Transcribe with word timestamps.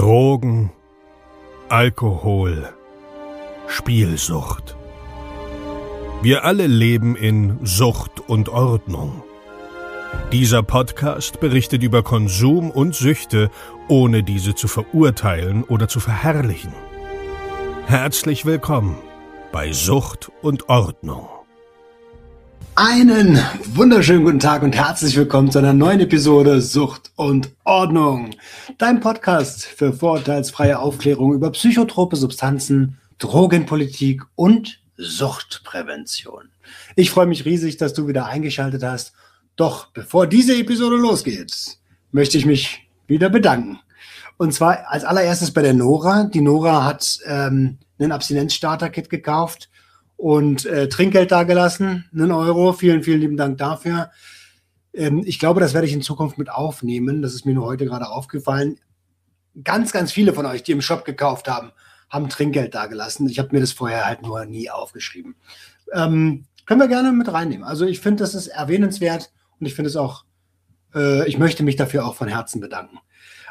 Drogen, 0.00 0.70
Alkohol, 1.68 2.70
Spielsucht. 3.66 4.74
Wir 6.22 6.42
alle 6.46 6.66
leben 6.66 7.16
in 7.16 7.58
Sucht 7.64 8.26
und 8.26 8.48
Ordnung. 8.48 9.22
Dieser 10.32 10.62
Podcast 10.62 11.38
berichtet 11.38 11.82
über 11.82 12.02
Konsum 12.02 12.70
und 12.70 12.94
Süchte, 12.94 13.50
ohne 13.88 14.22
diese 14.22 14.54
zu 14.54 14.68
verurteilen 14.68 15.64
oder 15.64 15.86
zu 15.86 16.00
verherrlichen. 16.00 16.72
Herzlich 17.84 18.46
willkommen 18.46 18.96
bei 19.52 19.70
Sucht 19.72 20.32
und 20.40 20.70
Ordnung. 20.70 21.28
Einen 22.82 23.38
wunderschönen 23.74 24.24
guten 24.24 24.38
Tag 24.38 24.62
und 24.62 24.74
herzlich 24.74 25.14
willkommen 25.14 25.50
zu 25.50 25.58
einer 25.58 25.74
neuen 25.74 26.00
Episode 26.00 26.62
Sucht 26.62 27.12
und 27.14 27.50
Ordnung. 27.64 28.30
Dein 28.78 29.00
Podcast 29.00 29.66
für 29.66 29.92
vorurteilsfreie 29.92 30.78
Aufklärung 30.78 31.34
über 31.34 31.52
psychotrope 31.52 32.16
Substanzen, 32.16 32.96
Drogenpolitik 33.18 34.22
und 34.34 34.80
Suchtprävention. 34.96 36.48
Ich 36.96 37.10
freue 37.10 37.26
mich 37.26 37.44
riesig, 37.44 37.76
dass 37.76 37.92
du 37.92 38.08
wieder 38.08 38.24
eingeschaltet 38.24 38.82
hast. 38.82 39.12
Doch 39.56 39.88
bevor 39.88 40.26
diese 40.26 40.56
Episode 40.56 40.96
losgeht, 40.96 41.76
möchte 42.12 42.38
ich 42.38 42.46
mich 42.46 42.88
wieder 43.06 43.28
bedanken. 43.28 43.78
Und 44.38 44.54
zwar 44.54 44.90
als 44.90 45.04
allererstes 45.04 45.50
bei 45.50 45.60
der 45.60 45.74
Nora. 45.74 46.30
Die 46.32 46.40
Nora 46.40 46.86
hat 46.86 47.18
ähm, 47.26 47.76
einen 47.98 48.12
Abstinenzstarter-Kit 48.12 49.10
gekauft 49.10 49.69
und 50.20 50.66
äh, 50.66 50.86
Trinkgeld 50.90 51.32
dagelassen, 51.32 52.04
einen 52.12 52.30
Euro. 52.30 52.74
Vielen, 52.74 53.02
vielen 53.02 53.20
lieben 53.20 53.38
Dank 53.38 53.56
dafür. 53.56 54.10
Ähm, 54.92 55.22
ich 55.24 55.38
glaube, 55.38 55.60
das 55.60 55.72
werde 55.72 55.86
ich 55.86 55.94
in 55.94 56.02
Zukunft 56.02 56.36
mit 56.36 56.50
aufnehmen. 56.50 57.22
Das 57.22 57.32
ist 57.32 57.46
mir 57.46 57.54
nur 57.54 57.64
heute 57.64 57.86
gerade 57.86 58.06
aufgefallen. 58.06 58.78
Ganz, 59.64 59.92
ganz 59.92 60.12
viele 60.12 60.34
von 60.34 60.44
euch, 60.44 60.62
die 60.62 60.72
im 60.72 60.82
Shop 60.82 61.06
gekauft 61.06 61.48
haben, 61.48 61.72
haben 62.10 62.28
Trinkgeld 62.28 62.74
dagelassen. 62.74 63.30
Ich 63.30 63.38
habe 63.38 63.48
mir 63.52 63.60
das 63.60 63.72
vorher 63.72 64.04
halt 64.04 64.20
nur 64.20 64.44
nie 64.44 64.68
aufgeschrieben. 64.68 65.36
Ähm, 65.94 66.44
können 66.66 66.80
wir 66.80 66.88
gerne 66.88 67.12
mit 67.12 67.32
reinnehmen. 67.32 67.64
Also 67.64 67.86
ich 67.86 68.00
finde, 68.00 68.22
das 68.22 68.34
ist 68.34 68.48
erwähnenswert 68.48 69.32
und 69.58 69.66
ich 69.66 69.74
finde 69.74 69.88
es 69.88 69.96
auch, 69.96 70.26
äh, 70.94 71.26
ich 71.26 71.38
möchte 71.38 71.62
mich 71.62 71.76
dafür 71.76 72.04
auch 72.04 72.14
von 72.14 72.28
Herzen 72.28 72.60
bedanken. 72.60 72.98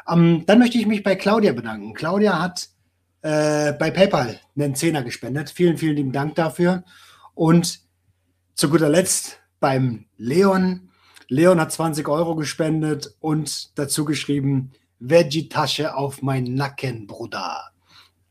Ähm, 0.08 0.44
dann 0.46 0.60
möchte 0.60 0.78
ich 0.78 0.86
mich 0.86 1.02
bei 1.02 1.16
Claudia 1.16 1.52
bedanken. 1.52 1.94
Claudia 1.94 2.40
hat 2.40 2.68
äh, 3.22 3.72
bei 3.72 3.90
PayPal 3.90 4.40
einen 4.56 4.74
Zehner 4.74 5.02
gespendet. 5.02 5.50
Vielen, 5.50 5.76
vielen 5.76 5.96
lieben 5.96 6.12
Dank 6.12 6.34
dafür. 6.34 6.84
Und 7.34 7.80
zu 8.54 8.70
guter 8.70 8.88
Letzt 8.88 9.40
beim 9.60 10.06
Leon. 10.16 10.90
Leon 11.28 11.60
hat 11.60 11.72
20 11.72 12.08
Euro 12.08 12.34
gespendet 12.34 13.14
und 13.20 13.78
dazu 13.78 14.04
geschrieben, 14.04 14.72
Veggie-Tasche 14.98 15.94
auf 15.94 16.22
meinen 16.22 16.54
Nacken, 16.54 17.06
Bruder. 17.06 17.70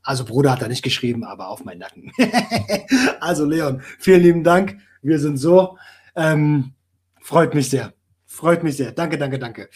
Also 0.04 0.26
Bruder 0.26 0.52
hat 0.52 0.62
er 0.62 0.68
nicht 0.68 0.84
geschrieben, 0.84 1.24
aber 1.24 1.50
auf 1.50 1.64
meinen 1.64 1.80
Nacken. 1.80 2.12
also 3.20 3.46
Leon, 3.46 3.82
vielen 4.00 4.22
lieben 4.22 4.44
Dank. 4.44 4.78
Wir 5.02 5.20
sind 5.20 5.38
so. 5.38 5.78
Ähm, 6.16 6.74
freut 7.22 7.54
mich 7.56 7.70
sehr. 7.70 7.94
Freut 8.26 8.64
mich 8.64 8.78
sehr. 8.78 8.92
Danke, 8.92 9.18
danke, 9.18 9.40
danke. 9.40 9.70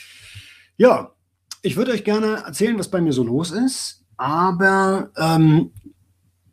Ja, 0.78 1.14
ich 1.62 1.76
würde 1.78 1.92
euch 1.92 2.04
gerne 2.04 2.44
erzählen, 2.46 2.78
was 2.78 2.90
bei 2.90 3.00
mir 3.00 3.14
so 3.14 3.24
los 3.24 3.52
ist 3.52 4.03
aber 4.24 5.12
ähm, 5.18 5.72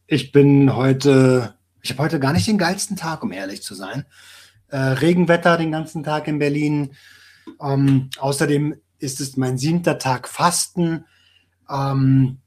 ich 0.09 0.33
bin 0.33 0.75
heute, 0.75 1.55
ich 1.83 1.91
habe 1.91 2.03
heute 2.03 2.19
gar 2.19 2.33
nicht 2.33 2.49
den 2.49 2.59
geilsten 2.59 2.97
Tag, 2.97 3.23
um 3.23 3.31
ehrlich 3.31 3.63
zu 3.63 3.77
sein. 3.77 4.07
Äh, 4.71 4.77
Regenwetter 4.77 5.57
den 5.57 5.71
ganzen 5.71 6.03
Tag 6.03 6.27
in 6.27 6.41
Berlin. 6.41 6.91
Ähm, 7.63 8.11
außerdem 8.19 8.75
ist 8.99 9.21
es 9.21 9.37
mein 9.37 9.57
siebter 9.57 9.99
Tag 9.99 10.27
Fasten. 10.27 11.05
Ähm, 11.71 12.39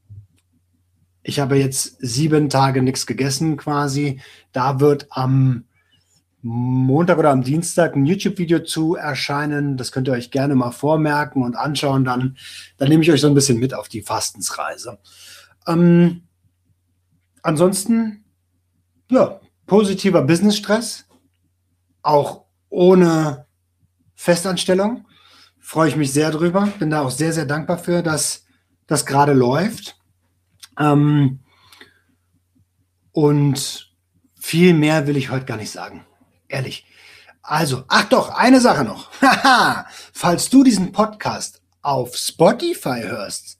ich 1.22 1.40
habe 1.40 1.56
jetzt 1.56 1.96
sieben 2.00 2.50
Tage 2.50 2.82
nichts 2.82 3.06
gegessen 3.06 3.56
quasi. 3.56 4.20
Da 4.52 4.78
wird 4.78 5.06
am 5.08 5.64
Montag 6.46 7.16
oder 7.16 7.30
am 7.30 7.42
Dienstag 7.42 7.96
ein 7.96 8.04
YouTube-Video 8.04 8.60
zu 8.60 8.96
erscheinen. 8.96 9.78
Das 9.78 9.92
könnt 9.92 10.08
ihr 10.08 10.12
euch 10.12 10.30
gerne 10.30 10.54
mal 10.54 10.72
vormerken 10.72 11.42
und 11.42 11.56
anschauen. 11.56 12.04
Dann, 12.04 12.36
dann 12.76 12.88
nehme 12.90 13.02
ich 13.02 13.10
euch 13.10 13.22
so 13.22 13.28
ein 13.28 13.34
bisschen 13.34 13.58
mit 13.58 13.72
auf 13.72 13.88
die 13.88 14.02
Fastensreise. 14.02 14.98
Ähm, 15.66 16.24
ansonsten, 17.42 18.26
ja, 19.10 19.40
positiver 19.66 20.20
Business-Stress, 20.20 21.06
auch 22.02 22.44
ohne 22.68 23.46
Festanstellung. 24.14 25.06
Freue 25.58 25.88
ich 25.88 25.96
mich 25.96 26.12
sehr 26.12 26.30
drüber. 26.30 26.68
Bin 26.78 26.90
da 26.90 27.00
auch 27.00 27.10
sehr, 27.10 27.32
sehr 27.32 27.46
dankbar 27.46 27.78
für, 27.78 28.02
dass 28.02 28.44
das 28.86 29.06
gerade 29.06 29.32
läuft. 29.32 29.96
Ähm, 30.78 31.40
und 33.12 33.94
viel 34.38 34.74
mehr 34.74 35.06
will 35.06 35.16
ich 35.16 35.30
heute 35.30 35.46
gar 35.46 35.56
nicht 35.56 35.70
sagen. 35.70 36.04
Ehrlich. 36.48 36.86
Also, 37.42 37.84
ach 37.88 38.04
doch, 38.04 38.30
eine 38.30 38.60
Sache 38.60 38.84
noch. 38.84 39.10
Falls 40.12 40.48
du 40.48 40.64
diesen 40.64 40.92
Podcast 40.92 41.60
auf 41.82 42.16
Spotify 42.16 43.02
hörst, 43.02 43.58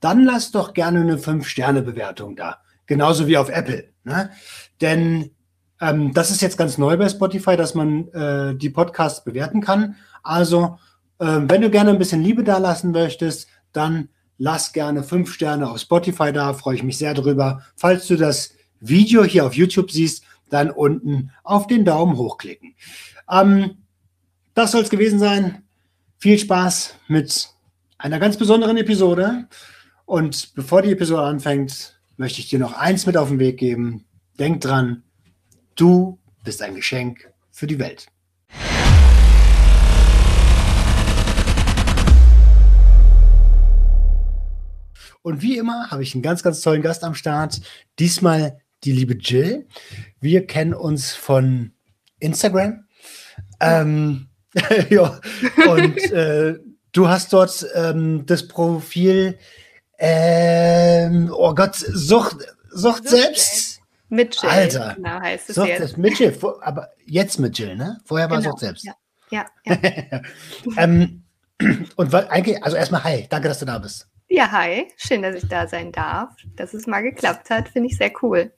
dann 0.00 0.24
lass 0.24 0.52
doch 0.52 0.74
gerne 0.74 1.00
eine 1.00 1.16
5-Sterne-Bewertung 1.16 2.36
da. 2.36 2.58
Genauso 2.86 3.26
wie 3.26 3.36
auf 3.36 3.48
Apple. 3.48 3.88
Ne? 4.04 4.30
Denn 4.80 5.30
ähm, 5.80 6.12
das 6.14 6.30
ist 6.30 6.42
jetzt 6.42 6.58
ganz 6.58 6.78
neu 6.78 6.96
bei 6.96 7.08
Spotify, 7.08 7.56
dass 7.56 7.74
man 7.74 8.08
äh, 8.08 8.54
die 8.54 8.70
Podcasts 8.70 9.24
bewerten 9.24 9.60
kann. 9.60 9.96
Also, 10.22 10.78
äh, 11.18 11.40
wenn 11.42 11.62
du 11.62 11.70
gerne 11.70 11.90
ein 11.90 11.98
bisschen 11.98 12.22
Liebe 12.22 12.44
da 12.44 12.58
lassen 12.58 12.92
möchtest, 12.92 13.48
dann 13.72 14.10
lass 14.38 14.72
gerne 14.72 15.02
5 15.02 15.32
Sterne 15.32 15.70
auf 15.70 15.80
Spotify 15.80 16.32
da. 16.32 16.54
Freue 16.54 16.76
ich 16.76 16.82
mich 16.82 16.98
sehr 16.98 17.14
drüber. 17.14 17.62
Falls 17.76 18.06
du 18.06 18.16
das 18.16 18.52
Video 18.80 19.24
hier 19.24 19.46
auf 19.46 19.54
YouTube 19.54 19.90
siehst, 19.90 20.24
dann 20.50 20.70
unten 20.70 21.30
auf 21.42 21.66
den 21.66 21.84
Daumen 21.84 22.16
hochklicken. 22.16 22.74
Ähm, 23.30 23.78
das 24.54 24.72
soll 24.72 24.82
es 24.82 24.90
gewesen 24.90 25.18
sein. 25.18 25.62
Viel 26.18 26.38
Spaß 26.38 26.94
mit 27.08 27.50
einer 27.98 28.18
ganz 28.18 28.36
besonderen 28.36 28.76
Episode. 28.76 29.48
Und 30.04 30.54
bevor 30.54 30.82
die 30.82 30.92
Episode 30.92 31.22
anfängt, 31.22 31.98
möchte 32.16 32.40
ich 32.40 32.48
dir 32.48 32.58
noch 32.58 32.74
eins 32.74 33.06
mit 33.06 33.16
auf 33.16 33.28
den 33.28 33.38
Weg 33.38 33.58
geben. 33.58 34.04
Denk 34.38 34.60
dran, 34.60 35.02
du 35.74 36.18
bist 36.42 36.62
ein 36.62 36.74
Geschenk 36.74 37.32
für 37.50 37.66
die 37.66 37.78
Welt. 37.78 38.06
Und 45.22 45.40
wie 45.40 45.56
immer 45.56 45.90
habe 45.90 46.02
ich 46.02 46.14
einen 46.14 46.22
ganz, 46.22 46.42
ganz 46.42 46.60
tollen 46.60 46.82
Gast 46.82 47.02
am 47.02 47.14
Start. 47.14 47.62
Diesmal 47.98 48.60
die 48.84 48.92
liebe 48.92 49.14
Jill. 49.14 49.66
Wir 50.20 50.46
kennen 50.46 50.74
uns 50.74 51.14
von 51.14 51.72
Instagram. 52.18 52.86
Ähm, 53.60 54.28
ja, 54.90 55.20
und 55.68 55.98
äh, 56.12 56.58
du 56.92 57.08
hast 57.08 57.32
dort 57.32 57.66
ähm, 57.74 58.24
das 58.26 58.46
Profil, 58.46 59.38
ähm, 59.98 61.32
oh 61.34 61.54
Gott, 61.54 61.74
Sucht, 61.74 62.36
Sucht, 62.70 63.08
selbst. 63.08 63.80
Mit 64.08 64.40
Jill. 64.40 64.50
Alter. 64.50 64.94
Genau, 64.96 65.20
heißt 65.20 65.48
es 65.48 65.54
Sucht 65.56 65.68
jetzt. 65.68 65.78
selbst. 65.78 65.98
Mit 65.98 66.18
Jill, 66.18 66.36
aber 66.60 66.90
jetzt 67.06 67.38
mit 67.40 67.58
Jill, 67.58 67.76
ne? 67.76 67.98
Vorher 68.04 68.30
war 68.30 68.38
Genau, 68.38 68.50
Sucht 68.50 68.60
selbst. 68.60 68.84
Ja, 68.84 68.94
ja. 69.30 69.46
ja. 69.64 70.22
ähm, 70.76 71.24
und 71.96 72.12
weil, 72.12 72.28
eigentlich, 72.28 72.62
also 72.62 72.76
erstmal 72.76 73.02
hi, 73.04 73.26
danke, 73.28 73.48
dass 73.48 73.58
du 73.58 73.64
da 73.64 73.78
bist. 73.78 74.08
ja, 74.28 74.50
hi. 74.50 74.88
Schön, 74.96 75.22
dass 75.22 75.34
ich 75.36 75.48
da 75.48 75.66
sein 75.66 75.90
darf. 75.90 76.30
Dass 76.56 76.74
es 76.74 76.86
mal 76.86 77.02
geklappt 77.02 77.50
hat, 77.50 77.68
finde 77.68 77.88
ich 77.88 77.96
sehr 77.96 78.12
cool. 78.22 78.52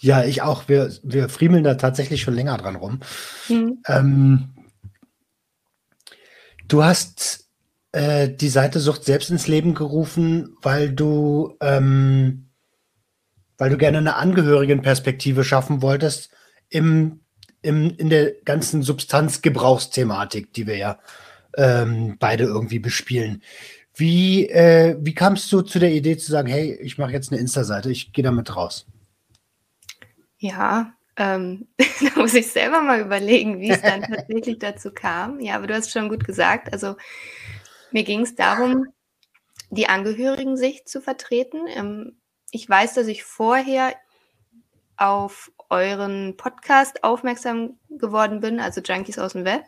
Ja, 0.00 0.24
ich 0.24 0.40
auch. 0.42 0.68
Wir, 0.68 0.90
wir 1.02 1.28
friemeln 1.28 1.62
da 1.62 1.74
tatsächlich 1.74 2.22
schon 2.22 2.34
länger 2.34 2.56
dran 2.56 2.76
rum. 2.76 3.00
Hm. 3.48 3.82
Ähm, 3.86 4.48
du 6.66 6.82
hast 6.82 7.48
äh, 7.92 8.30
die 8.30 8.48
Seite 8.48 8.80
Sucht 8.80 9.04
selbst 9.04 9.30
ins 9.30 9.46
Leben 9.46 9.74
gerufen, 9.74 10.56
weil 10.62 10.90
du, 10.90 11.56
ähm, 11.60 12.46
weil 13.58 13.70
du 13.70 13.76
gerne 13.76 13.98
eine 13.98 14.16
Angehörigenperspektive 14.16 15.44
schaffen 15.44 15.82
wolltest 15.82 16.30
im, 16.70 17.20
im, 17.60 17.94
in 17.96 18.08
der 18.08 18.32
ganzen 18.44 18.82
Substanzgebrauchsthematik, 18.82 20.54
die 20.54 20.66
wir 20.66 20.78
ja 20.78 20.98
ähm, 21.58 22.16
beide 22.18 22.44
irgendwie 22.44 22.78
bespielen. 22.78 23.42
Wie, 23.94 24.48
äh, 24.48 24.96
wie 24.98 25.14
kamst 25.14 25.52
du 25.52 25.60
zu 25.60 25.78
der 25.78 25.92
Idee 25.92 26.16
zu 26.16 26.30
sagen, 26.32 26.48
hey, 26.48 26.78
ich 26.80 26.96
mache 26.96 27.12
jetzt 27.12 27.32
eine 27.32 27.40
Insta-Seite, 27.40 27.90
ich 27.90 28.14
gehe 28.14 28.24
damit 28.24 28.56
raus? 28.56 28.86
Ja, 30.40 30.94
ähm, 31.16 31.68
da 31.78 32.20
muss 32.20 32.34
ich 32.34 32.50
selber 32.50 32.80
mal 32.80 33.00
überlegen, 33.00 33.60
wie 33.60 33.70
es 33.70 33.82
dann 33.82 34.02
tatsächlich 34.10 34.58
dazu 34.58 34.90
kam. 34.90 35.38
Ja, 35.38 35.54
aber 35.54 35.66
du 35.66 35.74
hast 35.74 35.92
schon 35.92 36.08
gut 36.08 36.24
gesagt. 36.24 36.72
Also 36.72 36.96
mir 37.92 38.04
ging 38.04 38.22
es 38.22 38.34
darum, 38.34 38.86
die 39.68 39.88
Angehörigen-Sicht 39.88 40.88
zu 40.88 41.00
vertreten. 41.00 41.66
Ähm, 41.68 42.16
ich 42.50 42.68
weiß, 42.68 42.94
dass 42.94 43.06
ich 43.06 43.22
vorher 43.22 43.94
auf 44.96 45.52
euren 45.68 46.36
Podcast 46.36 47.04
aufmerksam 47.04 47.78
geworden 47.90 48.40
bin, 48.40 48.58
also 48.58 48.80
Junkies 48.80 49.18
aus 49.18 49.32
dem 49.32 49.44
Web. 49.44 49.64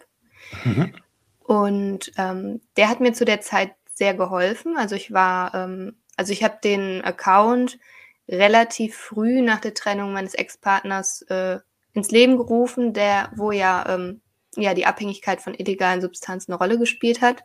Mhm. 0.64 0.94
Und 1.40 2.12
ähm, 2.16 2.60
der 2.76 2.88
hat 2.88 3.00
mir 3.00 3.12
zu 3.12 3.24
der 3.24 3.42
Zeit 3.42 3.74
sehr 3.94 4.14
geholfen. 4.14 4.76
Also 4.78 4.96
ich 4.96 5.12
war, 5.12 5.54
ähm, 5.54 5.96
also 6.16 6.32
ich 6.32 6.42
habe 6.42 6.58
den 6.64 7.02
Account 7.04 7.78
relativ 8.28 8.96
früh 8.96 9.42
nach 9.42 9.60
der 9.60 9.74
Trennung 9.74 10.12
meines 10.12 10.34
Ex-Partners 10.34 11.22
äh, 11.22 11.58
ins 11.92 12.10
Leben 12.10 12.36
gerufen, 12.36 12.92
der, 12.92 13.30
wo 13.36 13.52
ja, 13.52 13.84
ähm, 13.88 14.20
ja 14.56 14.74
die 14.74 14.86
Abhängigkeit 14.86 15.40
von 15.40 15.54
illegalen 15.54 16.00
Substanzen 16.00 16.52
eine 16.52 16.58
Rolle 16.58 16.78
gespielt 16.78 17.20
hat. 17.20 17.44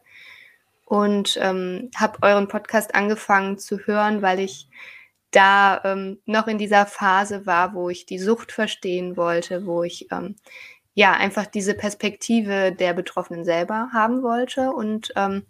Und 0.86 1.38
ähm, 1.42 1.92
habe 1.98 2.20
euren 2.22 2.48
Podcast 2.48 2.96
angefangen 2.96 3.58
zu 3.58 3.80
hören, 3.80 4.22
weil 4.22 4.40
ich 4.40 4.70
da 5.32 5.82
ähm, 5.84 6.20
noch 6.26 6.48
in 6.48 6.58
dieser 6.58 6.86
Phase 6.86 7.46
war, 7.46 7.74
wo 7.74 7.90
ich 7.90 8.06
die 8.06 8.20
Sucht 8.20 8.54
verstehen 8.54 9.18
wollte, 9.18 9.66
wo 9.66 9.84
ich 9.84 10.08
ähm, 10.12 10.36
ja 10.94 11.12
einfach 11.12 11.46
diese 11.46 11.74
Perspektive 11.74 12.72
der 12.72 12.94
Betroffenen 12.94 13.44
selber 13.44 13.90
haben 13.94 14.24
wollte 14.24 14.72
und 14.72 15.12
ähm, 15.16 15.46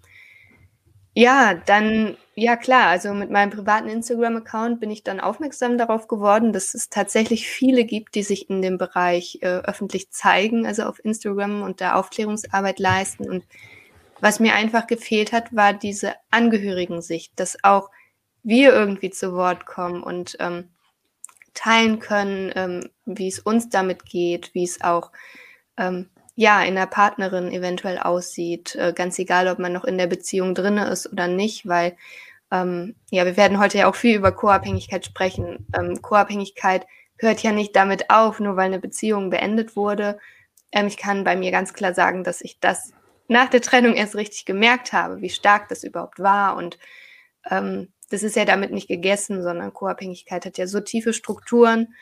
ja, 1.18 1.56
dann, 1.56 2.16
ja 2.36 2.56
klar, 2.56 2.90
also 2.90 3.12
mit 3.16 3.32
meinem 3.32 3.50
privaten 3.50 3.90
Instagram-Account 3.90 4.80
bin 4.80 4.92
ich 4.92 5.04
dann 5.04 5.20
aufmerksam 5.20 5.80
darauf 5.80 6.08
geworden, 6.08 6.54
dass 6.54 6.76
es 6.76 6.92
tatsächlich 6.92 7.48
viele 7.48 7.86
gibt, 7.86 8.14
die 8.14 8.22
sich 8.22 8.52
in 8.52 8.62
dem 8.62 8.78
Bereich 8.78 9.40
äh, 9.42 9.48
öffentlich 9.48 10.12
zeigen, 10.12 10.68
also 10.68 10.84
auf 10.84 11.04
Instagram 11.04 11.64
und 11.64 11.82
da 11.82 11.96
Aufklärungsarbeit 11.96 12.78
leisten. 12.78 13.28
Und 13.28 13.46
was 14.20 14.40
mir 14.40 14.54
einfach 14.54 14.86
gefehlt 14.86 15.32
hat, 15.32 15.56
war 15.56 15.74
diese 15.74 16.14
Angehörigen-Sicht, 16.30 17.32
dass 17.36 17.64
auch 17.64 17.90
wir 18.44 18.72
irgendwie 18.72 19.10
zu 19.10 19.34
Wort 19.34 19.66
kommen 19.66 20.04
und 20.04 20.38
ähm, 20.40 20.70
teilen 21.56 21.98
können, 21.98 22.52
ähm, 22.56 22.90
wie 23.06 23.28
es 23.28 23.40
uns 23.40 23.70
damit 23.70 24.06
geht, 24.06 24.54
wie 24.54 24.66
es 24.66 24.82
auch 24.82 25.12
ähm, 25.78 26.12
ja, 26.38 26.62
in 26.62 26.76
der 26.76 26.86
Partnerin 26.86 27.52
eventuell 27.52 27.98
aussieht, 27.98 28.76
äh, 28.76 28.94
ganz 28.94 29.18
egal, 29.18 29.48
ob 29.48 29.58
man 29.58 29.74
noch 29.74 29.84
in 29.84 29.98
der 29.98 30.06
Beziehung 30.06 30.54
drinne 30.54 30.88
ist 30.88 31.12
oder 31.12 31.28
nicht, 31.28 31.68
weil 31.68 31.98
ähm, 32.52 32.96
ja, 33.10 33.26
wir 33.26 33.38
werden 33.38 33.60
heute 33.60 33.80
ja 33.80 33.90
auch 33.90 33.96
viel 33.96 34.16
über 34.16 34.32
Co-Abhängigkeit 34.32 35.04
sprechen. 35.04 35.66
Ähm, 35.76 36.00
Co-Abhängigkeit 36.00 36.86
hört 37.18 37.42
ja 37.42 37.52
nicht 37.52 37.76
damit 37.76 38.12
auf, 38.12 38.40
nur 38.40 38.56
weil 38.56 38.68
eine 38.68 38.80
Beziehung 38.80 39.32
beendet 39.32 39.76
wurde. 39.76 40.20
Ähm, 40.72 40.86
ich 40.86 40.98
kann 40.98 41.24
bei 41.24 41.36
mir 41.36 41.50
ganz 41.50 41.74
klar 41.74 41.96
sagen, 41.96 42.24
dass 42.24 42.42
ich 42.42 42.60
das 42.60 42.94
nach 43.28 43.50
der 43.50 43.62
Trennung 43.62 43.96
erst 43.96 44.16
richtig 44.16 44.46
gemerkt 44.46 44.94
habe, 44.94 45.22
wie 45.22 45.32
stark 45.32 45.70
das 45.70 45.84
überhaupt 45.84 46.20
war. 46.20 46.56
Und 46.56 46.78
ähm, 47.50 47.92
das 48.12 48.22
ist 48.22 48.36
ja 48.36 48.46
damit 48.46 48.72
nicht 48.72 48.88
gegessen, 48.88 49.42
sondern 49.42 49.74
Co-Abhängigkeit 49.74 50.46
hat 50.46 50.60
ja 50.60 50.68
so 50.68 50.82
tiefe 50.82 51.14
Strukturen, 51.14 51.96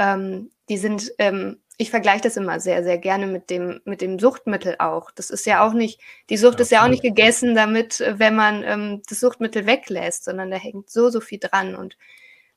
ähm, 0.00 0.50
die 0.68 0.78
sind 0.78 1.12
ähm, 1.18 1.60
ich 1.80 1.88
vergleiche 1.88 2.20
das 2.20 2.36
immer 2.36 2.60
sehr, 2.60 2.84
sehr 2.84 2.98
gerne 2.98 3.26
mit 3.26 3.48
dem, 3.48 3.80
mit 3.86 4.02
dem 4.02 4.18
Suchtmittel 4.18 4.76
auch. 4.80 5.10
Das 5.10 5.30
ist 5.30 5.46
ja 5.46 5.66
auch 5.66 5.72
nicht, 5.72 5.98
die 6.28 6.36
Sucht 6.36 6.58
ja, 6.58 6.60
ist 6.60 6.70
ja 6.70 6.84
auch 6.84 6.88
nicht 6.88 7.02
gegessen 7.02 7.54
damit, 7.54 8.02
äh, 8.02 8.18
wenn 8.18 8.36
man 8.36 8.62
ähm, 8.64 9.00
das 9.08 9.18
Suchtmittel 9.18 9.64
weglässt, 9.64 10.24
sondern 10.24 10.50
da 10.50 10.58
hängt 10.58 10.90
so, 10.90 11.08
so 11.08 11.22
viel 11.22 11.38
dran. 11.38 11.74
Und 11.74 11.96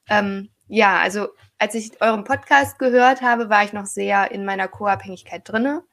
ähm, 0.10 0.50
ja, 0.68 1.00
also 1.00 1.30
als 1.58 1.74
ich 1.74 2.02
euren 2.02 2.26
Podcast 2.26 2.80
gehört 2.80 3.22
habe, 3.22 3.50
war 3.50 3.64
ich 3.64 3.72
noch 3.72 3.86
sehr 3.86 4.30
in 4.32 4.44
meiner 4.44 4.68
Co-Abhängigkeit 4.68 5.48
drinne. 5.48 5.84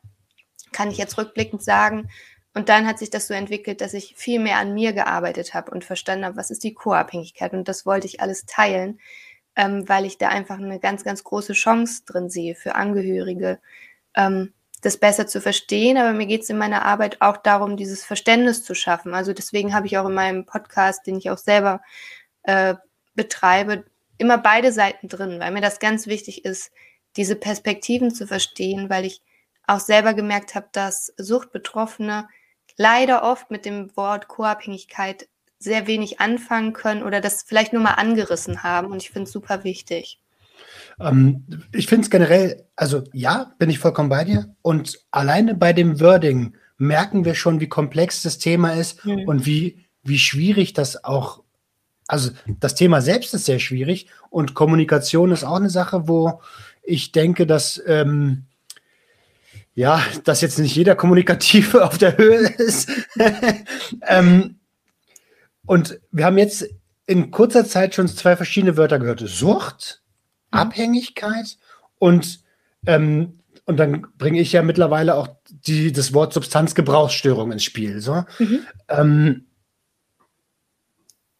Kann 0.73 0.91
ich 0.91 0.99
jetzt 0.99 1.17
rückblickend 1.17 1.63
sagen. 1.63 2.11
Und 2.53 2.69
dann 2.69 2.85
hat 2.85 2.99
sich 2.99 3.11
das 3.11 3.29
so 3.29 3.35
entwickelt, 3.35 3.81
dass 3.81 3.95
ich 3.95 4.17
viel 4.17 4.41
mehr 4.41 4.57
an 4.57 4.75
mir 4.75 4.93
gearbeitet 4.93 5.55
habe 5.55 5.71
und 5.71 5.85
verstanden 5.85 6.25
habe, 6.25 6.37
was 6.37 6.51
ist 6.51 6.65
die 6.65 6.75
Co-Abhängigkeit. 6.75 7.53
Und 7.53 7.69
das 7.69 7.87
wollte 7.87 8.09
ich 8.09 8.21
alles 8.21 8.45
teilen 8.45 8.99
ähm, 9.61 9.87
weil 9.91 10.07
ich 10.07 10.17
da 10.17 10.29
einfach 10.29 10.57
eine 10.57 10.81
ganz, 10.81 11.05
ganz 11.05 11.23
große 11.23 11.53
Chance 11.53 12.05
drin 12.07 12.31
sehe 12.31 12.55
für 12.55 12.77
Angehörige, 12.77 13.61
ähm, 14.17 14.55
das 14.81 14.97
besser 14.97 15.27
zu 15.27 15.43
verstehen. 15.43 15.99
Aber 15.99 16.15
mir 16.15 16.25
geht 16.25 16.45
es 16.45 16.49
in 16.49 16.57
meiner 16.57 16.87
Arbeit 16.87 17.21
auch 17.21 17.37
darum, 17.37 17.77
dieses 17.77 18.03
Verständnis 18.03 18.65
zu 18.65 18.75
schaffen. 18.75 19.13
Also 19.13 19.35
deswegen 19.35 19.75
habe 19.75 19.87
ich 19.87 19.99
auch 19.99 20.07
in 20.07 20.15
meinem 20.15 20.47
Podcast, 20.47 21.07
den 21.07 21.19
ich 21.19 21.29
auch 21.29 21.37
selber 21.37 21.83
äh, 22.45 22.75
betreibe, 23.15 23.85
immer 24.17 24.39
beide 24.39 24.73
Seiten 24.73 25.09
drin, 25.09 25.41
weil 25.41 25.53
mir 25.53 25.61
das 25.61 25.79
ganz 25.79 26.07
wichtig 26.07 26.47
ist, 26.47 26.73
diese 27.17 27.37
Perspektiven 27.37 28.15
zu 28.15 28.27
verstehen, 28.27 28.89
weil 28.89 29.05
ich 29.05 29.21
auch 29.67 29.81
selber 29.81 30.15
gemerkt 30.15 30.55
habe, 30.55 30.69
dass 30.73 31.13
Suchtbetroffene 31.19 32.29
leider 32.79 33.25
oft 33.25 33.51
mit 33.51 33.67
dem 33.67 33.95
Wort 33.95 34.27
Co-Abhängigkeit 34.27 35.29
sehr 35.61 35.87
wenig 35.87 36.21
anfangen 36.21 36.73
können 36.73 37.03
oder 37.03 37.21
das 37.21 37.43
vielleicht 37.43 37.73
nur 37.73 37.83
mal 37.83 37.95
angerissen 37.95 38.63
haben. 38.63 38.89
Und 38.89 39.03
ich 39.03 39.11
finde 39.11 39.27
es 39.27 39.33
super 39.33 39.63
wichtig. 39.63 40.19
Ähm, 40.99 41.45
ich 41.73 41.87
finde 41.87 42.05
es 42.05 42.11
generell, 42.11 42.65
also 42.77 43.05
ja, 43.13 43.53
bin 43.59 43.71
ich 43.71 43.79
vollkommen 43.79 44.09
bei 44.09 44.25
dir. 44.25 44.55
Und 44.63 44.99
alleine 45.11 45.55
bei 45.55 45.73
dem 45.73 46.01
Wording 46.01 46.55
merken 46.79 47.27
wir 47.27 47.35
schon, 47.35 47.61
wie 47.61 47.69
komplex 47.69 48.23
das 48.23 48.39
Thema 48.39 48.73
ist 48.73 49.05
mhm. 49.05 49.29
und 49.29 49.47
wie, 49.47 49.85
wie 50.03 50.19
schwierig 50.19 50.73
das 50.73 51.05
auch, 51.05 51.43
also 52.09 52.31
das 52.59 52.75
Thema 52.75 53.03
selbst 53.03 53.35
ist 53.35 53.45
sehr 53.45 53.59
schwierig 53.59 54.09
und 54.31 54.55
Kommunikation 54.55 55.31
ist 55.31 55.45
auch 55.45 55.57
eine 55.57 55.71
Sache, 55.71 56.09
wo 56.09 56.41
ich 56.83 57.13
denke, 57.13 57.47
dass 57.47 57.81
ähm, 57.87 58.47
ja, 59.75 60.03
dass 60.25 60.41
jetzt 60.41 60.59
nicht 60.59 60.75
jeder 60.75 60.97
Kommunikative 60.97 61.85
auf 61.87 61.99
der 61.99 62.17
Höhe 62.17 62.49
ist. 62.49 62.91
ähm, 64.07 64.60
und 65.67 66.01
wir 66.11 66.25
haben 66.25 66.39
jetzt 66.39 66.69
in 67.07 67.31
kurzer 67.31 67.65
Zeit 67.65 67.95
schon 67.95 68.09
zwei 68.09 68.37
verschiedene 68.37 68.77
Wörter 68.77 68.99
gehört. 68.99 69.21
Sucht, 69.21 70.03
mhm. 70.53 70.59
Abhängigkeit 70.59 71.59
und, 71.99 72.41
ähm, 72.87 73.41
und 73.65 73.77
dann 73.77 74.07
bringe 74.17 74.41
ich 74.41 74.53
ja 74.53 74.63
mittlerweile 74.63 75.15
auch 75.15 75.29
die, 75.49 75.93
das 75.93 76.13
Wort 76.15 76.33
Substanzgebrauchsstörung 76.33 77.53
ins 77.53 77.65
Spiel. 77.65 78.01
So. 78.01 78.25
Mhm. 78.39 78.61
Ähm, 78.89 79.47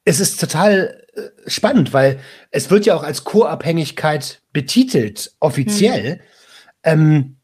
es 0.05 0.21
ist 0.21 0.41
total 0.41 1.07
äh, 1.15 1.51
spannend, 1.51 1.93
weil 1.93 2.21
es 2.51 2.71
wird 2.71 2.87
ja 2.87 2.95
auch 2.95 3.03
als 3.03 3.25
Co-Abhängigkeit 3.25 4.43
betitelt, 4.53 5.35
offiziell. 5.41 6.17
Mhm. 6.17 6.21
Ähm, 6.83 7.37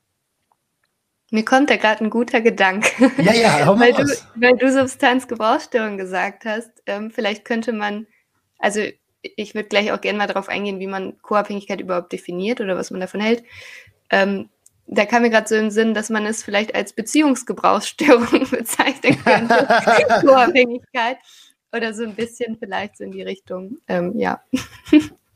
mir 1.30 1.44
kommt 1.44 1.70
da 1.70 1.76
gerade 1.76 2.04
ein 2.04 2.10
guter 2.10 2.40
Gedanke. 2.40 3.10
Ja, 3.18 3.34
ja, 3.34 3.66
hau 3.66 3.74
mal 3.74 3.92
weil, 3.92 4.04
du, 4.04 4.12
weil 4.36 4.56
du 4.56 4.70
Substanzgebrauchsstörung 4.70 5.96
gesagt 5.96 6.44
hast. 6.44 6.70
Ähm, 6.86 7.10
vielleicht 7.10 7.44
könnte 7.44 7.72
man, 7.72 8.06
also 8.58 8.80
ich 9.22 9.54
würde 9.54 9.68
gleich 9.68 9.90
auch 9.92 10.00
gerne 10.00 10.18
mal 10.18 10.28
darauf 10.28 10.48
eingehen, 10.48 10.78
wie 10.78 10.86
man 10.86 11.20
Co-Abhängigkeit 11.22 11.80
überhaupt 11.80 12.12
definiert 12.12 12.60
oder 12.60 12.76
was 12.76 12.90
man 12.90 13.00
davon 13.00 13.20
hält. 13.20 13.42
Ähm, 14.10 14.50
da 14.86 15.04
kam 15.04 15.22
mir 15.22 15.30
gerade 15.30 15.48
so 15.48 15.56
den 15.56 15.72
Sinn, 15.72 15.94
dass 15.94 16.10
man 16.10 16.26
es 16.26 16.44
vielleicht 16.44 16.74
als 16.74 16.92
Beziehungsgebrauchsstörung 16.92 18.48
bezeichnen 18.50 19.18
könnte. 19.24 19.66
Co-Abhängigkeit. 20.26 21.18
Oder 21.72 21.92
so 21.92 22.04
ein 22.04 22.14
bisschen 22.14 22.56
vielleicht 22.58 22.96
so 22.96 23.04
in 23.04 23.10
die 23.10 23.22
Richtung. 23.22 23.78
Ähm, 23.88 24.16
ja. 24.16 24.40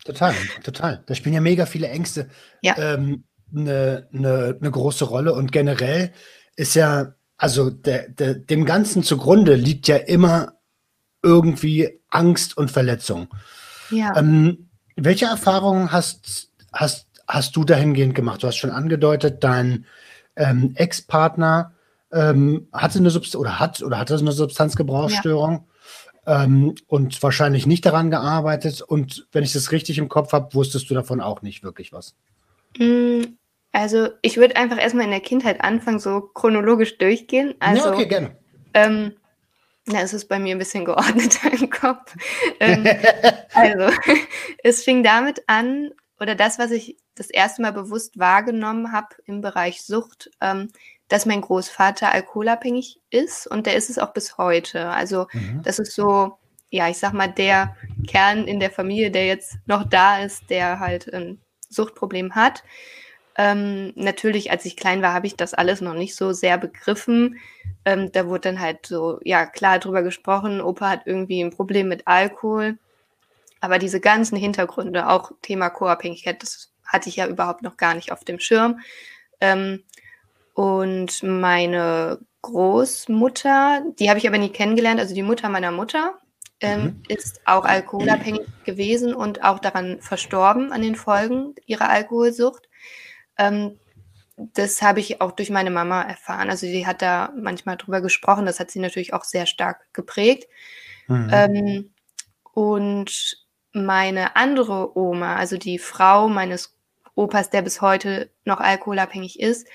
Total, 0.04 0.34
total. 0.62 1.02
Da 1.04 1.14
spielen 1.14 1.34
ja 1.34 1.40
mega 1.40 1.66
viele 1.66 1.88
Ängste. 1.88 2.30
Ja. 2.62 2.78
Ähm, 2.78 3.24
eine, 3.54 4.08
eine, 4.12 4.56
eine 4.60 4.70
große 4.70 5.04
Rolle. 5.04 5.34
Und 5.34 5.52
generell 5.52 6.12
ist 6.56 6.74
ja, 6.74 7.14
also 7.36 7.70
der, 7.70 8.08
der, 8.08 8.34
dem 8.34 8.64
Ganzen 8.64 9.02
zugrunde 9.02 9.54
liegt 9.54 9.88
ja 9.88 9.96
immer 9.96 10.54
irgendwie 11.22 12.00
Angst 12.08 12.56
und 12.56 12.70
Verletzung. 12.70 13.28
Ja. 13.90 14.16
Ähm, 14.16 14.70
welche 14.96 15.26
Erfahrungen 15.26 15.92
hast, 15.92 16.50
hast, 16.72 17.06
hast 17.26 17.56
du 17.56 17.64
dahingehend 17.64 18.14
gemacht? 18.14 18.42
Du 18.42 18.46
hast 18.46 18.56
schon 18.56 18.70
angedeutet, 18.70 19.42
dein 19.42 19.86
ähm, 20.36 20.72
Ex-Partner 20.74 21.72
ähm, 22.12 22.68
hatte 22.72 22.98
eine 22.98 23.10
Substanz 23.10 23.40
oder 23.40 23.60
hat 23.60 23.82
oder 23.82 23.98
hatte 23.98 24.16
eine 24.16 24.32
Substanzgebrauchsstörung 24.32 25.66
ja. 26.26 26.44
ähm, 26.44 26.74
und 26.86 27.22
wahrscheinlich 27.22 27.66
nicht 27.66 27.86
daran 27.86 28.10
gearbeitet. 28.10 28.82
Und 28.82 29.26
wenn 29.32 29.44
ich 29.44 29.52
das 29.52 29.72
richtig 29.72 29.98
im 29.98 30.08
Kopf 30.08 30.32
habe, 30.32 30.54
wusstest 30.54 30.90
du 30.90 30.94
davon 30.94 31.20
auch 31.20 31.42
nicht 31.42 31.62
wirklich 31.62 31.92
was. 31.92 32.14
Mm, 32.78 33.22
also 33.72 34.08
ich 34.22 34.36
würde 34.36 34.56
einfach 34.56 34.78
erstmal 34.80 35.04
in 35.04 35.10
der 35.10 35.20
Kindheit 35.20 35.62
anfangen, 35.62 36.00
so 36.00 36.20
chronologisch 36.20 36.98
durchgehen. 36.98 37.54
Also, 37.60 37.86
ja, 37.86 37.92
okay, 37.92 38.06
gerne. 38.06 38.36
Ähm, 38.74 39.16
na, 39.86 40.02
es 40.02 40.12
ist 40.12 40.26
bei 40.26 40.38
mir 40.38 40.54
ein 40.54 40.58
bisschen 40.58 40.84
geordneter 40.84 41.52
im 41.60 41.70
Kopf. 41.70 42.14
Ähm, 42.58 42.86
also, 43.54 43.96
es 44.62 44.82
fing 44.82 45.02
damit 45.02 45.42
an, 45.46 45.90
oder 46.18 46.34
das, 46.34 46.58
was 46.58 46.70
ich 46.70 46.96
das 47.14 47.30
erste 47.30 47.62
Mal 47.62 47.72
bewusst 47.72 48.18
wahrgenommen 48.18 48.92
habe 48.92 49.08
im 49.24 49.40
Bereich 49.40 49.82
Sucht, 49.82 50.30
ähm, 50.40 50.70
dass 51.08 51.26
mein 51.26 51.40
Großvater 51.40 52.12
alkoholabhängig 52.12 53.00
ist 53.10 53.46
und 53.46 53.66
der 53.66 53.74
ist 53.74 53.90
es 53.90 53.98
auch 53.98 54.12
bis 54.12 54.36
heute. 54.36 54.90
Also, 54.90 55.26
mhm. 55.32 55.62
das 55.62 55.78
ist 55.78 55.94
so, 55.94 56.38
ja, 56.70 56.88
ich 56.88 56.98
sag 56.98 57.12
mal, 57.12 57.28
der 57.28 57.76
Kern 58.06 58.46
in 58.46 58.60
der 58.60 58.70
Familie, 58.70 59.10
der 59.10 59.26
jetzt 59.26 59.56
noch 59.66 59.84
da 59.84 60.18
ist, 60.22 60.50
der 60.50 60.78
halt 60.78 61.12
ein 61.12 61.40
Suchtproblem 61.68 62.34
hat. 62.34 62.62
Ähm, 63.42 63.94
natürlich, 63.96 64.50
als 64.50 64.66
ich 64.66 64.76
klein 64.76 65.00
war, 65.00 65.14
habe 65.14 65.26
ich 65.26 65.34
das 65.34 65.54
alles 65.54 65.80
noch 65.80 65.94
nicht 65.94 66.14
so 66.14 66.32
sehr 66.32 66.58
begriffen. 66.58 67.38
Ähm, 67.86 68.12
da 68.12 68.26
wurde 68.26 68.50
dann 68.50 68.60
halt 68.60 68.84
so, 68.84 69.18
ja, 69.24 69.46
klar 69.46 69.78
drüber 69.78 70.02
gesprochen, 70.02 70.60
Opa 70.60 70.90
hat 70.90 71.06
irgendwie 71.06 71.42
ein 71.42 71.50
Problem 71.50 71.88
mit 71.88 72.06
Alkohol. 72.06 72.76
Aber 73.62 73.78
diese 73.78 73.98
ganzen 73.98 74.36
Hintergründe, 74.36 75.08
auch 75.08 75.32
Thema 75.40 75.70
Co-Abhängigkeit, 75.70 76.42
das 76.42 76.70
hatte 76.84 77.08
ich 77.08 77.16
ja 77.16 77.28
überhaupt 77.28 77.62
noch 77.62 77.78
gar 77.78 77.94
nicht 77.94 78.12
auf 78.12 78.24
dem 78.24 78.40
Schirm. 78.40 78.80
Ähm, 79.40 79.84
und 80.52 81.22
meine 81.22 82.18
Großmutter, 82.42 83.86
die 83.98 84.10
habe 84.10 84.18
ich 84.18 84.28
aber 84.28 84.36
nie 84.36 84.50
kennengelernt, 84.50 85.00
also 85.00 85.14
die 85.14 85.22
Mutter 85.22 85.48
meiner 85.48 85.72
Mutter, 85.72 86.18
ähm, 86.60 86.82
mhm. 86.82 87.02
ist 87.08 87.40
auch 87.46 87.64
alkoholabhängig 87.64 88.46
gewesen 88.66 89.14
und 89.14 89.42
auch 89.42 89.60
daran 89.60 89.98
verstorben 90.02 90.72
an 90.72 90.82
den 90.82 90.94
Folgen 90.94 91.54
ihrer 91.64 91.88
Alkoholsucht. 91.88 92.68
Ähm, 93.40 93.78
das 94.54 94.80
habe 94.80 95.00
ich 95.00 95.20
auch 95.20 95.32
durch 95.32 95.50
meine 95.50 95.70
Mama 95.70 96.02
erfahren. 96.02 96.48
Also 96.50 96.66
sie 96.66 96.86
hat 96.86 97.02
da 97.02 97.32
manchmal 97.36 97.76
drüber 97.76 98.00
gesprochen. 98.00 98.46
Das 98.46 98.60
hat 98.60 98.70
sie 98.70 98.78
natürlich 98.78 99.12
auch 99.12 99.24
sehr 99.24 99.46
stark 99.46 99.92
geprägt. 99.92 100.48
Mhm. 101.08 101.30
Ähm, 101.32 101.90
und 102.52 103.36
meine 103.72 104.36
andere 104.36 104.96
Oma, 104.98 105.36
also 105.36 105.56
die 105.56 105.78
Frau 105.78 106.28
meines 106.28 106.76
Opas, 107.14 107.50
der 107.50 107.62
bis 107.62 107.80
heute 107.80 108.30
noch 108.44 108.60
alkoholabhängig 108.60 109.40
ist, 109.40 109.68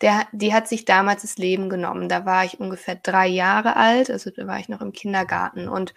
der, 0.00 0.26
die 0.32 0.52
hat 0.52 0.68
sich 0.68 0.84
damals 0.84 1.22
das 1.22 1.38
Leben 1.38 1.68
genommen. 1.68 2.08
Da 2.08 2.26
war 2.26 2.44
ich 2.44 2.60
ungefähr 2.60 2.96
drei 2.96 3.26
Jahre 3.26 3.76
alt, 3.76 4.10
also 4.10 4.30
da 4.30 4.46
war 4.46 4.60
ich 4.60 4.68
noch 4.68 4.82
im 4.82 4.92
Kindergarten. 4.92 5.68
Und 5.68 5.94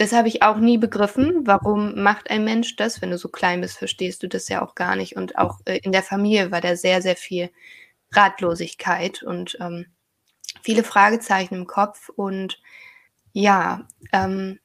das 0.00 0.12
habe 0.12 0.28
ich 0.28 0.42
auch 0.42 0.56
nie 0.56 0.78
begriffen. 0.78 1.46
Warum 1.46 2.02
macht 2.02 2.30
ein 2.30 2.42
Mensch 2.42 2.74
das? 2.76 3.02
Wenn 3.02 3.10
du 3.10 3.18
so 3.18 3.28
klein 3.28 3.60
bist, 3.60 3.76
verstehst 3.76 4.22
du 4.22 4.28
das 4.28 4.48
ja 4.48 4.62
auch 4.62 4.74
gar 4.74 4.96
nicht. 4.96 5.14
Und 5.14 5.36
auch 5.36 5.60
äh, 5.66 5.78
in 5.82 5.92
der 5.92 6.02
Familie 6.02 6.50
war 6.50 6.62
da 6.62 6.74
sehr, 6.74 7.02
sehr 7.02 7.16
viel 7.16 7.50
Ratlosigkeit 8.10 9.22
und 9.22 9.58
ähm, 9.60 9.88
viele 10.62 10.84
Fragezeichen 10.84 11.54
im 11.54 11.66
Kopf. 11.66 12.08
Und 12.08 12.62
ja, 13.34 13.86
ähm, 14.14 14.58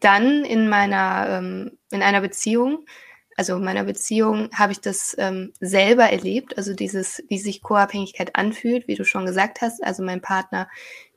dann 0.00 0.44
in 0.44 0.68
meiner, 0.68 1.38
ähm, 1.38 1.78
in 1.92 2.02
einer 2.02 2.20
Beziehung, 2.20 2.84
also 3.36 3.58
in 3.58 3.64
meiner 3.64 3.84
Beziehung 3.84 4.50
habe 4.52 4.72
ich 4.72 4.80
das 4.80 5.14
ähm, 5.20 5.52
selber 5.60 6.10
erlebt, 6.10 6.58
also 6.58 6.74
dieses, 6.74 7.22
wie 7.28 7.38
sich 7.38 7.62
Co-Abhängigkeit 7.62 8.34
anfühlt, 8.34 8.88
wie 8.88 8.96
du 8.96 9.04
schon 9.04 9.24
gesagt 9.24 9.60
hast. 9.60 9.84
Also 9.84 10.02
mein 10.02 10.20
Partner 10.20 10.68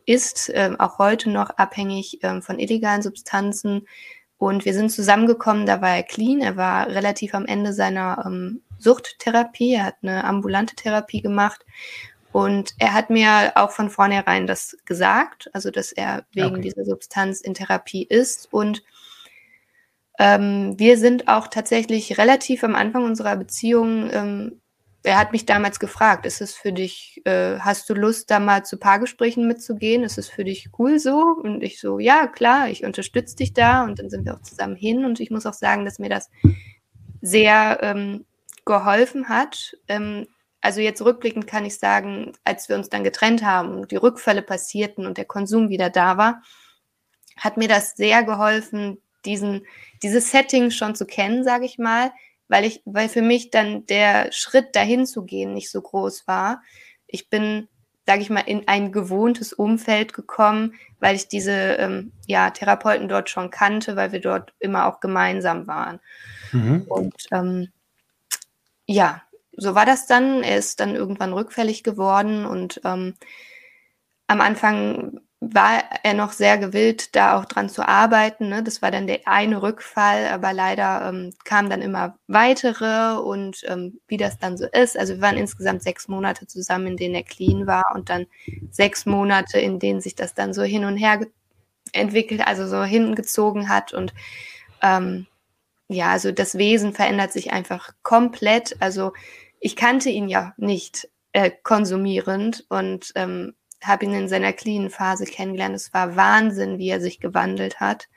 ist 0.06 0.52
ähm, 0.54 0.80
auch 0.80 1.00
heute 1.00 1.30
noch 1.30 1.52
abhängig 1.52 2.20
ähm, 2.24 2.42
von 2.42 2.60
illegalen 2.60 3.02
Substanzen. 3.02 3.88
Und 4.38 4.66
wir 4.66 4.74
sind 4.74 4.92
zusammengekommen, 4.92 5.66
da 5.66 5.82
war 5.82 5.96
er 5.96 6.04
clean, 6.04 6.42
er 6.42 6.58
war 6.58 6.88
relativ 6.88 7.34
am 7.34 7.46
Ende 7.46 7.74
seiner 7.74 8.24
ähm, 8.26 8.62
Suchttherapie, 8.78 9.76
er 9.76 9.86
hat 9.86 9.96
eine 10.02 10.24
ambulante 10.26 10.76
Therapie 10.76 11.22
gemacht. 11.22 11.66
Und 12.34 12.74
er 12.80 12.94
hat 12.94 13.12
mir 13.12 13.54
auch 13.56 13.72
von 13.72 13.92
vornherein 13.92 14.48
das 14.48 14.76
gesagt, 14.86 15.50
also 15.54 15.70
dass 15.70 15.92
er 15.92 16.26
wegen 16.34 16.56
okay. 16.56 16.62
dieser 16.62 16.84
Substanz 16.84 17.42
in 17.42 17.54
Therapie 17.54 18.04
ist. 18.04 18.52
Und 18.52 18.84
ähm, 20.18 20.74
wir 20.78 20.98
sind 20.98 21.28
auch 21.28 21.48
tatsächlich 21.48 22.18
relativ 22.18 22.64
am 22.64 22.76
Anfang 22.76 23.06
unserer 23.06 23.36
Beziehung 23.36 24.10
ähm, 24.12 24.62
er 25.04 25.18
hat 25.18 25.34
mich 25.34 25.46
damals 25.46 25.80
gefragt, 25.80 26.26
ist 26.26 26.42
es 26.42 26.56
für 26.56 26.72
dich, 26.72 27.22
äh, 27.26 27.60
hast 27.60 27.90
du 27.90 27.94
Lust, 27.94 28.32
da 28.32 28.40
mal 28.40 28.64
zu 28.64 28.78
Paargesprächen 28.78 29.48
mitzugehen? 29.48 30.04
Ist 30.04 30.18
es 30.18 30.30
für 30.30 30.46
dich 30.46 30.70
cool 30.80 30.98
so? 30.98 31.20
Und 31.22 31.62
ich 31.62 31.80
so, 31.80 32.00
ja, 32.00 32.28
klar, 32.28 32.70
ich 32.70 32.86
unterstütze 32.86 33.36
dich 33.36 33.54
da 33.54 33.84
und 33.84 34.00
dann 34.00 34.10
sind 34.10 34.26
wir 34.26 34.34
auch 34.34 34.42
zusammen 34.42 34.78
hin. 34.78 35.04
Und 35.04 35.20
ich 35.20 35.30
muss 35.30 35.46
auch 35.46 35.54
sagen, 35.54 35.84
dass 35.84 36.00
mir 36.00 36.10
das 36.10 36.30
sehr 37.22 37.80
ähm, 37.82 38.26
geholfen 38.66 39.28
hat. 39.28 39.76
Ähm, 39.90 40.28
also 40.62 40.80
jetzt 40.80 41.02
rückblickend 41.02 41.48
kann 41.48 41.66
ich 41.66 41.78
sagen, 41.78 42.32
als 42.46 42.70
wir 42.70 42.78
uns 42.78 42.88
dann 42.88 43.04
getrennt 43.04 43.44
haben 43.44 43.76
und 43.76 43.92
die 43.92 43.98
Rückfälle 43.98 44.42
passierten 44.42 45.06
und 45.06 45.18
der 45.18 45.26
Konsum 45.26 45.68
wieder 45.68 45.90
da 45.90 46.18
war, 46.18 46.42
hat 47.36 47.58
mir 47.58 47.68
das 47.68 47.96
sehr 47.98 48.24
geholfen, 48.24 49.02
diesen, 49.26 49.66
dieses 50.02 50.32
Setting 50.32 50.72
schon 50.72 50.96
zu 50.96 51.06
kennen, 51.06 51.44
sage 51.44 51.66
ich 51.66 51.78
mal, 51.78 52.14
weil 52.54 52.66
ich, 52.66 52.84
weil 52.86 53.10
für 53.10 53.24
mich 53.24 53.50
dann 53.50 53.88
der 53.88 54.32
Schritt 54.32 54.76
dahin 54.76 55.08
zu 55.08 55.24
gehen 55.24 55.56
nicht 55.56 55.72
so 55.72 55.82
groß 55.82 56.28
war. 56.28 56.62
Ich 57.08 57.28
bin, 57.28 57.68
sage 58.06 58.22
ich 58.22 58.30
mal, 58.30 58.42
in 58.42 58.68
ein 58.68 58.92
gewohntes 58.92 59.54
Umfeld 59.54 60.14
gekommen, 60.14 60.76
weil 61.00 61.16
ich 61.16 61.28
diese 61.28 61.52
ähm, 61.52 62.12
ja, 62.28 62.52
Therapeuten 62.52 63.08
dort 63.08 63.32
schon 63.32 63.50
kannte, 63.50 63.96
weil 63.96 64.12
wir 64.12 64.22
dort 64.22 64.54
immer 64.60 64.86
auch 64.86 65.00
gemeinsam 65.00 65.66
waren. 65.66 66.00
Mhm. 66.52 66.84
Und 66.84 67.16
ähm, 67.32 67.72
ja, 68.86 69.24
so 69.58 69.74
war 69.74 69.88
das 69.88 70.06
dann. 70.06 70.44
Er 70.44 70.60
ist 70.60 70.80
dann 70.80 70.94
irgendwann 70.94 71.34
rückfällig 71.34 71.82
geworden 71.82 72.46
und 72.46 72.82
ähm, 72.84 73.16
am 74.28 74.42
Anfang 74.42 75.22
war 75.52 75.84
er 76.04 76.14
noch 76.14 76.32
sehr 76.32 76.58
gewillt, 76.58 77.16
da 77.16 77.38
auch 77.38 77.46
dran 77.46 77.70
zu 77.70 77.88
arbeiten. 77.88 78.50
Ne? 78.50 78.64
Das 78.64 78.82
war 78.82 78.92
dann 78.92 79.08
der 79.08 79.28
eine 79.28 79.62
Rückfall, 79.62 80.28
aber 80.28 80.54
leider 80.54 81.10
ähm, 81.10 81.34
kamen 81.44 81.70
dann 81.70 81.82
immer 81.82 82.18
weitere 82.28 83.18
und 83.18 83.64
ähm, 83.68 84.00
wie 84.08 84.18
das 84.18 84.38
dann 84.38 84.58
so 84.58 84.66
ist. 84.66 84.98
Also 84.98 85.16
wir 85.16 85.22
waren 85.22 85.38
insgesamt 85.38 85.84
sechs 85.84 86.08
Monate 86.08 86.48
zusammen, 86.48 86.88
in 86.88 86.98
denen 86.98 87.16
er 87.16 87.24
clean 87.24 87.68
war 87.68 87.84
und 87.94 88.10
dann 88.10 88.28
sechs 88.72 89.06
Monate, 89.06 89.60
in 89.60 89.80
denen 89.80 90.02
sich 90.02 90.16
das 90.16 90.34
dann 90.34 90.54
so 90.54 90.64
hin 90.64 90.86
und 90.86 90.98
her 90.98 91.20
entwickelt, 91.92 92.42
also 92.46 92.68
so 92.68 92.84
hingezogen 92.84 93.70
hat 93.70 93.94
und 93.94 94.14
ähm, 94.82 95.28
ja, 95.90 96.12
also 96.12 96.32
das 96.32 96.58
Wesen 96.58 96.94
verändert 96.94 97.32
sich 97.34 97.52
einfach 97.52 97.92
komplett. 98.04 98.78
Also 98.80 99.14
ich 99.60 99.76
kannte 99.76 100.10
ihn 100.10 100.28
ja 100.28 100.54
nicht 100.58 101.10
äh, 101.34 101.52
konsumierend 101.64 102.66
und 102.70 103.12
ähm, 103.16 103.54
habe 103.88 104.06
ihn 104.06 104.14
in 104.14 104.28
seiner 104.28 104.54
cleanen 104.54 104.90
Phase 104.90 105.26
kennengelernt. 105.26 105.76
Es 105.76 105.94
war 105.94 106.16
Wahnsinn, 106.16 106.78
wie 106.78 106.90
er 106.90 107.02
sich 107.02 107.20
gewandelt 107.20 107.80
hat. 107.80 108.08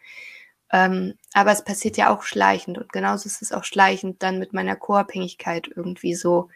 Ähm, 0.73 1.15
aber 1.33 1.53
es 1.53 1.65
passiert 1.65 1.97
ja 1.97 2.13
auch 2.13 2.23
schleichend 2.23 2.77
und 2.79 2.93
genauso 2.93 3.27
ist 3.27 3.41
es 3.41 3.53
auch 3.53 3.65
schleichend 3.65 4.23
dann 4.23 4.39
mit 4.41 4.53
meiner 4.53 4.75
Co-Abhängigkeit 4.75 5.69
irgendwie 5.75 6.15
so 6.15 6.49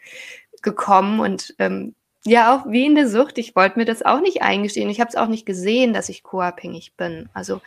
gekommen 0.61 1.21
und 1.21 1.55
ähm, 1.59 1.95
ja, 2.25 2.55
auch 2.55 2.65
wie 2.69 2.85
in 2.85 2.95
der 2.95 3.07
Sucht, 3.07 3.37
ich 3.37 3.55
wollte 3.55 3.79
mir 3.79 3.85
das 3.85 4.03
auch 4.03 4.19
nicht 4.19 4.43
eingestehen. 4.43 4.89
Ich 4.89 4.99
habe 4.99 5.09
es 5.09 5.15
auch 5.15 5.27
nicht 5.27 5.45
gesehen, 5.45 5.93
dass 5.93 6.09
ich 6.09 6.23
co-abhängig 6.23 6.93
bin. 6.95 7.29
Also 7.33 7.61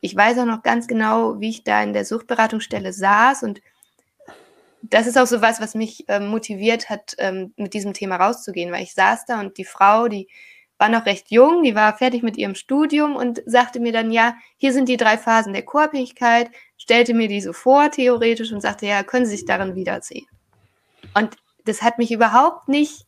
ich 0.00 0.14
weiß 0.14 0.38
auch 0.38 0.44
noch 0.44 0.62
ganz 0.62 0.86
genau, 0.86 1.40
wie 1.40 1.48
ich 1.50 1.64
da 1.64 1.82
in 1.82 1.92
der 1.92 2.04
Suchtberatungsstelle 2.04 2.92
saß 2.92 3.42
und 3.42 3.60
das 4.82 5.06
ist 5.06 5.18
auch 5.18 5.26
so 5.26 5.42
was, 5.42 5.60
was 5.60 5.74
mich 5.74 6.04
ähm, 6.08 6.28
motiviert 6.28 6.88
hat, 6.88 7.14
ähm, 7.18 7.52
mit 7.56 7.74
diesem 7.74 7.92
Thema 7.92 8.16
rauszugehen, 8.16 8.72
weil 8.72 8.82
ich 8.82 8.94
saß 8.94 9.26
da 9.26 9.40
und 9.40 9.58
die 9.58 9.64
Frau, 9.64 10.08
die 10.08 10.28
war 10.80 10.88
noch 10.88 11.04
recht 11.04 11.30
jung, 11.30 11.62
die 11.62 11.74
war 11.74 11.96
fertig 11.96 12.22
mit 12.22 12.38
ihrem 12.38 12.54
Studium 12.54 13.14
und 13.14 13.42
sagte 13.44 13.80
mir 13.80 13.92
dann, 13.92 14.10
ja, 14.10 14.34
hier 14.56 14.72
sind 14.72 14.88
die 14.88 14.96
drei 14.96 15.18
Phasen 15.18 15.52
der 15.52 15.62
Co-Abhängigkeit, 15.62 16.50
stellte 16.78 17.12
mir 17.12 17.28
die 17.28 17.42
so 17.42 17.52
vor, 17.52 17.90
theoretisch, 17.90 18.50
und 18.50 18.62
sagte, 18.62 18.86
ja, 18.86 19.02
können 19.02 19.26
Sie 19.26 19.36
sich 19.36 19.44
darin 19.44 19.74
wiedersehen. 19.74 20.26
Und 21.14 21.36
das 21.66 21.82
hat 21.82 21.98
mich 21.98 22.10
überhaupt 22.10 22.68
nicht 22.68 23.06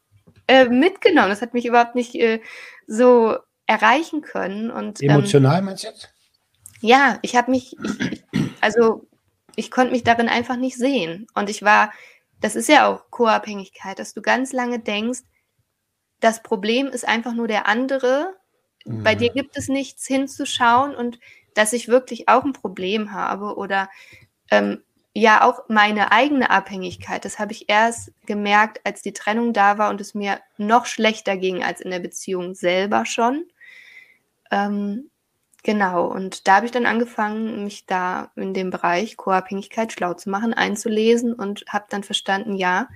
äh, 0.49 0.67
mitgenommen, 0.67 1.31
das 1.31 1.41
hat 1.41 1.55
mich 1.55 1.65
überhaupt 1.65 1.95
nicht 1.95 2.15
äh, 2.15 2.41
so 2.87 3.39
erreichen 3.67 4.21
können. 4.21 4.71
Und, 4.71 5.03
ähm, 5.03 5.09
Emotional 5.09 5.61
ähm, 5.61 5.65
meinst 5.65 5.85
du 5.85 5.89
jetzt? 5.89 6.13
Ja, 6.83 7.19
ich 7.23 7.37
habe 7.37 7.51
mich, 7.51 7.75
ich, 8.11 8.23
also 8.61 9.07
ich 9.57 9.71
konnte 9.71 9.93
mich 9.93 10.05
darin 10.05 10.29
einfach 10.29 10.57
nicht 10.57 10.77
sehen. 10.77 11.27
Und 11.35 11.49
ich 11.49 11.63
war, 11.63 11.91
das 12.43 12.55
ist 12.55 12.69
ja 12.69 12.87
auch 12.87 13.11
Co-Abhängigkeit, 13.11 13.99
dass 13.99 14.13
du 14.13 14.21
ganz 14.21 14.53
lange 14.53 14.79
denkst, 14.79 15.21
das 16.23 16.43
Problem 16.43 16.87
ist 16.87 17.07
einfach 17.07 17.35
nur 17.35 17.49
der 17.49 17.67
andere. 17.67 18.35
Mhm. 18.87 19.03
Bei 19.03 19.15
dir 19.15 19.31
mhm. 19.31 19.35
gibt 19.35 19.59
es 19.59 19.69
nichts 19.69 20.07
hinzuschauen 20.07 20.95
und 20.95 21.19
dass 21.55 21.75
ich 21.75 21.89
wirklich 21.89 22.29
auch 22.29 22.45
ein 22.45 22.55
Problem 22.55 23.13
habe 23.13 23.57
oder 23.57 23.91
ähm, 24.51 24.83
ja 25.15 25.43
auch 25.45 25.69
meine 25.69 26.13
eigene 26.13 26.51
Abhängigkeit. 26.51 27.25
Das 27.25 27.39
habe 27.39 27.53
ich 27.53 27.69
erst 27.69 28.13
gemerkt, 28.25 28.81
als 28.85 29.03
die 29.03 29.13
Trennung 29.13 29.53
da 29.53 29.77
war 29.79 29.91
und 29.91 30.01
es 30.01 30.15
mir 30.15 30.41
noch 30.57 30.87
schlechter 30.87 31.37
ging 31.37 31.63
als 31.63 31.81
in 31.81 31.91
der 31.91 32.01
Beziehung 32.01 32.55
selber 32.55 33.05
schon. 33.05 33.45
Ähm, 34.51 35.11
genau, 35.65 36.07
und 36.07 36.47
da 36.47 36.57
habe 36.57 36.67
ich 36.67 36.73
dann 36.73 36.87
angefangen, 36.87 37.65
mich 37.65 37.85
da 37.85 38.31
in 38.37 38.55
dem 38.55 38.71
Bereich 38.71 39.17
Co-Abhängigkeit 39.17 39.93
schlau 39.93 40.15
zu 40.15 40.31
machen, 40.31 40.55
einzulesen 40.55 41.35
und 41.35 41.65
habe 41.69 41.87
dann 41.91 42.05
verstanden, 42.05 42.55
ja, 42.55 42.89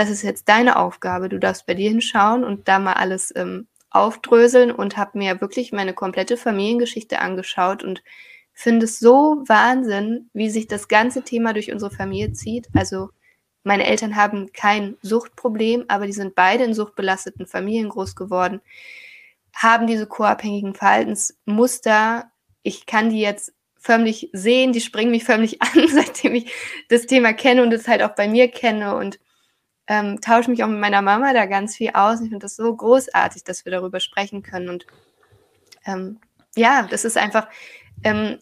das 0.00 0.08
ist 0.08 0.22
jetzt 0.22 0.48
deine 0.48 0.76
Aufgabe. 0.76 1.28
Du 1.28 1.38
darfst 1.38 1.66
bei 1.66 1.74
dir 1.74 1.90
hinschauen 1.90 2.42
und 2.42 2.68
da 2.68 2.78
mal 2.78 2.94
alles 2.94 3.32
ähm, 3.36 3.66
aufdröseln 3.90 4.70
und 4.70 4.96
habe 4.96 5.18
mir 5.18 5.42
wirklich 5.42 5.72
meine 5.72 5.92
komplette 5.92 6.38
Familiengeschichte 6.38 7.18
angeschaut 7.18 7.84
und 7.84 8.02
finde 8.54 8.86
es 8.86 8.98
so 8.98 9.42
Wahnsinn, 9.46 10.30
wie 10.32 10.48
sich 10.48 10.66
das 10.66 10.88
ganze 10.88 11.22
Thema 11.22 11.52
durch 11.52 11.70
unsere 11.70 11.90
Familie 11.90 12.32
zieht. 12.32 12.68
Also 12.74 13.10
meine 13.62 13.84
Eltern 13.84 14.16
haben 14.16 14.52
kein 14.54 14.96
Suchtproblem, 15.02 15.84
aber 15.88 16.06
die 16.06 16.12
sind 16.12 16.34
beide 16.34 16.64
in 16.64 16.72
suchtbelasteten 16.72 17.46
Familien 17.46 17.90
groß 17.90 18.16
geworden, 18.16 18.62
haben 19.54 19.86
diese 19.86 20.06
co-abhängigen 20.06 20.74
Verhaltensmuster. 20.74 22.30
Ich 22.62 22.86
kann 22.86 23.10
die 23.10 23.20
jetzt 23.20 23.52
förmlich 23.76 24.30
sehen, 24.32 24.72
die 24.72 24.80
springen 24.80 25.10
mich 25.10 25.24
förmlich 25.24 25.60
an, 25.62 25.88
seitdem 25.88 26.36
ich 26.36 26.50
das 26.88 27.04
Thema 27.04 27.34
kenne 27.34 27.62
und 27.62 27.72
es 27.74 27.86
halt 27.86 28.02
auch 28.02 28.14
bei 28.14 28.28
mir 28.28 28.48
kenne 28.48 28.96
und 28.96 29.18
ähm, 29.90 30.20
tausche 30.20 30.48
mich 30.48 30.62
auch 30.62 30.68
mit 30.68 30.78
meiner 30.78 31.02
Mama 31.02 31.32
da 31.32 31.46
ganz 31.46 31.76
viel 31.76 31.90
aus. 31.94 32.20
Ich 32.20 32.28
finde 32.28 32.44
das 32.44 32.54
so 32.54 32.74
großartig, 32.74 33.42
dass 33.42 33.64
wir 33.64 33.72
darüber 33.72 33.98
sprechen 33.98 34.44
können. 34.44 34.68
Und 34.68 34.86
ähm, 35.84 36.20
ja, 36.54 36.86
das 36.88 37.04
ist 37.04 37.18
einfach, 37.18 37.48
ähm, 38.04 38.38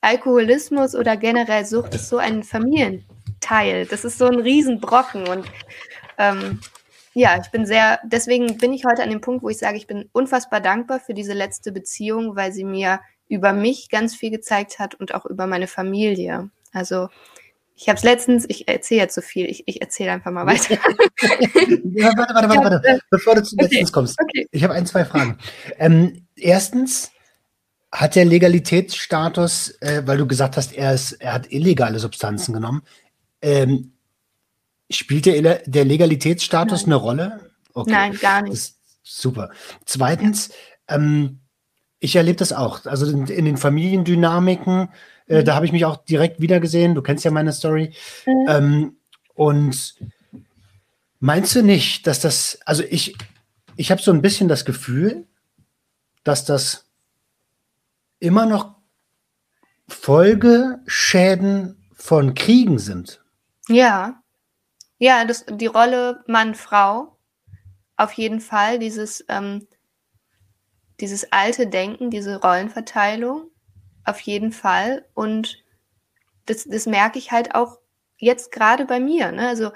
Alkoholismus 0.00 0.94
oder 0.94 1.16
generell 1.16 1.66
Sucht 1.66 1.96
ist 1.96 2.08
so 2.08 2.18
ein 2.18 2.44
Familienteil. 2.44 3.86
Das 3.86 4.04
ist 4.04 4.18
so 4.18 4.26
ein 4.26 4.38
Riesenbrocken. 4.38 5.26
Und 5.26 5.46
ähm, 6.18 6.60
ja, 7.14 7.36
ich 7.42 7.50
bin 7.50 7.66
sehr, 7.66 7.98
deswegen 8.04 8.56
bin 8.56 8.72
ich 8.72 8.84
heute 8.84 9.02
an 9.02 9.10
dem 9.10 9.20
Punkt, 9.20 9.42
wo 9.42 9.48
ich 9.48 9.58
sage, 9.58 9.76
ich 9.76 9.88
bin 9.88 10.08
unfassbar 10.12 10.60
dankbar 10.60 11.00
für 11.00 11.14
diese 11.14 11.32
letzte 11.32 11.72
Beziehung, 11.72 12.36
weil 12.36 12.52
sie 12.52 12.62
mir 12.64 13.00
über 13.26 13.52
mich 13.52 13.88
ganz 13.88 14.14
viel 14.14 14.30
gezeigt 14.30 14.78
hat 14.78 14.94
und 14.94 15.16
auch 15.16 15.26
über 15.26 15.48
meine 15.48 15.66
Familie. 15.66 16.48
Also 16.72 17.08
ich 17.76 17.88
habe 17.88 17.98
es 17.98 18.04
letztens, 18.04 18.46
ich 18.48 18.66
erzähle 18.68 19.02
jetzt 19.02 19.14
so 19.14 19.20
viel, 19.20 19.46
ich, 19.46 19.62
ich 19.66 19.82
erzähle 19.82 20.12
einfach 20.12 20.30
mal 20.30 20.46
weiter. 20.46 20.74
ja, 21.94 22.16
warte, 22.16 22.34
warte, 22.34 22.48
warte, 22.48 22.70
warte, 22.70 23.00
bevor 23.10 23.34
du 23.34 23.42
zu 23.42 23.54
okay. 23.56 23.64
letztens 23.64 23.92
kommst. 23.92 24.18
Okay. 24.20 24.48
Ich 24.50 24.64
habe 24.64 24.74
ein, 24.74 24.86
zwei 24.86 25.04
Fragen. 25.04 25.38
Ähm, 25.78 26.26
erstens, 26.36 27.10
hat 27.92 28.14
der 28.14 28.24
Legalitätsstatus, 28.24 29.70
äh, 29.80 30.02
weil 30.04 30.18
du 30.18 30.26
gesagt 30.26 30.56
hast, 30.56 30.74
er, 30.74 30.92
ist, 30.92 31.12
er 31.12 31.32
hat 31.32 31.50
illegale 31.50 31.98
Substanzen 31.98 32.52
genommen, 32.52 32.82
ähm, 33.40 33.92
spielt 34.90 35.26
der, 35.26 35.62
der 35.64 35.84
Legalitätsstatus 35.84 36.82
Nein. 36.82 36.92
eine 36.92 37.02
Rolle? 37.02 37.50
Okay. 37.72 37.90
Nein, 37.90 38.18
gar 38.20 38.42
nicht. 38.42 38.74
super. 39.02 39.50
Zweitens, 39.84 40.50
ähm, 40.88 41.40
ich 41.98 42.16
erlebe 42.16 42.36
das 42.36 42.52
auch. 42.52 42.84
Also 42.84 43.06
in, 43.06 43.26
in 43.26 43.44
den 43.44 43.56
Familiendynamiken, 43.56 44.88
äh, 45.28 45.40
mhm. 45.40 45.44
da 45.44 45.54
habe 45.54 45.66
ich 45.66 45.72
mich 45.72 45.84
auch 45.84 45.96
direkt 46.04 46.40
wiedergesehen. 46.40 46.94
Du 46.94 47.02
kennst 47.02 47.24
ja 47.24 47.30
meine 47.30 47.52
Story. 47.52 47.94
Mhm. 48.26 48.46
Ähm, 48.48 48.96
und 49.34 49.94
meinst 51.20 51.54
du 51.54 51.62
nicht, 51.62 52.06
dass 52.06 52.20
das, 52.20 52.58
also 52.64 52.82
ich, 52.88 53.16
ich 53.76 53.90
habe 53.90 54.00
so 54.00 54.12
ein 54.12 54.22
bisschen 54.22 54.48
das 54.48 54.64
Gefühl, 54.64 55.26
dass 56.24 56.44
das 56.44 56.86
immer 58.18 58.46
noch 58.46 58.74
Folgeschäden 59.88 61.76
von 61.94 62.34
Kriegen 62.34 62.78
sind. 62.78 63.22
Ja, 63.68 64.22
ja, 64.98 65.24
das, 65.24 65.44
die 65.48 65.66
Rolle 65.66 66.24
Mann-Frau, 66.26 67.16
auf 67.96 68.12
jeden 68.12 68.40
Fall, 68.40 68.78
dieses, 68.78 69.24
ähm, 69.28 69.66
dieses 71.00 71.32
alte 71.32 71.66
Denken, 71.66 72.10
diese 72.10 72.40
Rollenverteilung, 72.40 73.50
auf 74.06 74.20
jeden 74.20 74.52
Fall. 74.52 75.04
Und 75.14 75.62
das, 76.46 76.64
das 76.64 76.86
merke 76.86 77.18
ich 77.18 77.32
halt 77.32 77.54
auch 77.54 77.78
jetzt 78.16 78.52
gerade 78.52 78.84
bei 78.86 79.00
mir. 79.00 79.32
Ne? 79.32 79.48
Also 79.48 79.70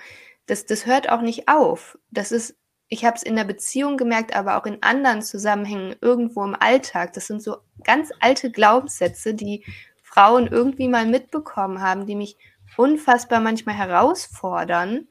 das, 0.46 0.66
das 0.66 0.86
hört 0.86 1.08
auch 1.10 1.20
nicht 1.20 1.48
auf. 1.48 1.98
Das 2.10 2.32
ist 2.32 2.56
ich 2.92 3.04
habe 3.04 3.16
es 3.16 3.22
in 3.22 3.36
der 3.36 3.44
Beziehung 3.44 3.96
gemerkt, 3.96 4.34
aber 4.34 4.58
auch 4.58 4.66
in 4.66 4.82
anderen 4.82 5.22
Zusammenhängen 5.22 5.94
irgendwo 6.00 6.44
im 6.44 6.56
Alltag. 6.58 7.12
Das 7.12 7.28
sind 7.28 7.40
so 7.40 7.58
ganz 7.84 8.10
alte 8.18 8.50
Glaubenssätze, 8.50 9.32
die 9.32 9.64
Frauen 10.02 10.48
irgendwie 10.48 10.88
mal 10.88 11.06
mitbekommen 11.06 11.80
haben, 11.80 12.04
die 12.04 12.16
mich 12.16 12.36
unfassbar 12.76 13.40
manchmal 13.40 13.76
herausfordern, 13.76 15.06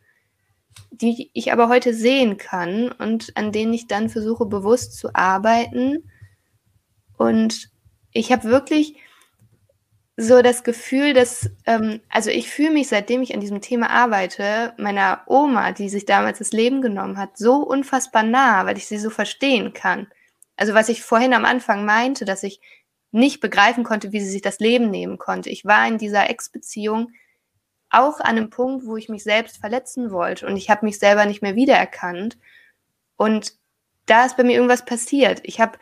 die 0.92 1.32
ich 1.34 1.54
aber 1.54 1.70
heute 1.70 1.94
sehen 1.94 2.36
kann 2.36 2.92
und 2.92 3.32
an 3.38 3.54
denen 3.54 3.74
ich 3.74 3.88
dann 3.88 4.10
versuche 4.10 4.46
bewusst 4.46 4.98
zu 4.98 5.16
arbeiten. 5.16 6.12
Und 7.18 7.72
ich 8.12 8.34
habe 8.34 8.44
wirklich 8.44 8.98
so 10.20 10.42
das 10.42 10.66
Gefühl, 10.66 11.14
dass, 11.14 11.50
ähm, 11.66 12.02
also 12.10 12.30
ich 12.30 12.50
fühle 12.50 12.72
mich, 12.72 12.90
seitdem 12.90 13.22
ich 13.22 13.34
an 13.34 13.40
diesem 13.40 13.62
Thema 13.62 13.90
arbeite, 13.90 14.74
meiner 14.78 15.22
Oma, 15.28 15.72
die 15.72 15.88
sich 15.88 16.06
damals 16.06 16.40
das 16.40 16.52
Leben 16.52 16.82
genommen 16.82 17.18
hat, 17.18 17.38
so 17.38 17.56
unfassbar 17.56 18.24
nah, 18.24 18.66
weil 18.66 18.78
ich 18.78 18.86
sie 18.86 18.98
so 18.98 19.10
verstehen 19.10 19.72
kann. 19.72 20.08
Also 20.58 20.74
was 20.74 20.90
ich 20.90 21.04
vorhin 21.04 21.34
am 21.34 21.46
Anfang 21.46 21.86
meinte, 21.86 22.26
dass 22.26 22.44
ich 22.44 22.60
nicht 23.12 23.40
begreifen 23.40 23.86
konnte, 23.86 24.12
wie 24.12 24.20
sie 24.20 24.30
sich 24.30 24.42
das 24.42 24.60
Leben 24.60 24.92
nehmen 24.92 25.18
konnte. 25.18 25.50
Ich 25.50 25.64
war 25.64 25.88
in 25.88 25.98
dieser 25.98 26.30
Ex-Beziehung 26.30 27.14
auch 27.90 28.20
an 28.20 28.38
einem 28.38 28.50
Punkt, 28.50 28.86
wo 28.86 28.98
ich 28.98 29.08
mich 29.08 29.24
selbst 29.24 29.58
verletzen 29.58 30.12
wollte 30.12 30.48
und 30.48 30.58
ich 30.58 30.70
habe 30.70 30.86
mich 30.86 31.00
selber 31.00 31.26
nicht 31.26 31.42
mehr 31.42 31.56
wiedererkannt. 31.56 32.38
Und 33.16 33.54
da 34.06 34.26
ist 34.26 34.36
bei 34.36 34.44
mir 34.44 34.56
irgendwas 34.56 34.84
passiert. 34.84 35.40
Ich 35.44 35.62
habe 35.62 35.80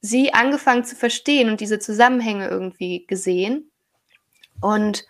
sie 0.00 0.32
angefangen 0.34 0.84
zu 0.84 0.94
verstehen 0.94 1.50
und 1.50 1.60
diese 1.60 1.80
Zusammenhänge 1.80 2.48
irgendwie 2.48 3.06
gesehen 3.08 3.71
und 4.62 5.04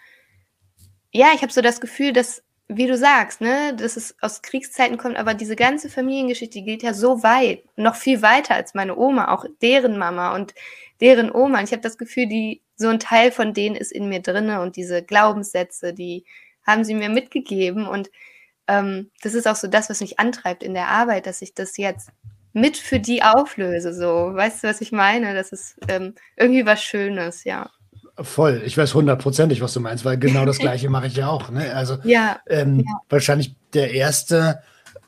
ja, 1.13 1.29
ich 1.35 1.43
habe 1.43 1.53
so 1.53 1.61
das 1.61 1.81
Gefühl, 1.81 2.13
dass, 2.13 2.43
wie 2.69 2.87
du 2.87 2.97
sagst, 2.97 3.41
ne, 3.41 3.75
dass 3.77 3.97
es 3.97 4.17
aus 4.21 4.43
Kriegszeiten 4.43 4.97
kommt, 4.99 5.17
aber 5.17 5.35
diese 5.35 5.57
ganze 5.57 5.89
Familiengeschichte 5.91 6.63
geht 6.63 6.83
ja 6.83 6.95
so 6.95 7.23
weit, 7.23 7.65
noch 7.77 7.95
viel 7.95 8.23
weiter 8.23 8.55
als 8.55 8.75
meine 8.75 8.97
Oma, 8.97 9.33
auch 9.33 9.45
deren 9.61 9.99
Mama 9.99 10.35
und 10.35 10.55
deren 11.01 11.31
Oma. 11.31 11.59
Und 11.59 11.65
ich 11.65 11.73
habe 11.73 11.83
das 11.83 11.99
Gefühl, 11.99 12.27
die 12.27 12.63
so 12.77 12.89
ein 12.89 12.99
Teil 13.01 13.31
von 13.31 13.55
denen 13.55 13.77
ist 13.77 13.93
in 13.93 14.09
mir 14.09 14.21
drinne 14.21 14.63
und 14.63 14.77
diese 14.77 15.03
Glaubenssätze, 15.03 15.93
die 15.93 16.25
haben 16.67 16.85
sie 16.85 16.95
mir 16.95 17.11
mitgegeben 17.11 17.87
und 17.87 18.11
ähm, 18.69 19.11
das 19.23 19.35
ist 19.35 19.47
auch 19.49 19.57
so 19.57 19.69
das, 19.69 19.91
was 19.91 20.01
mich 20.01 20.19
antreibt 20.19 20.63
in 20.63 20.75
der 20.75 20.89
Arbeit, 20.89 21.27
dass 21.27 21.43
ich 21.43 21.55
das 21.55 21.77
jetzt 21.77 22.11
mit 22.53 22.77
für 22.77 23.01
die 23.01 23.23
auflöse. 23.23 23.93
So, 23.95 24.35
weißt 24.35 24.65
du, 24.65 24.69
was 24.69 24.81
ich 24.81 24.93
meine? 24.93 25.35
Das 25.35 25.53
ist 25.53 25.77
ähm, 25.89 26.15
irgendwie 26.37 26.67
was 26.67 26.83
Schönes, 26.83 27.45
ja. 27.45 27.71
Voll, 28.19 28.63
ich 28.67 28.77
weiß 28.77 28.95
hundertprozentig, 28.95 29.63
was 29.63 29.73
du 29.73 29.81
meinst, 29.81 30.05
weil 30.05 30.19
genau 30.19 30.45
das 30.45 30.59
Gleiche 30.59 30.91
mache 30.91 31.07
ich 31.07 31.17
ja 31.17 31.29
auch. 31.29 31.51
Ne? 31.51 31.75
Also 31.75 31.97
ja, 32.05 32.41
ähm, 32.47 32.81
ja. 32.81 33.01
wahrscheinlich 33.09 33.55
der 33.73 33.93
erste, 33.93 34.63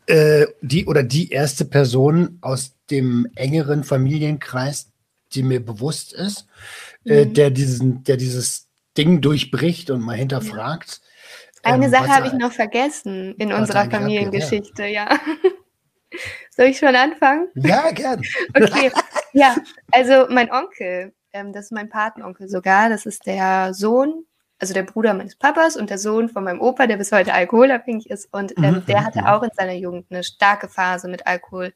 äh, 0.06 0.46
die 0.62 0.86
oder 0.86 1.02
die 1.02 1.30
erste 1.30 1.66
Person 1.66 2.38
aus 2.40 2.74
dem 2.90 3.28
engeren 3.34 3.84
Familienkreis, 3.84 4.90
die 5.34 5.42
mir 5.42 5.64
bewusst 5.64 6.14
ist, 6.14 6.46
äh, 7.04 7.24
mhm. 7.24 7.30
äh, 7.30 7.32
der 7.32 7.50
diesen, 7.50 8.04
der 8.04 8.16
dieses 8.16 8.68
Ding 8.96 9.20
durchbricht 9.20 9.90
und 9.90 10.00
mal 10.00 10.16
hinterfragt. 10.16 11.02
Eine 11.62 11.86
ähm, 11.86 11.90
Sache 11.90 12.08
habe 12.08 12.26
ich 12.26 12.32
noch 12.32 12.52
vergessen 12.52 13.34
in 13.38 13.52
unserer 13.52 13.90
Familiengeschichte, 13.90 14.84
ja. 14.86 15.10
ja. 15.10 15.20
Soll 16.50 16.66
ich 16.66 16.78
schon 16.78 16.94
anfangen? 16.94 17.48
Ja, 17.54 17.90
gern. 17.90 18.22
okay, 18.54 18.92
ja, 19.32 19.56
also 19.90 20.26
mein 20.30 20.50
Onkel, 20.52 21.12
ähm, 21.34 21.52
das 21.52 21.66
ist 21.66 21.72
mein 21.72 21.90
Patenonkel 21.90 22.48
sogar. 22.48 22.88
Das 22.88 23.04
ist 23.04 23.26
der 23.26 23.74
Sohn, 23.74 24.24
also 24.58 24.72
der 24.72 24.84
Bruder 24.84 25.12
meines 25.12 25.36
Papas 25.36 25.76
und 25.76 25.90
der 25.90 25.98
Sohn 25.98 26.28
von 26.30 26.44
meinem 26.44 26.60
Opa, 26.60 26.86
der 26.86 26.96
bis 26.96 27.12
heute 27.12 27.34
alkoholabhängig 27.34 28.08
ist. 28.08 28.32
Und 28.32 28.56
ähm, 28.56 28.76
mhm. 28.76 28.86
der 28.86 29.04
hatte 29.04 29.22
mhm. 29.22 29.26
auch 29.26 29.42
in 29.42 29.50
seiner 29.54 29.74
Jugend 29.74 30.06
eine 30.10 30.24
starke 30.24 30.68
Phase 30.68 31.08
mit 31.08 31.26
Alkohol, 31.26 31.74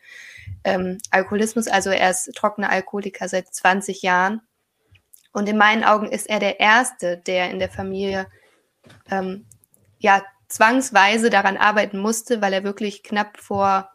ähm, 0.65 0.99
Alkoholismus. 1.11 1.69
Also 1.69 1.91
er 1.91 2.11
ist 2.11 2.33
trockener 2.35 2.71
Alkoholiker 2.71 3.29
seit 3.29 3.53
20 3.53 4.03
Jahren. 4.03 4.41
Und 5.33 5.49
in 5.49 5.59
meinen 5.59 5.85
Augen 5.85 6.11
ist 6.11 6.31
er 6.31 6.39
der 6.39 6.61
Erste, 6.61 7.19
der 7.19 7.51
in 7.51 7.59
der 7.59 7.69
Familie 7.69 8.27
ähm, 9.11 9.45
ja 9.99 10.23
zwangsweise 10.49 11.29
daran 11.29 11.57
arbeiten 11.59 11.99
musste, 11.99 12.41
weil 12.41 12.53
er 12.53 12.65
wirklich 12.65 13.03
knapp 13.03 13.39
vor 13.39 13.91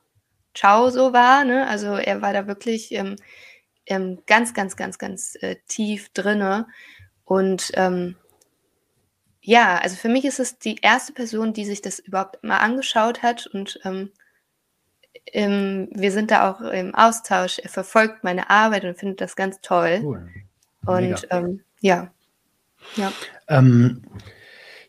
Ciao 0.53 0.89
so 0.89 1.13
war. 1.13 1.45
Ne? 1.45 1.65
Also 1.67 1.95
er 1.95 2.21
war 2.21 2.31
da 2.33 2.45
wirklich 2.47 2.91
ähm, 2.91 3.15
ähm, 3.85 4.19
ganz, 4.27 4.53
ganz, 4.53 4.75
ganz, 4.75 4.97
ganz 4.97 5.35
äh, 5.41 5.57
tief 5.67 6.09
drinne. 6.13 6.67
Und 7.25 7.71
ähm, 7.75 8.15
ja, 9.41 9.77
also 9.77 9.95
für 9.95 10.09
mich 10.09 10.25
ist 10.25 10.39
es 10.39 10.57
die 10.57 10.77
erste 10.81 11.13
Person, 11.13 11.53
die 11.53 11.65
sich 11.65 11.81
das 11.81 11.99
überhaupt 11.99 12.43
mal 12.43 12.59
angeschaut 12.59 13.23
hat 13.23 13.47
und 13.47 13.79
ähm, 13.83 14.11
wir 15.31 16.11
sind 16.11 16.31
da 16.31 16.49
auch 16.49 16.61
im 16.61 16.93
Austausch. 16.95 17.59
Er 17.59 17.69
verfolgt 17.69 18.23
meine 18.23 18.49
Arbeit 18.49 18.83
und 18.85 18.97
findet 18.97 19.21
das 19.21 19.35
ganz 19.35 19.61
toll. 19.61 19.99
Cool. 20.03 20.29
Und 20.85 21.27
ähm, 21.31 21.61
ja. 21.79 22.11
ja. 22.95 23.11
Ähm, 23.47 24.03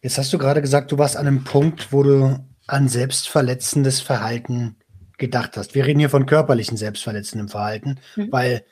jetzt 0.02 0.18
hast 0.18 0.32
du 0.32 0.38
gerade 0.38 0.60
gesagt, 0.60 0.92
du 0.92 0.98
warst 0.98 1.16
an 1.16 1.26
einem 1.26 1.44
Punkt, 1.44 1.92
wo 1.92 2.02
du 2.02 2.38
an 2.66 2.88
selbstverletzendes 2.88 4.00
Verhalten 4.00 4.76
gedacht 5.18 5.56
hast. 5.56 5.74
Wir 5.74 5.86
reden 5.86 6.00
hier 6.00 6.10
von 6.10 6.26
körperlichen 6.26 6.76
selbstverletzendem 6.76 7.48
Verhalten, 7.48 8.00
mhm. 8.16 8.32
weil 8.32 8.64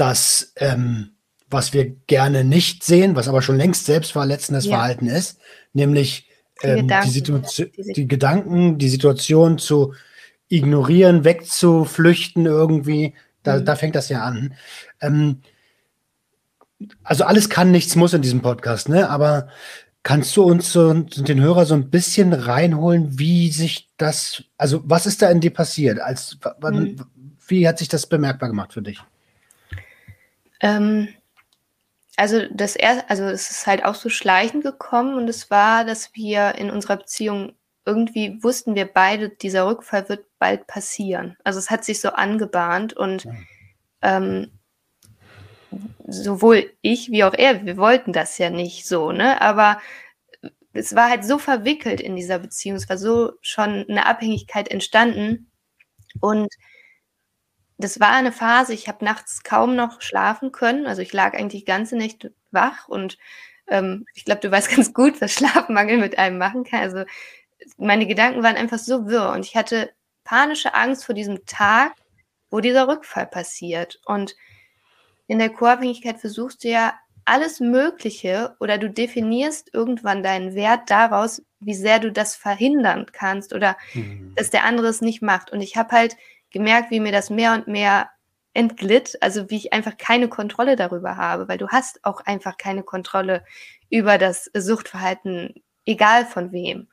das, 0.00 0.52
ähm, 0.56 1.10
was 1.50 1.72
wir 1.72 1.90
gerne 2.06 2.44
nicht 2.44 2.84
sehen, 2.84 3.16
was 3.16 3.28
aber 3.28 3.42
schon 3.42 3.56
längst 3.56 3.84
selbstverletzendes 3.86 4.66
ja. 4.66 4.76
Verhalten 4.76 5.06
ist, 5.06 5.38
nämlich 5.72 6.28
die, 6.62 6.66
ähm, 6.66 6.86
Gedanken, 6.86 7.06
die, 7.06 7.12
Situation, 7.12 7.68
die 7.76 8.08
Gedanken, 8.08 8.78
die 8.78 8.88
Situation 8.88 9.58
zu 9.58 9.94
ignorieren, 10.48 11.24
wegzuflüchten 11.24 12.46
irgendwie, 12.46 13.14
da, 13.42 13.56
mhm. 13.56 13.64
da 13.64 13.76
fängt 13.76 13.94
das 13.94 14.08
ja 14.08 14.22
an. 14.22 14.54
Ähm, 15.00 15.42
also 17.02 17.24
alles 17.24 17.50
kann, 17.50 17.70
nichts 17.70 17.94
muss 17.96 18.14
in 18.14 18.22
diesem 18.22 18.40
Podcast, 18.40 18.88
ne? 18.88 19.10
Aber 19.10 19.48
kannst 20.02 20.34
du 20.36 20.42
uns 20.44 20.72
so, 20.72 20.92
den 20.94 21.40
Hörer 21.40 21.66
so 21.66 21.74
ein 21.74 21.90
bisschen 21.90 22.32
reinholen, 22.32 23.18
wie 23.18 23.50
sich 23.50 23.90
das, 23.98 24.44
also 24.56 24.80
was 24.84 25.04
ist 25.04 25.20
da 25.20 25.30
in 25.30 25.40
dir 25.40 25.52
passiert? 25.52 26.00
Als, 26.00 26.38
mhm. 26.62 26.96
Wie 27.46 27.68
hat 27.68 27.78
sich 27.78 27.88
das 27.88 28.06
bemerkbar 28.06 28.48
gemacht 28.48 28.72
für 28.72 28.82
dich? 28.82 29.02
Ähm, 30.60 31.08
also 32.16 32.42
das 32.52 32.76
er, 32.76 33.08
also 33.10 33.24
es 33.24 33.50
ist 33.50 33.66
halt 33.66 33.84
auch 33.84 33.94
so 33.94 34.08
schleichend 34.08 34.62
gekommen 34.62 35.14
und 35.14 35.28
es 35.28 35.50
war, 35.50 35.84
dass 35.84 36.14
wir 36.14 36.54
in 36.56 36.70
unserer 36.70 36.98
Beziehung 36.98 37.54
irgendwie 37.86 38.42
wussten 38.42 38.74
wir 38.74 38.86
beide, 38.86 39.30
dieser 39.30 39.66
Rückfall 39.66 40.08
wird 40.08 40.26
bald 40.38 40.66
passieren. 40.66 41.36
Also 41.44 41.58
es 41.58 41.70
hat 41.70 41.84
sich 41.84 42.00
so 42.00 42.10
angebahnt 42.10 42.92
und 42.92 43.26
ähm, 44.02 44.50
sowohl 46.06 46.72
ich 46.82 47.10
wie 47.10 47.24
auch 47.24 47.34
er, 47.34 47.64
wir 47.64 47.76
wollten 47.76 48.12
das 48.12 48.38
ja 48.38 48.50
nicht 48.50 48.86
so, 48.86 49.12
ne? 49.12 49.40
Aber 49.40 49.80
es 50.72 50.94
war 50.94 51.10
halt 51.10 51.24
so 51.24 51.38
verwickelt 51.38 52.00
in 52.00 52.16
dieser 52.16 52.38
Beziehung, 52.38 52.76
es 52.76 52.88
war 52.88 52.98
so 52.98 53.32
schon 53.40 53.86
eine 53.88 54.06
Abhängigkeit 54.06 54.68
entstanden 54.68 55.50
und 56.20 56.48
das 57.80 58.00
war 58.00 58.10
eine 58.10 58.32
Phase, 58.32 58.72
ich 58.74 58.88
habe 58.88 59.04
nachts 59.04 59.42
kaum 59.42 59.74
noch 59.74 60.00
schlafen 60.00 60.52
können. 60.52 60.86
Also 60.86 61.02
ich 61.02 61.12
lag 61.12 61.34
eigentlich 61.34 61.64
ganze 61.66 61.96
Nächte 61.96 62.32
wach 62.50 62.88
und 62.88 63.18
ähm, 63.68 64.06
ich 64.14 64.24
glaube, 64.24 64.40
du 64.40 64.50
weißt 64.50 64.70
ganz 64.76 64.92
gut, 64.92 65.20
was 65.20 65.32
Schlafmangel 65.32 65.98
mit 65.98 66.18
einem 66.18 66.38
machen 66.38 66.64
kann. 66.64 66.80
Also 66.80 67.04
meine 67.76 68.06
Gedanken 68.06 68.42
waren 68.42 68.56
einfach 68.56 68.78
so 68.78 69.06
wirr 69.06 69.30
und 69.30 69.44
ich 69.44 69.56
hatte 69.56 69.90
panische 70.24 70.74
Angst 70.74 71.04
vor 71.04 71.14
diesem 71.14 71.44
Tag, 71.46 71.92
wo 72.50 72.60
dieser 72.60 72.88
Rückfall 72.88 73.26
passiert. 73.26 74.00
Und 74.04 74.36
in 75.26 75.38
der 75.38 75.50
Co-Abhängigkeit 75.50 76.20
versuchst 76.20 76.64
du 76.64 76.68
ja 76.68 76.94
alles 77.24 77.60
Mögliche 77.60 78.56
oder 78.60 78.78
du 78.78 78.90
definierst 78.90 79.72
irgendwann 79.72 80.22
deinen 80.22 80.54
Wert 80.54 80.90
daraus, 80.90 81.42
wie 81.60 81.74
sehr 81.74 82.00
du 82.00 82.10
das 82.10 82.34
verhindern 82.34 83.06
kannst 83.12 83.52
oder 83.52 83.76
mhm. 83.94 84.34
dass 84.36 84.50
der 84.50 84.64
andere 84.64 84.88
es 84.88 85.00
nicht 85.00 85.22
macht. 85.22 85.52
Und 85.52 85.60
ich 85.60 85.76
habe 85.76 85.94
halt 85.94 86.16
gemerkt, 86.50 86.90
wie 86.90 87.00
mir 87.00 87.12
das 87.12 87.30
mehr 87.30 87.54
und 87.54 87.68
mehr 87.68 88.10
entglitt, 88.52 89.16
also 89.20 89.48
wie 89.50 89.56
ich 89.56 89.72
einfach 89.72 89.96
keine 89.96 90.28
Kontrolle 90.28 90.76
darüber 90.76 91.16
habe, 91.16 91.48
weil 91.48 91.58
du 91.58 91.68
hast 91.68 92.04
auch 92.04 92.20
einfach 92.22 92.58
keine 92.58 92.82
Kontrolle 92.82 93.44
über 93.90 94.18
das 94.18 94.50
Suchtverhalten, 94.54 95.54
egal 95.84 96.26
von 96.26 96.52
wem. 96.52 96.88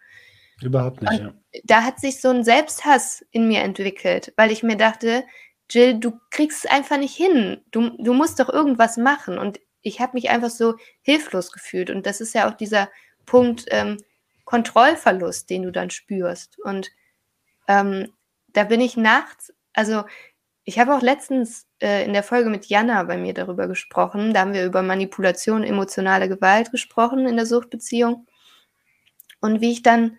Überhaupt 0.62 1.02
nicht, 1.02 1.20
und 1.20 1.26
ja. 1.26 1.34
Da 1.64 1.84
hat 1.84 2.00
sich 2.00 2.22
so 2.22 2.30
ein 2.30 2.44
Selbsthass 2.44 3.26
in 3.32 3.48
mir 3.48 3.62
entwickelt, 3.62 4.34
weil 4.38 4.52
ich 4.52 4.64
mir 4.64 4.78
dachte, 4.78 5.24
Jill, 5.70 6.00
du 6.00 6.20
kriegst 6.30 6.66
es 6.66 6.72
einfach 6.72 6.98
nicht 6.98 7.16
hin. 7.16 7.62
Du, 7.72 7.90
du 7.98 8.14
musst 8.14 8.40
doch 8.40 8.50
irgendwas 8.50 8.98
machen. 8.98 9.38
Und 9.38 9.60
ich 9.82 10.00
habe 10.00 10.14
mich 10.14 10.30
einfach 10.30 10.50
so 10.50 10.76
hilflos 11.02 11.52
gefühlt. 11.52 11.90
Und 11.90 12.06
das 12.06 12.22
ist 12.22 12.34
ja 12.34 12.50
auch 12.50 12.56
dieser 12.56 12.90
Punkt 13.26 13.66
ähm, 13.70 13.98
Kontrollverlust, 14.46 15.50
den 15.50 15.64
du 15.64 15.72
dann 15.72 15.90
spürst. 15.90 16.58
Und 16.60 16.90
ähm, 17.68 18.14
da 18.48 18.64
bin 18.64 18.82
ich 18.82 18.98
nachts, 18.98 19.54
also 19.74 20.04
ich 20.64 20.80
habe 20.80 20.96
auch 20.96 21.02
letztens 21.02 21.66
äh, 21.82 22.04
in 22.04 22.14
der 22.14 22.24
Folge 22.24 22.50
mit 22.50 22.66
Jana 22.66 23.04
bei 23.04 23.18
mir 23.18 23.34
darüber 23.34 23.68
gesprochen. 23.68 24.34
Da 24.34 24.42
haben 24.42 24.54
wir 24.54 24.66
über 24.66 24.82
Manipulation, 24.82 25.64
emotionale 25.64 26.28
Gewalt 26.28 26.72
gesprochen 26.72 27.26
in 27.26 27.38
der 27.38 27.46
Suchtbeziehung. 27.46 28.28
Und 29.40 29.62
wie 29.62 29.72
ich 29.72 29.84
dann 29.84 30.18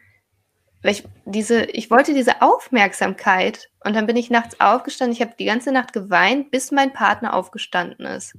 ich 0.82 1.04
diese, 1.24 1.64
ich 1.64 1.90
wollte 1.90 2.14
diese 2.14 2.40
Aufmerksamkeit 2.40 3.68
und 3.84 3.94
dann 3.94 4.06
bin 4.06 4.16
ich 4.16 4.30
nachts 4.30 4.60
aufgestanden. 4.60 5.12
Ich 5.12 5.20
habe 5.20 5.34
die 5.38 5.44
ganze 5.44 5.72
Nacht 5.72 5.92
geweint, 5.92 6.50
bis 6.50 6.70
mein 6.70 6.92
Partner 6.92 7.34
aufgestanden 7.34 8.06
ist. 8.06 8.36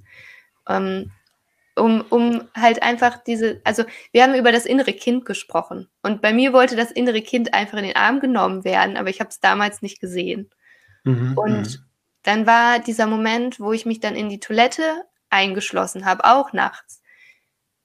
Ähm, 0.67 1.11
um, 1.79 2.03
um 2.09 2.47
halt 2.55 2.83
einfach 2.83 3.23
diese, 3.23 3.61
also 3.63 3.83
wir 4.11 4.23
haben 4.23 4.35
über 4.35 4.51
das 4.51 4.65
innere 4.65 4.93
Kind 4.93 5.25
gesprochen 5.25 5.89
und 6.03 6.21
bei 6.21 6.33
mir 6.33 6.53
wollte 6.53 6.75
das 6.75 6.91
innere 6.91 7.21
Kind 7.21 7.53
einfach 7.53 7.77
in 7.77 7.85
den 7.85 7.95
Arm 7.95 8.19
genommen 8.19 8.63
werden, 8.63 8.97
aber 8.97 9.09
ich 9.09 9.19
habe 9.19 9.29
es 9.29 9.39
damals 9.39 9.81
nicht 9.81 9.99
gesehen. 9.99 10.49
Mhm, 11.03 11.37
und 11.37 11.61
mhm. 11.61 11.85
dann 12.23 12.45
war 12.45 12.79
dieser 12.79 13.07
Moment, 13.07 13.59
wo 13.59 13.71
ich 13.73 13.85
mich 13.85 13.99
dann 13.99 14.15
in 14.15 14.29
die 14.29 14.39
Toilette 14.39 15.05
eingeschlossen 15.29 16.05
habe, 16.05 16.25
auch 16.25 16.53
nachts, 16.53 17.01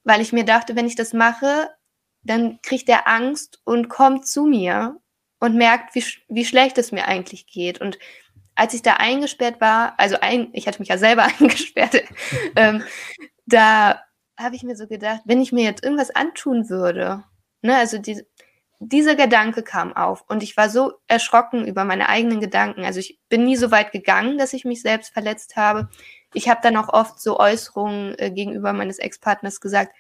weil 0.03 0.21
ich 0.21 0.33
mir 0.33 0.45
dachte, 0.45 0.77
wenn 0.77 0.87
ich 0.87 0.97
das 0.97 1.13
mache, 1.13 1.71
dann 2.23 2.61
kriegt 2.63 2.89
er 2.89 3.07
Angst 3.07 3.61
und 3.65 3.89
kommt 3.89 4.27
zu 4.27 4.45
mir 4.45 4.99
und 5.41 5.57
merkt, 5.57 5.95
wie, 5.95 6.05
wie 6.29 6.45
schlecht 6.45 6.79
es 6.79 6.91
mir 6.91 7.07
eigentlich 7.07 7.47
geht. 7.47 7.81
Und 7.81 7.99
als 8.55 8.75
ich 8.75 8.83
da 8.83 8.95
eingesperrt 8.95 9.61
war, 9.61 9.95
also 9.99 10.17
ein, 10.21 10.49
ich 10.53 10.67
hatte 10.67 10.81
mich 10.81 10.89
ja 10.89 10.99
selber 10.99 11.25
eingesperrt, 11.41 12.03
ähm, 12.57 12.83
da 13.47 14.01
habe 14.39 14.57
ich 14.57 14.63
mir 14.63 14.77
so 14.77 14.87
gedacht, 14.87 15.23
wenn 15.25 15.41
ich 15.41 15.53
mir 15.53 15.65
jetzt 15.65 15.85
irgendwas 15.85 16.15
antun 16.15 16.69
würde, 16.69 17.25
ne, 17.63 17.77
also 17.77 17.99
die, 17.99 18.25
dieser 18.81 19.15
Gedanke 19.15 19.63
kam 19.63 19.95
auf 19.95 20.25
und 20.29 20.43
ich 20.43 20.57
war 20.57 20.69
so 20.69 20.95
erschrocken 21.07 21.67
über 21.67 21.85
meine 21.85 22.09
eigenen 22.09 22.41
Gedanken. 22.41 22.85
Also 22.85 23.01
ich 23.01 23.21
bin 23.29 23.45
nie 23.45 23.57
so 23.57 23.71
weit 23.71 23.93
gegangen, 23.93 24.39
dass 24.39 24.53
ich 24.53 24.65
mich 24.65 24.83
selbst 24.83 25.13
verletzt 25.13 25.57
habe. 25.57 25.89
Ich 26.33 26.49
habe 26.49 26.61
dann 26.63 26.77
auch 26.77 26.89
oft 26.89 27.21
so 27.21 27.39
Äußerungen 27.39 28.19
äh, 28.19 28.31
gegenüber 28.31 28.73
meines 28.73 28.99
Ex-Partners 28.99 29.61
gesagt, 29.61 29.95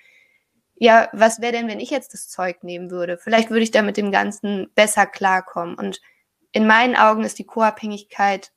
ja, 0.76 1.08
was 1.12 1.40
wäre 1.40 1.52
denn, 1.52 1.68
wenn 1.68 1.80
ich 1.80 1.90
jetzt 1.90 2.14
das 2.14 2.28
Zeug 2.28 2.64
nehmen 2.64 2.90
würde? 2.90 3.16
Vielleicht 3.16 3.50
würde 3.50 3.62
ich 3.62 3.70
da 3.70 3.82
mit 3.82 3.96
dem 3.96 4.10
Ganzen 4.10 4.70
besser 4.74 5.06
klarkommen. 5.06 5.76
Und 5.76 6.00
in 6.50 6.66
meinen 6.66 6.96
Augen 6.96 7.24
ist 7.24 7.38
die 7.38 7.46
Co-Abhängigkeit, 7.46 8.52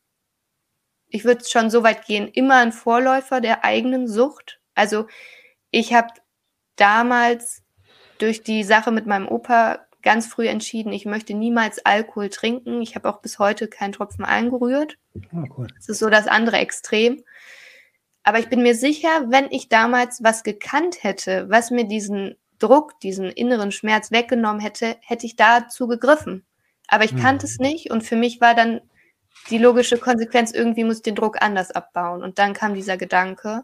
ich 1.10 1.23
würde 1.23 1.45
schon 1.45 1.69
so 1.69 1.84
weit 1.84 2.06
gehen, 2.06 2.28
immer 2.28 2.56
ein 2.56 2.73
Vorläufer 2.73 3.39
der 3.39 3.63
eigenen 3.63 4.08
Sucht. 4.08 4.60
Also 4.78 5.08
ich 5.72 5.94
habe 5.94 6.10
damals 6.76 7.63
durch 8.20 8.44
die 8.44 8.63
Sache 8.63 8.92
mit 8.92 9.06
meinem 9.06 9.28
Opa 9.28 9.80
ganz 10.02 10.28
früh 10.28 10.48
entschieden, 10.48 10.94
ich 10.94 11.06
möchte 11.06 11.34
niemals 11.34 11.86
Alkohol 11.86 12.30
trinken. 12.30 12.82
Ich 12.82 12.96
habe 12.96 13.10
auch 13.10 13.20
bis 13.20 13.40
heute 13.40 13.68
keinen 13.68 13.92
Tropfen 13.92 14.24
eingerührt. 14.24 14.98
Oh, 15.34 15.44
cool. 15.58 15.68
Das 15.76 15.90
ist 15.90 16.00
so 16.00 16.10
das 16.10 16.28
andere 16.28 16.58
Extrem. 16.58 17.24
Aber 18.24 18.40
ich 18.40 18.50
bin 18.50 18.62
mir 18.62 18.76
sicher, 18.76 19.26
wenn 19.30 19.52
ich 19.52 19.70
damals 19.70 20.24
was 20.24 20.44
gekannt 20.44 21.04
hätte, 21.04 21.50
was 21.50 21.72
mir 21.72 21.86
diesen 21.86 22.36
Druck, 22.60 23.00
diesen 23.00 23.26
inneren 23.32 23.72
Schmerz 23.72 24.12
weggenommen 24.12 24.62
hätte, 24.62 24.98
hätte 25.02 25.26
ich 25.26 25.36
dazu 25.36 25.88
gegriffen. 25.88 26.46
Aber 26.88 27.04
ich 27.04 27.16
kannte 27.16 27.46
mhm. 27.46 27.52
es 27.52 27.60
nicht 27.60 27.92
und 27.92 28.04
für 28.04 28.16
mich 28.16 28.40
war 28.40 28.56
dann 28.56 28.82
die 29.50 29.58
logische 29.58 29.98
Konsequenz, 29.98 30.52
irgendwie 30.52 30.84
muss 30.84 30.98
ich 30.98 31.04
den 31.04 31.16
Druck 31.16 31.42
anders 31.42 31.72
abbauen. 31.72 32.24
Und 32.24 32.40
dann 32.40 32.54
kam 32.54 32.74
dieser 32.74 32.98
Gedanke, 32.98 33.63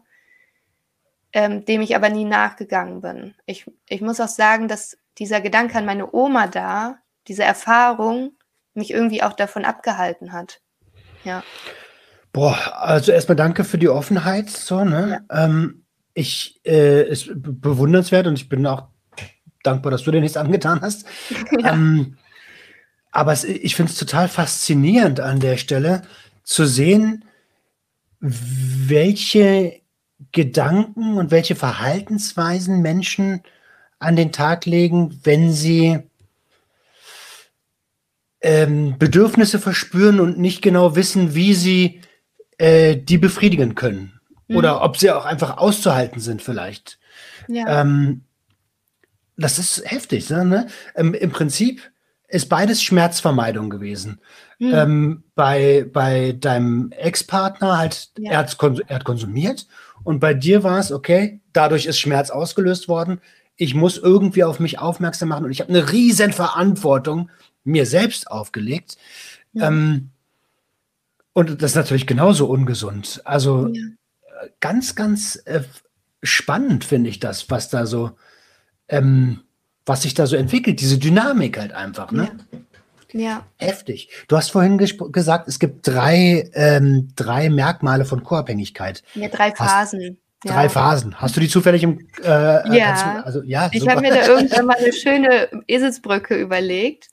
ähm, 1.34 1.64
dem 1.64 1.82
ich 1.82 1.96
aber 1.96 2.08
nie 2.08 2.24
nachgegangen 2.24 3.00
bin. 3.00 3.34
Ich, 3.44 3.66
ich 3.88 4.00
muss 4.00 4.20
auch 4.20 4.28
sagen, 4.28 4.68
dass 4.68 4.96
dieser 5.18 5.40
Gedanke 5.40 5.76
an 5.76 5.84
meine 5.84 6.14
Oma 6.14 6.46
da, 6.46 6.98
diese 7.26 7.42
Erfahrung, 7.42 8.32
mich 8.72 8.92
irgendwie 8.92 9.22
auch 9.22 9.32
davon 9.32 9.64
abgehalten 9.64 10.32
hat. 10.32 10.60
Ja. 11.24 11.42
Boah, 12.32 12.56
also 12.80 13.12
erstmal 13.12 13.36
danke 13.36 13.64
für 13.64 13.78
die 13.78 13.88
Offenheit. 13.88 14.48
So, 14.48 14.84
ne? 14.84 15.24
Ja. 15.30 15.44
Ähm, 15.44 15.84
ich 16.14 16.60
äh, 16.64 17.08
ist 17.08 17.30
bewundernswert 17.34 18.28
und 18.28 18.38
ich 18.38 18.48
bin 18.48 18.64
auch 18.66 18.88
dankbar, 19.64 19.90
dass 19.90 20.04
du 20.04 20.12
dir 20.12 20.20
nichts 20.20 20.36
angetan 20.36 20.80
hast. 20.80 21.06
Ja. 21.60 21.72
Ähm, 21.72 22.16
aber 23.10 23.32
es, 23.32 23.44
ich 23.44 23.76
finde 23.76 23.92
es 23.92 23.98
total 23.98 24.28
faszinierend 24.28 25.20
an 25.20 25.38
der 25.38 25.56
Stelle 25.56 26.02
zu 26.42 26.64
sehen, 26.66 27.24
welche 28.18 29.83
Gedanken 30.32 31.16
und 31.16 31.30
welche 31.30 31.56
Verhaltensweisen 31.56 32.82
Menschen 32.82 33.42
an 33.98 34.16
den 34.16 34.32
Tag 34.32 34.66
legen, 34.66 35.20
wenn 35.24 35.52
sie 35.52 36.00
ähm, 38.40 38.96
Bedürfnisse 38.98 39.58
verspüren 39.58 40.20
und 40.20 40.38
nicht 40.38 40.60
genau 40.60 40.96
wissen, 40.96 41.34
wie 41.34 41.54
sie 41.54 42.02
äh, 42.58 42.96
die 42.96 43.18
befriedigen 43.18 43.74
können. 43.74 44.20
Mhm. 44.48 44.56
Oder 44.56 44.82
ob 44.82 44.98
sie 44.98 45.10
auch 45.10 45.24
einfach 45.24 45.56
auszuhalten 45.56 46.20
sind, 46.20 46.42
vielleicht. 46.42 46.98
Ja. 47.48 47.80
Ähm, 47.80 48.22
das 49.36 49.58
ist 49.58 49.82
heftig. 49.90 50.28
Ne? 50.30 50.66
Ähm, 50.94 51.14
Im 51.14 51.30
Prinzip 51.30 51.90
ist 52.28 52.48
beides 52.48 52.82
Schmerzvermeidung 52.82 53.70
gewesen. 53.70 54.20
Mhm. 54.58 54.72
Ähm, 54.74 55.24
bei, 55.34 55.86
bei 55.92 56.32
deinem 56.32 56.92
Ex-Partner 56.92 57.78
halt, 57.78 58.10
ja. 58.18 58.32
er, 58.32 58.38
hat 58.38 59.04
konsumiert 59.04 59.66
und 60.04 60.20
bei 60.20 60.34
dir 60.34 60.62
war 60.62 60.78
es, 60.78 60.92
okay, 60.92 61.40
dadurch 61.52 61.86
ist 61.86 61.98
Schmerz 61.98 62.30
ausgelöst 62.30 62.88
worden. 62.88 63.20
Ich 63.56 63.74
muss 63.74 63.98
irgendwie 63.98 64.44
auf 64.44 64.60
mich 64.60 64.78
aufmerksam 64.78 65.30
machen 65.30 65.44
und 65.44 65.50
ich 65.50 65.60
habe 65.60 65.70
eine 65.70 65.92
riesen 65.92 66.32
Verantwortung 66.32 67.30
mir 67.64 67.86
selbst 67.86 68.30
aufgelegt. 68.30 68.96
Ja. 69.52 69.68
Ähm, 69.68 70.10
und 71.32 71.62
das 71.62 71.72
ist 71.72 71.76
natürlich 71.76 72.06
genauso 72.06 72.46
ungesund. 72.46 73.20
Also 73.24 73.68
ja. 73.68 73.82
ganz, 74.60 74.94
ganz 74.94 75.36
äh, 75.46 75.62
spannend 76.22 76.84
finde 76.84 77.10
ich 77.10 77.18
das, 77.18 77.50
was 77.50 77.70
da 77.70 77.86
so, 77.86 78.12
ähm, 78.88 79.40
was 79.86 80.02
sich 80.02 80.14
da 80.14 80.26
so 80.26 80.36
entwickelt, 80.36 80.80
diese 80.80 80.98
Dynamik 80.98 81.58
halt 81.58 81.72
einfach. 81.72 82.12
Ne? 82.12 82.30
Ja. 82.52 82.58
Ja. 83.14 83.46
Heftig. 83.58 84.10
Du 84.28 84.36
hast 84.36 84.50
vorhin 84.50 84.76
gesagt, 84.76 85.48
es 85.48 85.58
gibt 85.58 85.86
drei, 85.86 86.50
ähm, 86.54 87.08
drei 87.14 87.48
Merkmale 87.48 88.04
von 88.04 88.22
Co-Abhängigkeit. 88.24 89.02
Ja, 89.14 89.28
drei 89.28 89.52
Phasen. 89.52 90.00
Hast, 90.00 90.52
Drei 90.52 90.64
ja. 90.64 90.68
Phasen. 90.68 91.18
Hast 91.20 91.36
du 91.36 91.40
die 91.40 91.48
zufällig 91.48 91.82
im 91.84 92.06
äh, 92.22 92.76
Ja. 92.76 93.22
Also, 93.24 93.42
ja 93.42 93.70
ich 93.72 93.88
habe 93.88 94.02
mir 94.02 94.10
da 94.10 94.26
irgendwann 94.26 94.66
mal 94.66 94.76
eine 94.76 94.92
schöne 94.92 95.48
Eselsbrücke 95.66 96.34
überlegt. 96.34 97.08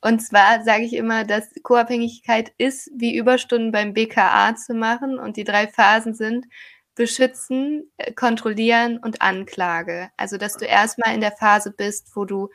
Und 0.00 0.20
zwar 0.20 0.62
sage 0.62 0.84
ich 0.84 0.92
immer, 0.92 1.24
dass 1.24 1.48
Co-Abhängigkeit 1.64 2.52
ist, 2.56 2.88
wie 2.94 3.16
Überstunden 3.16 3.72
beim 3.72 3.94
BKA 3.94 4.54
zu 4.54 4.74
machen. 4.74 5.18
Und 5.18 5.36
die 5.36 5.44
drei 5.44 5.66
Phasen 5.66 6.14
sind 6.14 6.46
beschützen, 6.94 7.90
äh, 7.96 8.12
kontrollieren 8.12 8.98
und 8.98 9.22
Anklage. 9.22 10.10
Also, 10.16 10.36
dass 10.36 10.56
du 10.56 10.66
erstmal 10.66 11.14
in 11.14 11.20
der 11.20 11.32
Phase 11.32 11.72
bist, 11.72 12.14
wo 12.14 12.26
du, 12.26 12.50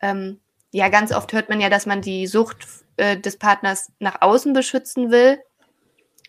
ähm, 0.00 0.40
ja, 0.70 0.88
ganz 0.88 1.12
oft 1.12 1.32
hört 1.32 1.48
man 1.48 1.60
ja, 1.60 1.70
dass 1.70 1.86
man 1.86 2.02
die 2.02 2.26
Sucht 2.26 2.66
äh, 2.96 3.16
des 3.16 3.38
Partners 3.38 3.90
nach 3.98 4.20
außen 4.20 4.52
beschützen 4.52 5.10
will. 5.10 5.38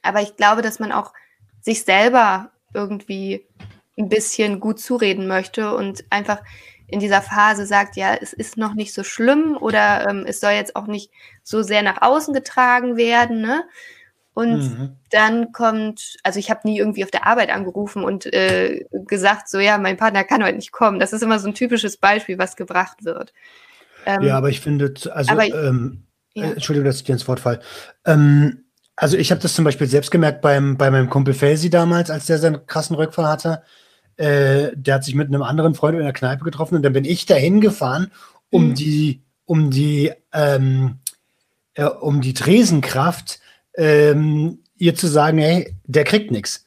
Aber 0.01 0.21
ich 0.21 0.37
glaube, 0.37 0.61
dass 0.61 0.79
man 0.79 0.91
auch 0.91 1.13
sich 1.61 1.83
selber 1.83 2.51
irgendwie 2.73 3.45
ein 3.97 4.09
bisschen 4.09 4.59
gut 4.59 4.79
zureden 4.79 5.27
möchte 5.27 5.75
und 5.75 6.05
einfach 6.09 6.41
in 6.87 6.99
dieser 6.99 7.21
Phase 7.21 7.65
sagt, 7.65 7.97
ja, 7.97 8.15
es 8.15 8.33
ist 8.33 8.57
noch 8.57 8.73
nicht 8.73 8.93
so 8.93 9.03
schlimm 9.03 9.57
oder 9.59 10.09
ähm, 10.09 10.25
es 10.27 10.39
soll 10.39 10.51
jetzt 10.51 10.75
auch 10.75 10.87
nicht 10.87 11.11
so 11.43 11.61
sehr 11.61 11.83
nach 11.83 12.01
außen 12.01 12.33
getragen 12.33 12.97
werden. 12.97 13.41
Ne? 13.41 13.63
Und 14.33 14.59
mhm. 14.59 14.95
dann 15.11 15.51
kommt, 15.51 16.17
also 16.23 16.39
ich 16.39 16.49
habe 16.49 16.61
nie 16.63 16.79
irgendwie 16.79 17.03
auf 17.03 17.11
der 17.11 17.27
Arbeit 17.27 17.51
angerufen 17.51 18.03
und 18.03 18.25
äh, 18.33 18.85
gesagt, 18.91 19.49
so 19.49 19.59
ja, 19.59 19.77
mein 19.77 19.97
Partner 19.97 20.23
kann 20.23 20.43
heute 20.43 20.55
nicht 20.55 20.71
kommen. 20.71 20.99
Das 20.99 21.13
ist 21.13 21.21
immer 21.21 21.39
so 21.39 21.47
ein 21.47 21.53
typisches 21.53 21.97
Beispiel, 21.97 22.37
was 22.39 22.55
gebracht 22.55 23.03
wird. 23.03 23.33
Ähm, 24.05 24.23
ja, 24.23 24.37
aber 24.37 24.49
ich 24.49 24.59
finde, 24.59 24.93
also, 25.11 25.31
aber, 25.31 25.45
ähm, 25.45 26.03
ja. 26.33 26.45
äh, 26.45 26.51
Entschuldigung, 26.53 26.85
dass 26.85 26.97
ich 26.97 27.03
dir 27.03 27.13
ins 27.13 27.27
Wort 27.27 27.39
fall. 27.39 27.59
Ähm, 28.05 28.65
also 28.95 29.17
ich 29.17 29.31
habe 29.31 29.41
das 29.41 29.53
zum 29.53 29.65
Beispiel 29.65 29.87
selbst 29.87 30.11
gemerkt 30.11 30.41
beim, 30.41 30.77
bei 30.77 30.91
meinem 30.91 31.09
Kumpel 31.09 31.33
Felsi 31.33 31.69
damals, 31.69 32.09
als 32.09 32.25
der 32.25 32.37
seinen 32.37 32.65
krassen 32.65 32.95
Rückfall 32.95 33.27
hatte. 33.27 33.63
Äh, 34.17 34.71
der 34.75 34.95
hat 34.95 35.05
sich 35.05 35.15
mit 35.15 35.29
einem 35.29 35.41
anderen 35.41 35.73
Freund 35.73 35.97
in 35.97 36.03
der 36.03 36.13
Kneipe 36.13 36.43
getroffen 36.43 36.75
und 36.75 36.83
dann 36.83 36.93
bin 36.93 37.05
ich 37.05 37.25
dahin 37.25 37.61
gefahren, 37.61 38.11
um 38.49 38.69
mhm. 38.69 38.73
die, 38.75 39.23
um 39.45 39.71
die, 39.71 40.11
ähm, 40.33 40.99
äh, 41.75 41.85
um 41.85 42.19
die 42.19 42.33
Tresenkraft 42.33 43.39
ähm, 43.75 44.59
ihr 44.77 44.95
zu 44.95 45.07
sagen, 45.07 45.37
hey, 45.37 45.73
der 45.85 46.03
kriegt 46.03 46.31
nichts. 46.31 46.65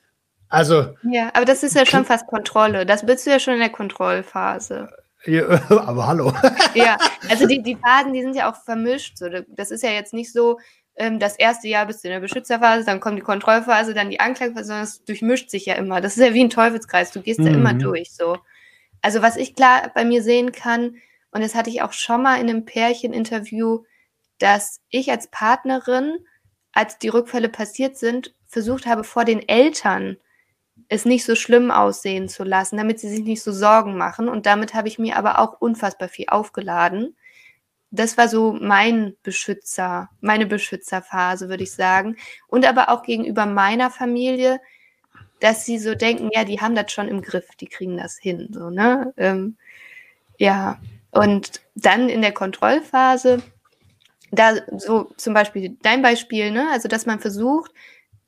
Also. 0.48 0.94
Ja, 1.10 1.30
aber 1.34 1.44
das 1.44 1.62
ist 1.62 1.74
ja 1.74 1.86
schon 1.86 2.04
fast 2.04 2.26
Kontrolle. 2.26 2.86
Das 2.86 3.04
bist 3.04 3.26
du 3.26 3.30
ja 3.30 3.40
schon 3.40 3.54
in 3.54 3.60
der 3.60 3.70
Kontrollphase. 3.70 4.88
Ja, 5.24 5.48
aber 5.70 6.06
hallo. 6.06 6.32
ja, 6.74 6.98
also 7.28 7.46
die, 7.46 7.62
die 7.62 7.76
Phasen, 7.76 8.12
die 8.12 8.22
sind 8.22 8.34
ja 8.34 8.50
auch 8.50 8.56
vermischt. 8.64 9.18
So. 9.18 9.28
Das 9.48 9.70
ist 9.70 9.82
ja 9.82 9.90
jetzt 9.90 10.12
nicht 10.12 10.32
so, 10.32 10.58
ähm, 10.96 11.18
das 11.18 11.36
erste 11.36 11.68
Jahr 11.68 11.86
bist 11.86 12.02
du 12.02 12.08
in 12.08 12.12
der 12.14 12.20
Beschützerphase, 12.20 12.84
dann 12.84 13.00
kommt 13.00 13.18
die 13.18 13.22
Kontrollphase, 13.22 13.94
dann 13.94 14.10
die 14.10 14.20
Anklagephase, 14.20 14.66
sondern 14.66 14.84
es 14.84 15.04
durchmischt 15.04 15.50
sich 15.50 15.66
ja 15.66 15.74
immer. 15.74 16.00
Das 16.00 16.16
ist 16.16 16.24
ja 16.24 16.34
wie 16.34 16.44
ein 16.44 16.50
Teufelskreis, 16.50 17.12
du 17.12 17.22
gehst 17.22 17.40
mhm. 17.40 17.46
ja 17.46 17.52
immer 17.52 17.74
durch 17.74 18.12
so. 18.12 18.38
Also 19.00 19.22
was 19.22 19.36
ich 19.36 19.54
klar 19.54 19.90
bei 19.94 20.04
mir 20.04 20.22
sehen 20.22 20.52
kann, 20.52 20.96
und 21.30 21.42
das 21.42 21.54
hatte 21.54 21.70
ich 21.70 21.82
auch 21.82 21.92
schon 21.92 22.22
mal 22.22 22.40
in 22.40 22.48
einem 22.48 22.64
Pärcheninterview, 22.64 23.84
dass 24.38 24.80
ich 24.90 25.10
als 25.10 25.28
Partnerin, 25.28 26.18
als 26.72 26.98
die 26.98 27.08
Rückfälle 27.08 27.48
passiert 27.48 27.96
sind, 27.96 28.34
versucht 28.46 28.86
habe, 28.86 29.02
vor 29.02 29.24
den 29.24 29.48
Eltern 29.48 30.18
es 30.92 31.04
nicht 31.04 31.24
so 31.24 31.34
schlimm 31.34 31.70
aussehen 31.70 32.28
zu 32.28 32.44
lassen, 32.44 32.76
damit 32.76 33.00
sie 33.00 33.08
sich 33.08 33.24
nicht 33.24 33.42
so 33.42 33.52
Sorgen 33.52 33.96
machen. 33.96 34.28
Und 34.28 34.46
damit 34.46 34.74
habe 34.74 34.88
ich 34.88 34.98
mir 34.98 35.16
aber 35.16 35.38
auch 35.38 35.60
unfassbar 35.60 36.08
viel 36.08 36.26
aufgeladen 36.28 37.16
das 37.92 38.16
war 38.16 38.26
so 38.26 38.56
mein 38.58 39.14
Beschützer, 39.22 40.08
meine 40.20 40.46
Beschützerphase, 40.46 41.48
würde 41.48 41.62
ich 41.62 41.72
sagen. 41.72 42.16
Und 42.48 42.66
aber 42.66 42.88
auch 42.88 43.02
gegenüber 43.02 43.44
meiner 43.46 43.90
Familie, 43.90 44.60
dass 45.40 45.66
sie 45.66 45.78
so 45.78 45.94
denken, 45.94 46.30
ja, 46.32 46.44
die 46.44 46.60
haben 46.60 46.74
das 46.74 46.90
schon 46.90 47.08
im 47.08 47.20
Griff, 47.20 47.54
die 47.60 47.66
kriegen 47.66 47.98
das 47.98 48.16
hin, 48.16 48.48
so, 48.50 48.70
ne? 48.70 49.12
Ähm, 49.18 49.56
ja, 50.38 50.80
und 51.10 51.60
dann 51.74 52.08
in 52.08 52.22
der 52.22 52.32
Kontrollphase, 52.32 53.42
da 54.30 54.54
so 54.78 55.12
zum 55.18 55.34
Beispiel 55.34 55.76
dein 55.82 56.00
Beispiel, 56.00 56.50
ne? 56.50 56.70
Also, 56.72 56.88
dass 56.88 57.04
man 57.04 57.20
versucht, 57.20 57.72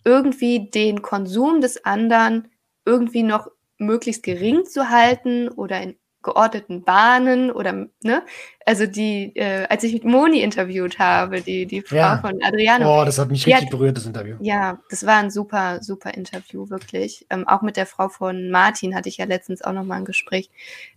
irgendwie 0.04 0.68
den 0.68 1.00
Konsum 1.00 1.62
des 1.62 1.84
anderen 1.86 2.48
irgendwie 2.84 3.22
noch 3.22 3.48
möglichst 3.78 4.22
gering 4.22 4.64
zu 4.64 4.90
halten 4.90 5.48
oder 5.48 5.80
in 5.80 5.96
geordneten 6.24 6.82
Bahnen 6.82 7.52
oder, 7.52 7.86
ne? 8.02 8.22
Also 8.66 8.86
die, 8.86 9.36
äh, 9.36 9.66
als 9.68 9.84
ich 9.84 9.92
mit 9.92 10.04
Moni 10.04 10.40
interviewt 10.40 10.98
habe, 10.98 11.42
die, 11.42 11.66
die 11.66 11.82
Frau 11.82 11.96
ja. 11.96 12.18
von 12.18 12.42
Adriano. 12.42 13.02
Oh, 13.02 13.04
das 13.04 13.18
hat 13.18 13.30
mich 13.30 13.46
richtig 13.46 13.64
hat, 13.64 13.70
berührt, 13.70 13.96
das 13.96 14.06
Interview. 14.06 14.36
Ja, 14.40 14.80
das 14.90 15.06
war 15.06 15.18
ein 15.18 15.30
super, 15.30 15.82
super 15.82 16.14
Interview, 16.14 16.70
wirklich. 16.70 17.26
Ähm, 17.30 17.46
auch 17.46 17.62
mit 17.62 17.76
der 17.76 17.86
Frau 17.86 18.08
von 18.08 18.50
Martin 18.50 18.96
hatte 18.96 19.08
ich 19.08 19.18
ja 19.18 19.26
letztens 19.26 19.62
auch 19.62 19.72
nochmal 19.72 19.98
ein 19.98 20.04
Gespräch. 20.04 20.50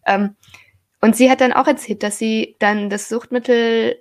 Ähm, 0.06 0.36
und 1.02 1.16
sie 1.16 1.30
hat 1.30 1.42
dann 1.42 1.54
auch 1.54 1.68
erzählt, 1.68 2.02
dass 2.02 2.18
sie 2.18 2.56
dann 2.60 2.90
das 2.90 3.10
Suchtmittel 3.10 3.98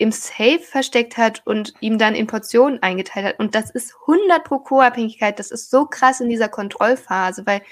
im 0.00 0.12
Safe 0.12 0.60
versteckt 0.60 1.16
hat 1.16 1.42
und 1.46 1.74
ihm 1.80 1.98
dann 1.98 2.14
in 2.14 2.26
Portionen 2.26 2.82
eingeteilt 2.82 3.26
hat. 3.26 3.38
Und 3.38 3.54
das 3.54 3.70
ist 3.70 3.94
100 4.08 4.42
pro 4.44 4.58
Co-Abhängigkeit. 4.58 5.38
Das 5.38 5.50
ist 5.50 5.70
so 5.70 5.86
krass 5.86 6.20
in 6.20 6.28
dieser 6.28 6.48
Kontrollphase, 6.48 7.46
weil, 7.46 7.62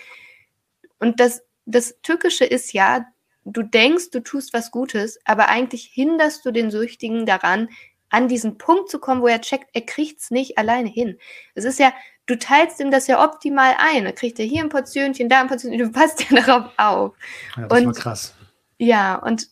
und 0.99 1.21
das 1.21 1.43
das 1.69 2.01
Tückische 2.03 2.45
ist 2.45 2.73
ja, 2.73 3.07
du 3.45 3.63
denkst, 3.63 4.11
du 4.11 4.21
tust 4.21 4.53
was 4.53 4.71
Gutes, 4.71 5.19
aber 5.25 5.49
eigentlich 5.49 5.85
hinderst 5.85 6.45
du 6.45 6.51
den 6.51 6.71
Süchtigen 6.71 7.27
daran, 7.27 7.69
an 8.11 8.27
diesen 8.27 8.57
Punkt 8.57 8.91
zu 8.91 8.99
kommen, 8.99 9.21
wo 9.21 9.27
er 9.27 9.43
checkt, 9.43 9.69
er 9.75 9.83
kriegt 9.83 10.21
es 10.21 10.31
nicht 10.31 10.57
alleine 10.57 10.89
hin. 10.89 11.19
Es 11.55 11.67
ist 11.67 11.79
ja, 11.79 11.93
du 12.25 12.39
teilst 12.39 12.81
ihm 12.81 12.91
das 12.91 13.07
ja 13.07 13.23
optimal 13.23 13.75
ein. 13.79 14.05
Da 14.05 14.13
kriegt 14.13 14.39
er 14.39 14.47
hier 14.47 14.63
ein 14.63 14.71
Portionchen, 14.71 15.29
da 15.29 15.43
ein 15.43 15.47
Portionchen, 15.47 15.79
du 15.79 15.93
passt 15.93 16.25
ja 16.31 16.41
darauf 16.41 16.73
auf. 16.79 17.15
Ja, 17.55 17.67
das 17.67 17.79
und, 17.79 17.87
war 17.87 17.93
krass. 17.93 18.35
Ja, 18.79 19.17
und 19.17 19.49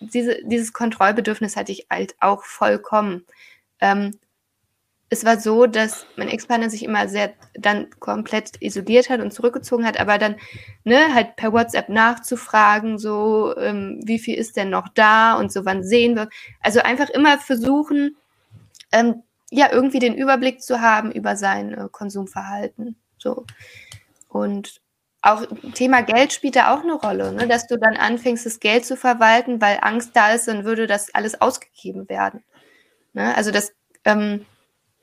diese, 0.00 0.38
dieses 0.44 0.72
Kontrollbedürfnis 0.72 1.56
hatte 1.56 1.72
ich 1.72 1.86
halt 1.90 2.14
auch 2.20 2.44
vollkommen. 2.44 3.24
Ähm, 3.80 4.18
es 5.10 5.24
war 5.24 5.40
so, 5.40 5.66
dass 5.66 6.06
mein 6.16 6.28
Ex-Partner 6.28 6.68
sich 6.68 6.84
immer 6.84 7.08
sehr 7.08 7.32
dann 7.54 7.88
komplett 7.98 8.60
isoliert 8.60 9.08
hat 9.08 9.20
und 9.20 9.32
zurückgezogen 9.32 9.86
hat, 9.86 9.98
aber 9.98 10.18
dann 10.18 10.36
ne, 10.84 11.14
halt 11.14 11.36
per 11.36 11.52
WhatsApp 11.52 11.88
nachzufragen, 11.88 12.98
so 12.98 13.56
ähm, 13.56 14.00
wie 14.04 14.18
viel 14.18 14.34
ist 14.34 14.56
denn 14.56 14.68
noch 14.70 14.88
da 14.88 15.34
und 15.38 15.50
so 15.50 15.64
wann 15.64 15.82
sehen 15.82 16.14
wir. 16.14 16.28
Also 16.60 16.80
einfach 16.80 17.08
immer 17.08 17.38
versuchen, 17.38 18.16
ähm, 18.92 19.22
ja, 19.50 19.72
irgendwie 19.72 19.98
den 19.98 20.14
Überblick 20.14 20.60
zu 20.60 20.80
haben 20.80 21.10
über 21.10 21.36
sein 21.36 21.72
äh, 21.72 21.88
Konsumverhalten. 21.90 22.96
So. 23.16 23.46
Und 24.28 24.82
auch 25.22 25.44
Thema 25.74 26.02
Geld 26.02 26.32
spielt 26.32 26.56
da 26.56 26.74
auch 26.74 26.82
eine 26.82 26.94
Rolle, 26.94 27.32
ne? 27.32 27.48
dass 27.48 27.66
du 27.66 27.76
dann 27.76 27.96
anfängst, 27.96 28.46
das 28.46 28.60
Geld 28.60 28.86
zu 28.86 28.96
verwalten, 28.96 29.60
weil 29.60 29.78
Angst 29.80 30.10
da 30.14 30.32
ist, 30.32 30.48
dann 30.48 30.64
würde 30.64 30.86
das 30.86 31.14
alles 31.14 31.40
ausgegeben 31.40 32.08
werden. 32.08 32.44
Ne? 33.12 33.34
Also 33.36 33.50
das 33.50 33.72
ähm, 34.04 34.46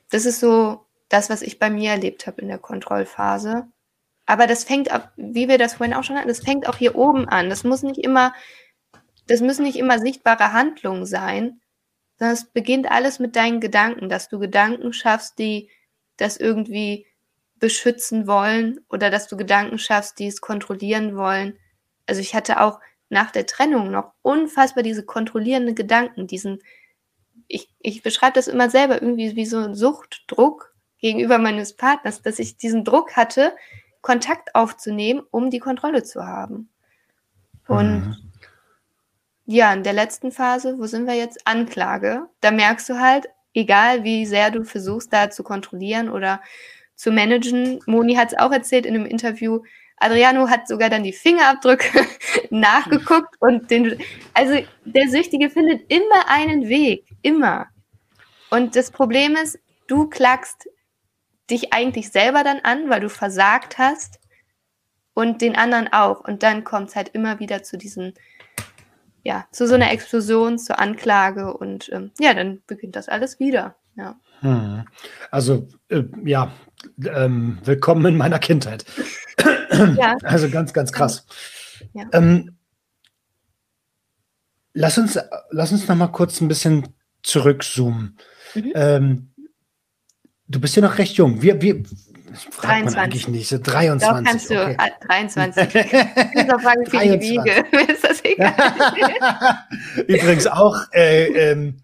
das 0.09 0.25
ist 0.25 0.39
so 0.39 0.85
das, 1.09 1.29
was 1.29 1.41
ich 1.41 1.59
bei 1.59 1.69
mir 1.69 1.91
erlebt 1.91 2.27
habe 2.27 2.41
in 2.41 2.47
der 2.47 2.57
Kontrollphase. 2.57 3.67
Aber 4.25 4.47
das 4.47 4.63
fängt 4.63 4.91
ab, 4.91 5.11
wie 5.17 5.47
wir 5.47 5.57
das 5.57 5.75
vorhin 5.75 5.93
auch 5.93 6.03
schon 6.03 6.17
hatten, 6.17 6.27
das 6.27 6.39
fängt 6.39 6.67
auch 6.67 6.77
hier 6.77 6.95
oben 6.95 7.27
an. 7.29 7.49
Das 7.49 7.63
muss 7.63 7.83
nicht 7.83 7.99
immer, 7.99 8.33
das 9.27 9.41
müssen 9.41 9.63
nicht 9.63 9.77
immer 9.77 9.99
sichtbare 9.99 10.53
Handlungen 10.53 11.05
sein, 11.05 11.61
sondern 12.17 12.33
es 12.33 12.45
beginnt 12.45 12.89
alles 12.89 13.19
mit 13.19 13.35
deinen 13.35 13.59
Gedanken, 13.59 14.09
dass 14.09 14.29
du 14.29 14.39
Gedanken 14.39 14.93
schaffst, 14.93 15.37
die 15.37 15.69
das 16.17 16.37
irgendwie 16.37 17.05
beschützen 17.59 18.27
wollen 18.27 18.79
oder 18.89 19.09
dass 19.09 19.27
du 19.27 19.37
Gedanken 19.37 19.79
schaffst, 19.79 20.19
die 20.19 20.27
es 20.27 20.41
kontrollieren 20.41 21.15
wollen. 21.15 21.57
Also 22.05 22.21
ich 22.21 22.35
hatte 22.35 22.61
auch 22.61 22.79
nach 23.09 23.31
der 23.31 23.45
Trennung 23.45 23.91
noch 23.91 24.11
unfassbar 24.21 24.83
diese 24.83 25.05
kontrollierenden 25.05 25.75
Gedanken, 25.75 26.27
diesen 26.27 26.59
ich, 27.47 27.69
ich 27.79 28.01
beschreibe 28.01 28.33
das 28.33 28.47
immer 28.47 28.69
selber 28.69 29.01
irgendwie 29.01 29.35
wie 29.35 29.45
so 29.45 29.59
ein 29.59 29.75
Suchtdruck 29.75 30.73
gegenüber 30.99 31.37
meines 31.37 31.75
Partners, 31.75 32.21
dass 32.21 32.39
ich 32.39 32.57
diesen 32.57 32.83
Druck 32.83 33.15
hatte, 33.15 33.55
Kontakt 34.01 34.55
aufzunehmen, 34.55 35.21
um 35.31 35.49
die 35.49 35.59
Kontrolle 35.59 36.03
zu 36.03 36.25
haben. 36.25 36.69
Und 37.67 38.07
mhm. 38.07 38.31
ja, 39.45 39.73
in 39.73 39.83
der 39.83 39.93
letzten 39.93 40.31
Phase, 40.31 40.77
wo 40.77 40.85
sind 40.85 41.07
wir 41.07 41.15
jetzt? 41.15 41.45
Anklage. 41.45 42.27
Da 42.41 42.51
merkst 42.51 42.87
du 42.89 42.99
halt, 42.99 43.27
egal 43.53 44.03
wie 44.03 44.25
sehr 44.25 44.51
du 44.51 44.63
versuchst, 44.63 45.11
da 45.11 45.29
zu 45.29 45.43
kontrollieren 45.43 46.09
oder 46.09 46.41
zu 46.95 47.11
managen. 47.11 47.79
Moni 47.85 48.15
hat 48.15 48.31
es 48.31 48.37
auch 48.37 48.51
erzählt 48.51 48.85
in 48.85 48.95
einem 48.95 49.05
Interview, 49.05 49.61
Adriano 49.97 50.49
hat 50.49 50.67
sogar 50.67 50.89
dann 50.89 51.03
die 51.03 51.13
Fingerabdrücke 51.13 52.05
nachgeguckt 52.49 53.35
und 53.39 53.71
den, 53.71 53.97
also 54.33 54.59
der 54.83 55.09
Süchtige 55.09 55.49
findet 55.49 55.89
immer 55.91 56.27
einen 56.27 56.67
Weg, 56.67 57.05
immer. 57.21 57.67
Und 58.49 58.75
das 58.75 58.91
Problem 58.91 59.35
ist, 59.35 59.59
du 59.87 60.07
klagst 60.07 60.67
dich 61.49 61.73
eigentlich 61.73 62.11
selber 62.11 62.43
dann 62.43 62.59
an, 62.59 62.89
weil 62.89 63.01
du 63.01 63.09
versagt 63.09 63.77
hast 63.77 64.19
und 65.13 65.41
den 65.41 65.55
anderen 65.55 65.91
auch. 65.91 66.21
Und 66.21 66.43
dann 66.43 66.63
kommt 66.63 66.89
es 66.89 66.95
halt 66.95 67.09
immer 67.09 67.39
wieder 67.39 67.63
zu 67.63 67.77
diesen, 67.77 68.13
ja, 69.23 69.47
zu 69.51 69.67
so 69.67 69.75
einer 69.75 69.91
Explosion, 69.91 70.59
zur 70.59 70.79
Anklage 70.79 71.55
und 71.55 71.89
ähm, 71.91 72.11
ja, 72.19 72.33
dann 72.33 72.61
beginnt 72.67 72.95
das 72.95 73.07
alles 73.07 73.39
wieder. 73.39 73.75
Ja. 73.95 74.19
Hm. 74.41 74.85
Also, 75.31 75.67
äh, 75.89 76.03
ja, 76.23 76.51
ähm, 77.05 77.59
willkommen 77.63 78.05
in 78.05 78.17
meiner 78.17 78.39
Kindheit. 78.39 78.85
Ja. 79.97 80.15
Also 80.23 80.49
ganz, 80.49 80.71
ganz 80.71 80.93
krass. 80.93 81.25
Ja. 81.93 82.05
Ähm, 82.13 82.57
lass 84.73 84.97
uns, 84.97 85.19
lass 85.49 85.71
uns 85.71 85.87
noch 85.87 85.95
mal 85.95 86.07
kurz 86.07 86.39
ein 86.39 86.47
bisschen 86.47 86.87
zurückzoomen. 87.23 88.17
Mhm. 88.53 88.71
Ähm, 88.75 89.31
du 90.47 90.61
bist 90.61 90.75
ja 90.75 90.81
noch 90.81 90.97
recht 90.97 91.17
jung. 91.17 91.41
Wir, 91.41 91.61
wir, 91.61 91.83
fragt 92.35 92.85
23. 92.85 92.95
man 92.95 93.03
eigentlich 93.03 93.27
nicht. 93.27 93.47
So 93.49 93.57
23. 93.57 94.07
Doch, 94.07 94.23
kannst 94.23 94.49
du, 94.49 94.61
okay. 94.61 94.77
23. 95.07 95.75
Ich 96.35 96.43
muss 96.43 96.53
auch 96.53 96.61
fragen, 96.61 96.85
wie 96.85 96.89
viel 96.89 97.13
ich 97.13 97.21
wiege. 97.21 97.65
ist 97.91 98.03
das 98.03 98.23
egal. 98.23 98.53
Übrigens 100.07 100.47
auch, 100.47 100.77
äh, 100.93 101.51
ähm, 101.51 101.77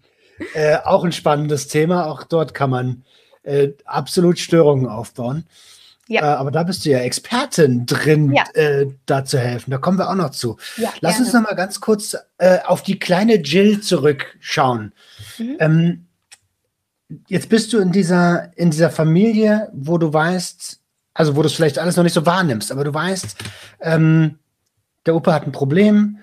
äh, 0.54 0.76
auch 0.76 1.04
ein 1.04 1.12
spannendes 1.12 1.68
Thema. 1.68 2.06
Auch 2.06 2.24
dort 2.24 2.54
kann 2.54 2.70
man 2.70 3.04
äh, 3.42 3.70
absolut 3.84 4.38
Störungen 4.38 4.88
aufbauen. 4.88 5.46
Ja. 6.08 6.22
Äh, 6.22 6.36
aber 6.36 6.50
da 6.50 6.62
bist 6.62 6.84
du 6.84 6.90
ja 6.90 6.98
Expertin 6.98 7.86
drin, 7.86 8.32
ja. 8.32 8.44
äh, 8.54 8.86
da 9.06 9.24
zu 9.24 9.38
helfen. 9.38 9.70
Da 9.70 9.78
kommen 9.78 9.98
wir 9.98 10.10
auch 10.10 10.14
noch 10.14 10.30
zu. 10.30 10.58
Ja, 10.76 10.92
Lass 11.00 11.14
gerne. 11.14 11.24
uns 11.24 11.34
noch 11.34 11.42
mal 11.42 11.54
ganz 11.54 11.80
kurz 11.80 12.16
äh, 12.38 12.58
auf 12.64 12.82
die 12.82 12.98
kleine 12.98 13.36
Jill 13.36 13.80
zurückschauen. 13.80 14.92
Mhm. 15.38 15.56
Ähm, 15.58 16.06
jetzt 17.28 17.48
bist 17.48 17.72
du 17.72 17.78
in 17.78 17.92
dieser, 17.92 18.50
in 18.56 18.70
dieser 18.70 18.90
Familie, 18.90 19.70
wo 19.72 19.98
du 19.98 20.12
weißt, 20.12 20.80
also 21.14 21.36
wo 21.36 21.42
du 21.42 21.46
es 21.46 21.54
vielleicht 21.54 21.78
alles 21.78 21.96
noch 21.96 22.04
nicht 22.04 22.14
so 22.14 22.26
wahrnimmst, 22.26 22.72
aber 22.72 22.84
du 22.84 22.92
weißt, 22.92 23.36
ähm, 23.80 24.38
der 25.06 25.14
Opa 25.14 25.32
hat 25.32 25.46
ein 25.46 25.52
Problem, 25.52 26.18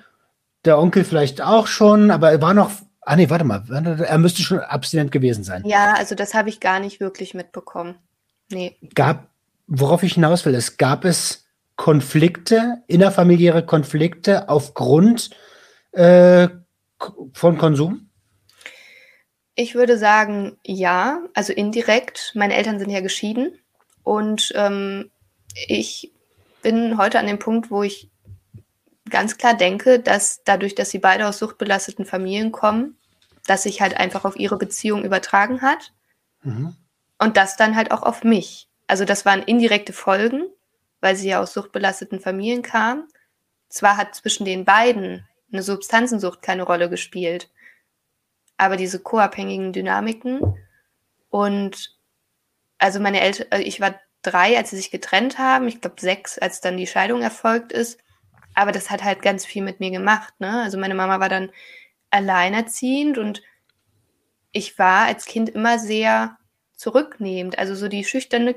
der 0.65 0.80
Onkel 0.80 1.04
vielleicht 1.04 1.41
auch 1.41 1.67
schon, 1.67 2.12
aber 2.12 2.32
er 2.32 2.41
war 2.41 2.54
noch, 2.54 2.72
ah 3.01 3.15
nee, 3.15 3.29
warte 3.29 3.45
mal, 3.45 3.63
er 4.05 4.17
müsste 4.17 4.41
schon 4.41 4.59
abstinent 4.59 5.12
gewesen 5.12 5.43
sein. 5.43 5.63
Ja, 5.65 5.93
also 5.93 6.15
das 6.15 6.33
habe 6.33 6.49
ich 6.49 6.59
gar 6.59 6.79
nicht 6.79 6.99
wirklich 6.99 7.33
mitbekommen. 7.33 7.95
Nee. 8.49 8.77
Gab, 8.95 9.29
worauf 9.67 10.03
ich 10.03 10.13
hinaus 10.13 10.45
will, 10.45 10.55
es 10.55 10.77
gab 10.77 11.05
es 11.05 11.45
Konflikte, 11.75 12.83
innerfamiliäre 12.88 13.65
Konflikte 13.65 14.49
aufgrund 14.49 15.29
äh, 15.91 16.49
von 17.33 17.57
Konsum? 17.57 18.09
Ich 19.55 19.75
würde 19.75 19.97
sagen, 19.97 20.57
ja, 20.65 21.21
also 21.33 21.53
indirekt. 21.53 22.31
Meine 22.35 22.55
Eltern 22.55 22.79
sind 22.79 22.89
ja 22.89 23.01
geschieden 23.01 23.57
und 24.03 24.51
ähm, 24.55 25.09
ich 25.67 26.12
bin 26.62 26.97
heute 26.97 27.19
an 27.19 27.27
dem 27.27 27.39
Punkt, 27.39 27.71
wo 27.71 27.83
ich 27.83 28.09
ganz 29.10 29.38
klar 29.38 29.56
denke, 29.56 30.00
dass 30.00 30.43
dadurch, 30.43 30.76
dass 30.76 30.89
sie 30.89 31.00
beide 31.00 31.28
aus 31.28 31.39
suchtbelasteten 31.39 32.06
Familien 32.06 32.52
kommen, 32.52 32.98
dass 33.45 33.63
sich 33.63 33.82
halt 33.82 33.98
einfach 33.98 34.26
auf 34.26 34.36
ihre 34.36 34.58
Beziehung 34.58 35.04
übertragen 35.04 35.62
hat 35.62 35.93
mhm. 36.43 36.76
und 37.17 37.38
das 37.38 37.58
dann 37.58 37.76
halt 37.76 37.91
auch 37.91 38.04
auf 38.04 38.24
mich. 38.24 38.67
Also 38.88 39.06
das 39.06 39.26
waren 39.26 39.43
indirekte 39.43 39.93
Folgen, 39.93 40.43
weil 41.02 41.15
sie 41.15 41.30
ja 41.30 41.41
aus 41.41 41.54
suchtbelasteten 41.54 42.19
Familien 42.19 42.62
kam. 42.62 43.08
Zwar 43.69 43.98
hat 43.98 44.15
zwischen 44.15 44.45
den 44.45 44.65
beiden 44.65 45.28
eine 45.52 45.63
Substanzensucht 45.63 46.41
keine 46.41 46.63
Rolle 46.63 46.89
gespielt, 46.89 47.50
aber 48.58 48.78
diese 48.78 49.00
co-abhängigen 49.00 49.74
Dynamiken 49.74 50.58
und 51.30 51.95
also 52.78 53.00
meine 53.00 53.22
Eltern, 53.22 53.48
also 53.50 53.65
ich 53.65 53.80
war 53.80 53.95
drei, 54.22 54.58
als 54.58 54.69
sie 54.69 54.78
sich 54.78 54.91
getrennt 54.91 55.38
haben, 55.38 55.67
ich 55.67 55.82
glaube 55.82 56.00
sechs, 56.00 56.38
als 56.38 56.62
dann 56.62 56.78
die 56.78 56.88
Scheidung 56.88 57.22
erfolgt 57.22 57.72
ist, 57.72 58.00
aber 58.60 58.72
das 58.72 58.89
hat 58.89 59.04
halt 59.04 59.22
ganz 59.22 59.45
viel 59.45 59.63
mit 59.63 59.80
mir 59.80 59.89
gemacht, 59.89 60.34
ne? 60.39 60.62
Also 60.62 60.78
meine 60.78 60.95
Mama 60.95 61.19
war 61.19 61.30
dann 61.30 61.50
alleinerziehend 62.12 63.17
und 63.17 63.41
ich 64.52 64.78
war 64.78 65.06
als 65.06 65.26
Kind 65.26 65.50
immer 65.50 65.80
sehr 65.80 66.38
zurücknehmend, 66.76 67.58
also 67.58 67.76
so 67.76 67.88
die 67.88 68.04
schüchterne 68.04 68.56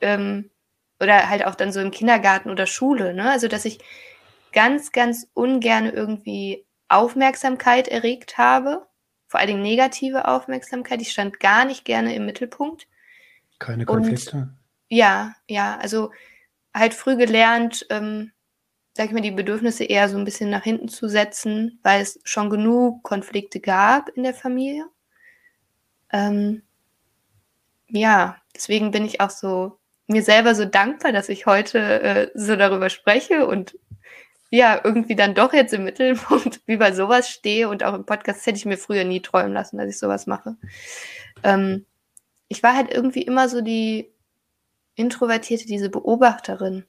ähm, 0.00 0.50
oder 1.00 1.28
halt 1.28 1.46
auch 1.46 1.54
dann 1.54 1.72
so 1.72 1.80
im 1.80 1.90
Kindergarten 1.92 2.50
oder 2.50 2.66
Schule, 2.66 3.14
ne? 3.14 3.30
Also 3.30 3.46
dass 3.46 3.64
ich 3.64 3.78
ganz, 4.52 4.90
ganz 4.90 5.28
ungern 5.34 5.86
irgendwie 5.86 6.64
Aufmerksamkeit 6.88 7.88
erregt 7.88 8.38
habe, 8.38 8.86
vor 9.28 9.38
allen 9.40 9.48
Dingen 9.48 9.62
negative 9.62 10.26
Aufmerksamkeit. 10.28 11.00
Ich 11.00 11.12
stand 11.12 11.38
gar 11.40 11.64
nicht 11.64 11.84
gerne 11.84 12.14
im 12.14 12.26
Mittelpunkt. 12.26 12.86
Keine 13.58 13.84
Konflikte? 13.84 14.36
Und, 14.36 14.58
ja, 14.88 15.34
ja, 15.48 15.76
also 15.78 16.10
halt 16.72 16.94
früh 16.94 17.16
gelernt, 17.16 17.86
ähm, 17.90 18.32
sag 18.96 19.06
ich 19.06 19.12
mal, 19.12 19.20
die 19.20 19.32
Bedürfnisse 19.32 19.84
eher 19.84 20.08
so 20.08 20.16
ein 20.16 20.24
bisschen 20.24 20.50
nach 20.50 20.62
hinten 20.62 20.88
zu 20.88 21.08
setzen, 21.08 21.80
weil 21.82 22.00
es 22.00 22.20
schon 22.24 22.48
genug 22.48 23.02
Konflikte 23.02 23.60
gab 23.60 24.08
in 24.10 24.22
der 24.22 24.34
Familie. 24.34 24.86
Ähm, 26.12 26.62
ja, 27.88 28.36
deswegen 28.54 28.92
bin 28.92 29.04
ich 29.04 29.20
auch 29.20 29.30
so 29.30 29.78
mir 30.06 30.22
selber 30.22 30.54
so 30.54 30.64
dankbar, 30.64 31.12
dass 31.12 31.28
ich 31.28 31.46
heute 31.46 31.78
äh, 32.02 32.30
so 32.34 32.56
darüber 32.56 32.88
spreche 32.88 33.46
und 33.46 33.76
ja, 34.50 34.80
irgendwie 34.84 35.16
dann 35.16 35.34
doch 35.34 35.52
jetzt 35.52 35.74
im 35.74 35.82
Mittelpunkt 35.82 36.60
wie 36.66 36.76
bei 36.76 36.92
sowas 36.92 37.28
stehe 37.28 37.68
und 37.68 37.82
auch 37.82 37.94
im 37.94 38.06
Podcast 38.06 38.46
hätte 38.46 38.58
ich 38.58 38.66
mir 38.66 38.78
früher 38.78 39.04
nie 39.04 39.20
träumen 39.20 39.52
lassen, 39.52 39.78
dass 39.78 39.88
ich 39.88 39.98
sowas 39.98 40.26
mache. 40.26 40.56
Ähm, 41.42 41.84
ich 42.46 42.62
war 42.62 42.76
halt 42.76 42.92
irgendwie 42.92 43.22
immer 43.22 43.48
so 43.48 43.60
die 43.62 44.12
Introvertierte, 44.94 45.66
diese 45.66 45.90
Beobachterin. 45.90 46.84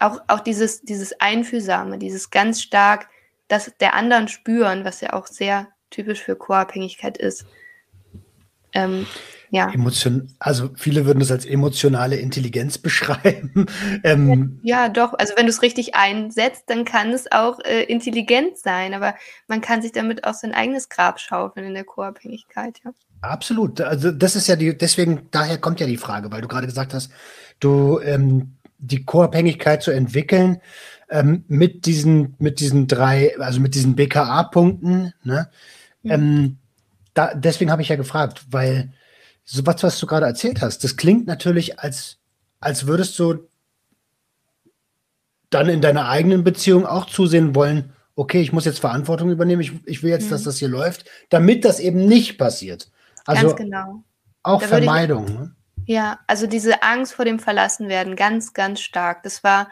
Auch, 0.00 0.20
auch 0.28 0.40
dieses, 0.40 0.82
dieses 0.82 1.20
Einfühlsame, 1.20 1.98
dieses 1.98 2.30
ganz 2.30 2.62
stark 2.62 3.08
das 3.50 3.72
der 3.80 3.94
anderen 3.94 4.28
spüren, 4.28 4.84
was 4.84 5.00
ja 5.00 5.12
auch 5.12 5.26
sehr 5.26 5.68
typisch 5.90 6.22
für 6.22 6.36
Co-Abhängigkeit 6.36 7.18
ist. 7.18 7.44
Ähm, 8.72 9.06
ja. 9.50 9.68
Emotion, 9.72 10.32
also 10.38 10.70
viele 10.76 11.06
würden 11.06 11.18
das 11.18 11.32
als 11.32 11.44
emotionale 11.44 12.16
Intelligenz 12.16 12.78
beschreiben. 12.82 13.66
ähm, 14.04 14.60
ja, 14.62 14.88
doch. 14.88 15.14
Also 15.14 15.34
wenn 15.36 15.46
du 15.46 15.50
es 15.50 15.62
richtig 15.62 15.96
einsetzt, 15.96 16.64
dann 16.68 16.84
kann 16.84 17.10
es 17.10 17.30
auch 17.32 17.58
äh, 17.64 17.82
intelligent 17.82 18.56
sein, 18.58 18.94
aber 18.94 19.16
man 19.48 19.60
kann 19.60 19.82
sich 19.82 19.90
damit 19.90 20.24
auch 20.24 20.34
sein 20.34 20.54
eigenes 20.54 20.88
Grab 20.88 21.18
schaufeln 21.18 21.66
in 21.66 21.74
der 21.74 21.84
Co-Abhängigkeit, 21.84 22.78
ja. 22.84 22.92
Absolut. 23.22 23.80
Also 23.82 24.12
das 24.12 24.34
ist 24.34 24.46
ja 24.46 24.56
die, 24.56 24.78
deswegen, 24.78 25.28
daher 25.30 25.58
kommt 25.58 25.80
ja 25.80 25.86
die 25.86 25.98
Frage, 25.98 26.30
weil 26.30 26.40
du 26.40 26.48
gerade 26.48 26.66
gesagt 26.66 26.94
hast, 26.94 27.10
du 27.58 28.00
ähm, 28.00 28.56
die 28.80 29.04
Co-Abhängigkeit 29.04 29.82
zu 29.82 29.90
entwickeln 29.90 30.60
ähm, 31.10 31.44
mit 31.48 31.86
diesen, 31.86 32.34
mit 32.38 32.60
diesen 32.60 32.86
drei, 32.86 33.36
also 33.38 33.60
mit 33.60 33.74
diesen 33.74 33.96
BKA-Punkten, 33.96 35.12
ne? 35.22 35.50
Mhm. 36.02 36.10
Ähm, 36.10 36.58
da, 37.14 37.34
deswegen 37.34 37.70
habe 37.70 37.82
ich 37.82 37.88
ja 37.88 37.96
gefragt, 37.96 38.46
weil 38.50 38.92
so 39.44 39.66
was, 39.66 39.82
was 39.82 39.98
du 39.98 40.06
gerade 40.06 40.26
erzählt 40.26 40.62
hast, 40.62 40.84
das 40.84 40.96
klingt 40.96 41.26
natürlich, 41.26 41.80
als, 41.80 42.18
als 42.60 42.86
würdest 42.86 43.18
du 43.18 43.48
dann 45.50 45.68
in 45.68 45.80
deiner 45.80 46.08
eigenen 46.08 46.44
Beziehung 46.44 46.86
auch 46.86 47.06
zusehen 47.06 47.54
wollen, 47.54 47.92
okay, 48.14 48.40
ich 48.40 48.52
muss 48.52 48.64
jetzt 48.64 48.78
Verantwortung 48.78 49.30
übernehmen, 49.30 49.62
ich, 49.62 49.72
ich 49.86 50.02
will 50.02 50.10
jetzt, 50.10 50.26
mhm. 50.26 50.30
dass 50.30 50.44
das 50.44 50.58
hier 50.58 50.68
läuft, 50.68 51.04
damit 51.28 51.64
das 51.64 51.80
eben 51.80 52.06
nicht 52.06 52.38
passiert. 52.38 52.90
Also 53.26 53.48
ganz 53.48 53.58
genau. 53.58 54.04
Auch 54.42 54.60
da 54.60 54.68
Vermeidung. 54.68 55.54
Ja, 55.90 56.20
also 56.28 56.46
diese 56.46 56.84
Angst 56.84 57.14
vor 57.14 57.24
dem 57.24 57.40
Verlassenwerden, 57.40 58.14
ganz, 58.14 58.52
ganz 58.52 58.80
stark. 58.80 59.24
Das 59.24 59.42
war 59.42 59.68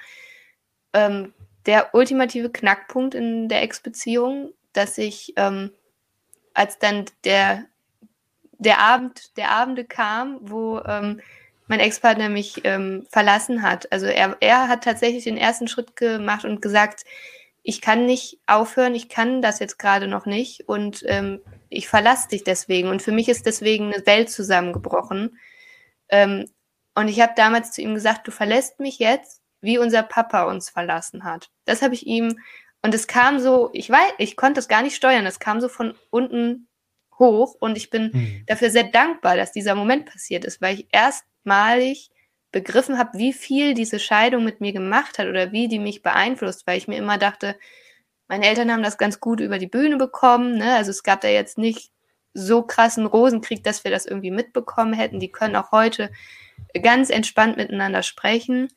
ähm, 0.92 1.32
der 1.64 1.94
ultimative 1.94 2.50
Knackpunkt 2.50 3.14
in 3.14 3.48
der 3.48 3.62
Ex-Beziehung, 3.62 4.52
dass 4.72 4.98
ich, 4.98 5.34
ähm, 5.36 5.70
als 6.54 6.80
dann 6.80 7.04
der 7.22 7.66
der 8.54 8.80
Abend, 8.80 9.36
der 9.36 9.52
Abende 9.52 9.84
kam, 9.84 10.38
wo 10.40 10.80
ähm, 10.80 11.20
mein 11.68 11.78
Ex-Partner 11.78 12.28
mich 12.30 12.62
ähm, 12.64 13.06
verlassen 13.08 13.62
hat. 13.62 13.92
Also 13.92 14.06
er, 14.06 14.36
er 14.40 14.66
hat 14.66 14.82
tatsächlich 14.82 15.22
den 15.22 15.36
ersten 15.36 15.68
Schritt 15.68 15.94
gemacht 15.94 16.44
und 16.44 16.60
gesagt, 16.60 17.04
ich 17.62 17.80
kann 17.80 18.06
nicht 18.06 18.40
aufhören, 18.48 18.96
ich 18.96 19.08
kann 19.08 19.40
das 19.40 19.60
jetzt 19.60 19.78
gerade 19.78 20.08
noch 20.08 20.26
nicht 20.26 20.68
und 20.68 21.04
ähm, 21.06 21.40
ich 21.68 21.86
verlasse 21.86 22.30
dich 22.30 22.42
deswegen. 22.42 22.88
Und 22.88 23.02
für 23.02 23.12
mich 23.12 23.28
ist 23.28 23.46
deswegen 23.46 23.94
eine 23.94 24.04
Welt 24.04 24.30
zusammengebrochen. 24.30 25.38
Ähm, 26.08 26.46
und 26.94 27.08
ich 27.08 27.20
habe 27.20 27.32
damals 27.36 27.72
zu 27.72 27.80
ihm 27.82 27.94
gesagt, 27.94 28.26
du 28.26 28.30
verlässt 28.30 28.80
mich 28.80 28.98
jetzt, 28.98 29.42
wie 29.60 29.78
unser 29.78 30.02
Papa 30.02 30.44
uns 30.44 30.70
verlassen 30.70 31.24
hat. 31.24 31.50
Das 31.64 31.82
habe 31.82 31.94
ich 31.94 32.06
ihm, 32.06 32.38
und 32.82 32.94
es 32.94 33.06
kam 33.06 33.40
so, 33.40 33.70
ich 33.72 33.90
weiß, 33.90 34.12
ich 34.18 34.36
konnte 34.36 34.60
es 34.60 34.68
gar 34.68 34.82
nicht 34.82 34.96
steuern, 34.96 35.26
es 35.26 35.40
kam 35.40 35.60
so 35.60 35.68
von 35.68 35.94
unten 36.10 36.68
hoch 37.18 37.56
und 37.58 37.76
ich 37.76 37.90
bin 37.90 38.10
mhm. 38.12 38.44
dafür 38.46 38.70
sehr 38.70 38.84
dankbar, 38.84 39.36
dass 39.36 39.52
dieser 39.52 39.74
Moment 39.74 40.06
passiert 40.06 40.44
ist, 40.44 40.60
weil 40.60 40.74
ich 40.74 40.88
erstmalig 40.92 42.10
begriffen 42.52 42.98
habe, 42.98 43.18
wie 43.18 43.32
viel 43.32 43.74
diese 43.74 43.98
Scheidung 43.98 44.44
mit 44.44 44.60
mir 44.60 44.72
gemacht 44.72 45.18
hat 45.18 45.26
oder 45.26 45.52
wie 45.52 45.68
die 45.68 45.78
mich 45.78 46.02
beeinflusst, 46.02 46.66
weil 46.66 46.78
ich 46.78 46.88
mir 46.88 46.96
immer 46.96 47.18
dachte, 47.18 47.56
meine 48.28 48.46
Eltern 48.46 48.72
haben 48.72 48.82
das 48.82 48.98
ganz 48.98 49.20
gut 49.20 49.40
über 49.40 49.58
die 49.58 49.66
Bühne 49.66 49.96
bekommen, 49.96 50.58
ne? 50.58 50.74
also 50.74 50.90
es 50.90 51.02
gab 51.02 51.20
da 51.20 51.28
jetzt 51.28 51.58
nicht 51.58 51.90
so 52.38 52.62
krassen 52.62 53.06
Rosenkrieg, 53.06 53.64
dass 53.64 53.84
wir 53.84 53.90
das 53.90 54.06
irgendwie 54.06 54.30
mitbekommen 54.30 54.92
hätten. 54.92 55.20
Die 55.20 55.32
können 55.32 55.56
auch 55.56 55.72
heute 55.72 56.10
ganz 56.82 57.10
entspannt 57.10 57.56
miteinander 57.56 58.02
sprechen. 58.02 58.68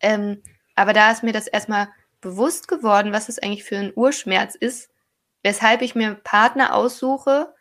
Ähm, 0.00 0.42
aber 0.74 0.92
da 0.92 1.10
ist 1.10 1.22
mir 1.22 1.32
das 1.32 1.46
erstmal 1.46 1.88
bewusst 2.20 2.68
geworden, 2.68 3.12
was 3.12 3.28
es 3.28 3.38
eigentlich 3.38 3.64
für 3.64 3.78
ein 3.78 3.92
Urschmerz 3.94 4.54
ist, 4.54 4.90
weshalb 5.42 5.82
ich 5.82 5.94
mir 5.94 6.14
Partner 6.14 6.74
aussuche. 6.74 7.54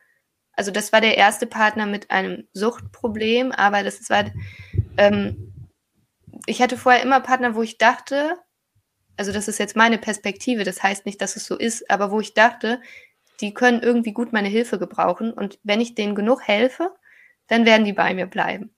Also 0.53 0.71
das 0.71 0.91
war 0.91 1.01
der 1.01 1.17
erste 1.17 1.45
Partner 1.45 1.85
mit 1.85 2.11
einem 2.11 2.47
Suchtproblem, 2.53 3.51
aber 3.51 3.83
das 3.83 4.09
war, 4.09 4.25
ähm, 4.97 5.53
ich 6.45 6.61
hatte 6.61 6.77
vorher 6.77 7.03
immer 7.03 7.19
Partner, 7.19 7.55
wo 7.55 7.61
ich 7.61 7.77
dachte, 7.77 8.37
also 9.17 9.31
das 9.31 9.47
ist 9.47 9.59
jetzt 9.59 9.75
meine 9.75 9.97
Perspektive, 9.97 10.63
das 10.63 10.81
heißt 10.81 11.05
nicht, 11.05 11.21
dass 11.21 11.35
es 11.35 11.45
so 11.45 11.57
ist, 11.57 11.89
aber 11.89 12.11
wo 12.11 12.19
ich 12.19 12.33
dachte, 12.33 12.81
die 13.41 13.53
können 13.53 13.81
irgendwie 13.81 14.13
gut 14.13 14.33
meine 14.33 14.49
Hilfe 14.49 14.79
gebrauchen 14.79 15.33
und 15.33 15.59
wenn 15.63 15.81
ich 15.81 15.95
denen 15.95 16.15
genug 16.15 16.47
helfe, 16.47 16.91
dann 17.47 17.65
werden 17.65 17.85
die 17.85 17.93
bei 17.93 18.13
mir 18.13 18.25
bleiben. 18.25 18.71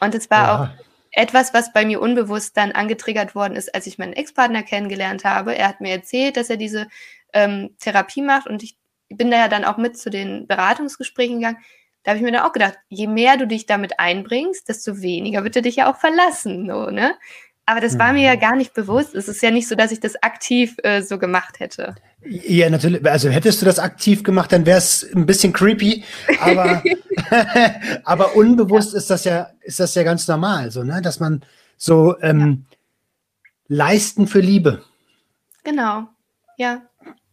Und 0.00 0.14
es 0.14 0.30
war 0.30 0.46
ja. 0.46 0.54
auch 0.54 0.68
etwas, 1.12 1.54
was 1.54 1.72
bei 1.72 1.84
mir 1.86 2.00
unbewusst 2.00 2.56
dann 2.56 2.72
angetriggert 2.72 3.34
worden 3.34 3.56
ist, 3.56 3.74
als 3.74 3.86
ich 3.86 3.98
meinen 3.98 4.12
Ex-Partner 4.12 4.62
kennengelernt 4.62 5.24
habe. 5.24 5.56
Er 5.56 5.68
hat 5.68 5.80
mir 5.80 5.92
erzählt, 5.92 6.36
dass 6.36 6.50
er 6.50 6.58
diese 6.58 6.88
ähm, 7.32 7.74
Therapie 7.78 8.22
macht 8.22 8.46
und 8.46 8.62
ich 8.62 8.76
bin 9.08 9.30
da 9.30 9.38
ja 9.38 9.48
dann 9.48 9.64
auch 9.64 9.76
mit 9.76 9.98
zu 9.98 10.10
den 10.10 10.46
Beratungsgesprächen 10.46 11.40
gegangen. 11.40 11.58
Da 12.02 12.10
habe 12.10 12.18
ich 12.18 12.24
mir 12.24 12.32
dann 12.32 12.46
auch 12.46 12.52
gedacht, 12.52 12.78
je 12.88 13.06
mehr 13.06 13.36
du 13.36 13.46
dich 13.46 13.66
damit 13.66 13.98
einbringst, 13.98 14.68
desto 14.68 15.00
weniger 15.00 15.42
wird 15.42 15.56
er 15.56 15.62
dich 15.62 15.76
ja 15.76 15.90
auch 15.90 15.96
verlassen. 15.96 16.68
So, 16.68 16.90
ne? 16.90 17.16
Aber 17.68 17.80
das 17.80 17.98
war 17.98 18.12
mir 18.12 18.22
ja 18.22 18.36
gar 18.36 18.54
nicht 18.54 18.74
bewusst. 18.74 19.16
Es 19.16 19.26
ist 19.26 19.42
ja 19.42 19.50
nicht 19.50 19.66
so, 19.66 19.74
dass 19.74 19.90
ich 19.90 19.98
das 19.98 20.14
aktiv 20.22 20.76
äh, 20.84 21.02
so 21.02 21.18
gemacht 21.18 21.58
hätte. 21.58 21.96
Ja, 22.24 22.70
natürlich. 22.70 23.04
Also 23.04 23.28
hättest 23.28 23.60
du 23.60 23.66
das 23.66 23.80
aktiv 23.80 24.22
gemacht, 24.22 24.52
dann 24.52 24.64
wäre 24.66 24.78
es 24.78 25.04
ein 25.14 25.26
bisschen 25.26 25.52
creepy. 25.52 26.04
Aber, 26.40 26.80
aber 28.04 28.36
unbewusst 28.36 28.92
ja. 28.92 28.98
ist 28.98 29.10
das 29.10 29.24
ja, 29.24 29.50
ist 29.62 29.80
das 29.80 29.96
ja 29.96 30.04
ganz 30.04 30.28
normal, 30.28 30.70
so, 30.70 30.84
ne? 30.84 31.02
Dass 31.02 31.18
man 31.18 31.42
so 31.76 32.16
ähm, 32.20 32.66
ja. 32.68 32.76
leisten 33.66 34.28
für 34.28 34.40
Liebe. 34.40 34.84
Genau. 35.64 36.04
Ja. 36.58 36.82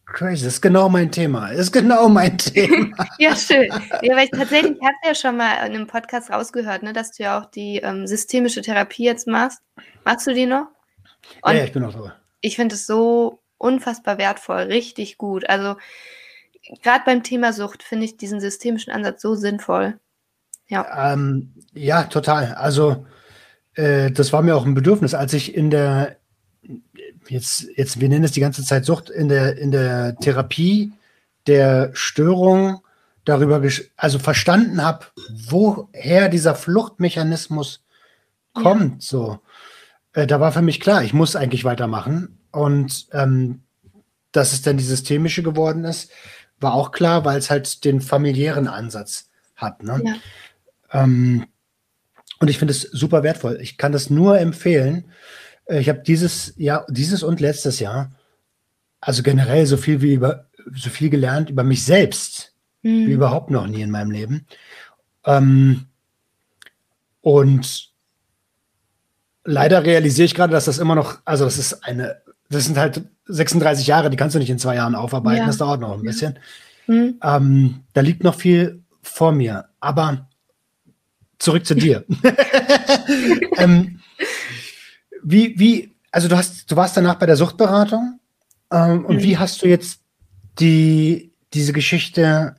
Crazy, 0.06 0.44
das 0.44 0.54
ist 0.54 0.60
genau 0.60 0.88
mein 0.88 1.10
Thema. 1.10 1.50
Das 1.50 1.60
ist 1.60 1.72
genau 1.72 2.08
mein 2.08 2.36
Thema. 2.36 3.06
ja, 3.18 3.34
schön. 3.34 3.68
Ja, 4.02 4.16
weil 4.16 4.24
ich 4.24 4.30
tatsächlich, 4.30 4.76
ich 4.76 4.82
habe 4.82 4.94
ja 5.04 5.14
schon 5.14 5.36
mal 5.36 5.54
in 5.66 5.74
einem 5.74 5.86
Podcast 5.86 6.30
rausgehört, 6.30 6.82
ne, 6.82 6.92
dass 6.92 7.12
du 7.12 7.22
ja 7.22 7.40
auch 7.40 7.46
die 7.46 7.78
ähm, 7.78 8.06
systemische 8.06 8.62
Therapie 8.62 9.04
jetzt 9.04 9.26
machst. 9.26 9.60
Machst 10.04 10.26
du 10.26 10.34
die 10.34 10.46
noch? 10.46 10.66
Und 11.42 11.56
ja, 11.56 11.64
ich 11.64 11.72
bin 11.72 11.82
noch 11.82 11.92
so. 11.92 12.10
Ich 12.40 12.56
finde 12.56 12.74
es 12.74 12.86
so 12.86 13.40
unfassbar 13.56 14.18
wertvoll, 14.18 14.62
richtig 14.62 15.16
gut. 15.16 15.48
Also 15.48 15.76
gerade 16.82 17.04
beim 17.06 17.22
Thema 17.22 17.52
Sucht 17.52 17.82
finde 17.82 18.04
ich 18.04 18.16
diesen 18.16 18.40
systemischen 18.40 18.92
Ansatz 18.92 19.22
so 19.22 19.34
sinnvoll. 19.34 19.98
Ja, 20.68 21.12
ähm, 21.12 21.54
ja 21.72 22.04
total. 22.04 22.54
Also 22.54 23.06
äh, 23.74 24.10
das 24.10 24.32
war 24.32 24.42
mir 24.42 24.56
auch 24.56 24.66
ein 24.66 24.74
Bedürfnis, 24.74 25.14
als 25.14 25.32
ich 25.32 25.54
in 25.54 25.70
der 25.70 26.16
jetzt, 27.28 27.66
jetzt, 27.76 28.00
wir 28.00 28.08
nennen 28.08 28.24
es 28.24 28.32
die 28.32 28.40
ganze 28.40 28.64
Zeit 28.64 28.84
Sucht 28.84 29.10
in 29.10 29.28
der, 29.28 29.56
in 29.58 29.70
der 29.70 30.16
Therapie 30.16 30.92
der 31.46 31.90
Störung 31.94 32.80
darüber, 33.24 33.62
also 33.96 34.18
verstanden 34.18 34.82
habe, 34.82 35.06
woher 35.30 36.28
dieser 36.28 36.54
Fluchtmechanismus 36.54 37.84
kommt, 38.52 39.02
so. 39.02 39.40
Äh, 40.12 40.26
da 40.26 40.40
war 40.40 40.52
für 40.52 40.62
mich 40.62 40.80
klar, 40.80 41.02
ich 41.02 41.12
muss 41.12 41.36
eigentlich 41.36 41.64
weitermachen. 41.64 42.38
Und 42.50 43.08
ähm, 43.12 43.62
dass 44.32 44.52
es 44.52 44.62
dann 44.62 44.76
die 44.76 44.84
systemische 44.84 45.42
geworden 45.42 45.84
ist, 45.84 46.10
war 46.60 46.74
auch 46.74 46.92
klar, 46.92 47.24
weil 47.24 47.38
es 47.38 47.50
halt 47.50 47.84
den 47.84 48.00
familiären 48.00 48.68
Ansatz 48.68 49.28
hat. 49.56 49.82
Ne? 49.82 50.00
Ja. 50.04 51.02
Ähm, 51.02 51.46
und 52.40 52.48
ich 52.48 52.58
finde 52.58 52.72
es 52.72 52.82
super 52.82 53.22
wertvoll. 53.22 53.58
Ich 53.60 53.76
kann 53.76 53.92
das 53.92 54.10
nur 54.10 54.38
empfehlen. 54.38 55.04
Äh, 55.66 55.80
ich 55.80 55.88
habe 55.88 56.00
dieses 56.00 56.54
Jahr, 56.56 56.86
dieses 56.88 57.22
und 57.22 57.40
letztes 57.40 57.80
Jahr, 57.80 58.10
also 59.00 59.22
generell 59.22 59.66
so 59.66 59.76
viel 59.76 60.00
wie 60.00 60.14
über, 60.14 60.46
so 60.74 60.90
viel 60.90 61.10
gelernt 61.10 61.50
über 61.50 61.64
mich 61.64 61.84
selbst, 61.84 62.54
mhm. 62.82 63.06
wie 63.06 63.12
überhaupt 63.12 63.50
noch 63.50 63.66
nie 63.66 63.82
in 63.82 63.90
meinem 63.90 64.10
Leben. 64.10 64.46
Ähm, 65.24 65.86
und 67.20 67.90
leider 69.44 69.84
realisiere 69.84 70.26
ich 70.26 70.34
gerade, 70.34 70.52
dass 70.52 70.66
das 70.66 70.78
immer 70.78 70.94
noch, 70.94 71.18
also 71.24 71.44
das 71.44 71.58
ist 71.58 71.84
eine, 71.84 72.22
das 72.50 72.64
sind 72.64 72.76
halt 72.76 73.02
36 73.26 73.86
Jahre, 73.86 74.10
die 74.10 74.16
kannst 74.16 74.34
du 74.34 74.38
nicht 74.38 74.50
in 74.50 74.58
zwei 74.58 74.76
Jahren 74.76 74.94
aufarbeiten, 74.94 75.40
ja. 75.40 75.46
das 75.46 75.58
dauert 75.58 75.80
noch 75.80 75.94
ein 75.94 76.02
bisschen. 76.02 76.38
Mhm. 76.86 77.18
Ähm, 77.22 77.80
da 77.94 78.00
liegt 78.00 78.22
noch 78.22 78.34
viel 78.34 78.82
vor 79.02 79.32
mir, 79.32 79.66
aber 79.80 80.28
zurück 81.38 81.66
zu 81.66 81.74
dir. 81.74 82.04
ähm, 83.58 84.00
wie, 85.24 85.58
wie, 85.58 85.94
also 86.12 86.28
du 86.28 86.36
hast, 86.36 86.70
du 86.70 86.76
warst 86.76 86.96
danach 86.96 87.16
bei 87.16 87.26
der 87.26 87.36
Suchtberatung 87.36 88.20
ähm, 88.70 89.04
und 89.06 89.16
mhm. 89.16 89.22
wie 89.22 89.38
hast 89.38 89.62
du 89.62 89.66
jetzt 89.66 90.00
die, 90.58 91.32
diese 91.52 91.72
Geschichte 91.72 92.56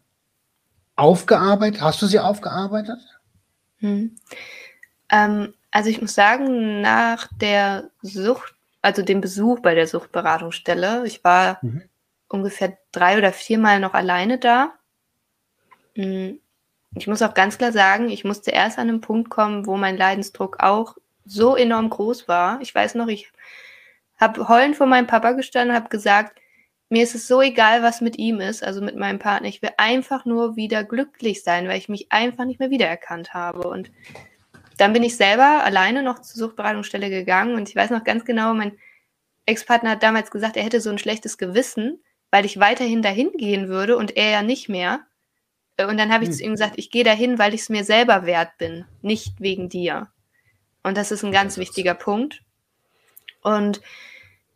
aufgearbeitet? 0.95 1.81
Hast 1.81 2.01
du 2.01 2.07
sie 2.07 2.19
aufgearbeitet? 2.19 2.99
Mhm. 3.79 4.15
Ähm, 5.09 5.53
also 5.71 5.89
ich 5.89 6.01
muss 6.01 6.15
sagen, 6.15 6.81
nach 6.81 7.27
der 7.39 7.89
Sucht, 8.01 8.55
also 8.81 9.01
dem 9.01 9.21
Besuch 9.21 9.59
bei 9.59 9.75
der 9.75 9.87
Suchtberatungsstelle, 9.87 11.05
ich 11.05 11.23
war 11.23 11.59
mhm. 11.61 11.83
ungefähr 12.29 12.77
drei 12.91 13.17
oder 13.17 13.31
viermal 13.31 13.79
noch 13.79 13.93
alleine 13.93 14.39
da. 14.39 14.73
Hm, 15.95 16.39
ich 16.95 17.07
muss 17.07 17.21
auch 17.21 17.33
ganz 17.33 17.57
klar 17.57 17.73
sagen, 17.73 18.09
ich 18.09 18.23
musste 18.23 18.51
erst 18.51 18.79
an 18.79 18.89
einen 18.89 19.01
Punkt 19.01 19.29
kommen, 19.29 19.65
wo 19.65 19.75
mein 19.75 19.97
Leidensdruck 19.97 20.61
auch 20.61 20.95
so 21.25 21.55
enorm 21.55 21.89
groß 21.89 22.27
war. 22.27 22.61
Ich 22.61 22.73
weiß 22.73 22.95
noch, 22.95 23.07
ich 23.07 23.31
habe 24.17 24.47
heulend 24.47 24.75
vor 24.75 24.87
meinem 24.87 25.07
Papa 25.07 25.31
gestanden, 25.31 25.75
habe 25.75 25.89
gesagt, 25.89 26.39
mir 26.89 27.03
ist 27.03 27.15
es 27.15 27.27
so 27.27 27.41
egal, 27.41 27.81
was 27.81 28.01
mit 28.01 28.17
ihm 28.17 28.39
ist, 28.39 28.63
also 28.63 28.81
mit 28.81 28.95
meinem 28.95 29.19
Partner. 29.19 29.47
Ich 29.47 29.61
will 29.61 29.71
einfach 29.77 30.25
nur 30.25 30.55
wieder 30.55 30.83
glücklich 30.83 31.43
sein, 31.43 31.67
weil 31.67 31.79
ich 31.79 31.89
mich 31.89 32.11
einfach 32.11 32.45
nicht 32.45 32.59
mehr 32.59 32.69
wiedererkannt 32.69 33.33
habe. 33.33 33.67
Und 33.67 33.91
dann 34.77 34.93
bin 34.93 35.03
ich 35.03 35.17
selber 35.17 35.63
alleine 35.63 36.03
noch 36.03 36.19
zur 36.19 36.37
Suchtberatungsstelle 36.37 37.09
gegangen 37.09 37.55
und 37.55 37.69
ich 37.69 37.75
weiß 37.75 37.89
noch 37.89 38.03
ganz 38.03 38.25
genau, 38.25 38.53
mein 38.53 38.77
Ex-Partner 39.45 39.91
hat 39.91 40.03
damals 40.03 40.31
gesagt, 40.31 40.57
er 40.57 40.63
hätte 40.63 40.81
so 40.81 40.89
ein 40.89 40.97
schlechtes 40.97 41.37
Gewissen, 41.37 42.03
weil 42.31 42.45
ich 42.45 42.59
weiterhin 42.59 43.01
dahin 43.01 43.31
gehen 43.37 43.67
würde 43.67 43.97
und 43.97 44.17
er 44.17 44.29
ja 44.29 44.41
nicht 44.41 44.69
mehr. 44.69 45.01
Und 45.79 45.97
dann 45.97 46.13
habe 46.13 46.23
ich 46.23 46.29
hm. 46.29 46.35
zu 46.35 46.43
ihm 46.43 46.51
gesagt, 46.51 46.73
ich 46.77 46.89
gehe 46.89 47.03
dahin, 47.03 47.37
weil 47.37 47.53
ich 47.53 47.61
es 47.61 47.69
mir 47.69 47.83
selber 47.83 48.25
wert 48.25 48.57
bin, 48.57 48.85
nicht 49.01 49.39
wegen 49.39 49.69
dir. 49.69 50.09
Und 50.85 50.97
das 50.97 51.11
ist 51.11 51.23
ein 51.23 51.31
ganz 51.31 51.57
wichtiger 51.57 51.95
Punkt. 51.95 52.43
Und 53.41 53.81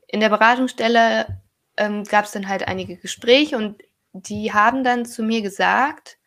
in 0.08 0.20
der 0.20 0.30
Beratungsstelle 0.30 1.42
ähm, 1.76 2.04
gab 2.04 2.26
es 2.26 2.32
dann 2.32 2.48
halt 2.48 2.68
einige 2.68 2.98
Gespräche 2.98 3.58
und 3.58 3.82
die 4.14 4.54
haben 4.54 4.84
dann 4.84 5.08
zu 5.08 5.24
mir 5.24 5.42
gesagt, 5.42 6.20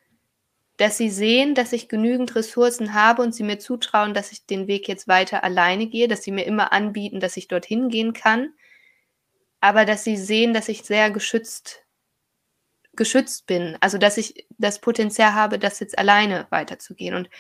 dass 0.76 0.98
sie 0.98 1.08
sehen, 1.08 1.54
dass 1.54 1.72
ich 1.72 1.88
genügend 1.88 2.34
Ressourcen 2.34 2.94
habe 2.94 3.22
und 3.22 3.32
sie 3.32 3.44
mir 3.44 3.60
zutrauen, 3.60 4.12
dass 4.12 4.32
ich 4.32 4.44
den 4.44 4.66
Weg 4.66 4.88
jetzt 4.88 5.06
weiter 5.06 5.44
alleine 5.44 5.86
gehe, 5.86 6.08
dass 6.08 6.24
sie 6.24 6.32
mir 6.32 6.46
immer 6.46 6.72
anbieten, 6.72 7.20
dass 7.20 7.36
ich 7.36 7.46
dorthin 7.46 7.88
gehen 7.88 8.12
kann, 8.12 8.52
aber 9.60 9.84
dass 9.84 10.02
sie 10.02 10.16
sehen, 10.16 10.52
dass 10.52 10.68
ich 10.68 10.82
sehr 10.82 11.12
geschützt 11.12 11.84
geschützt 12.94 13.46
bin, 13.46 13.78
also 13.80 13.98
dass 13.98 14.16
ich 14.16 14.48
das 14.58 14.80
Potenzial 14.80 15.34
habe, 15.34 15.60
das 15.60 15.78
jetzt 15.78 15.96
alleine 15.96 16.48
weiterzugehen. 16.50 17.14
Und 17.14 17.30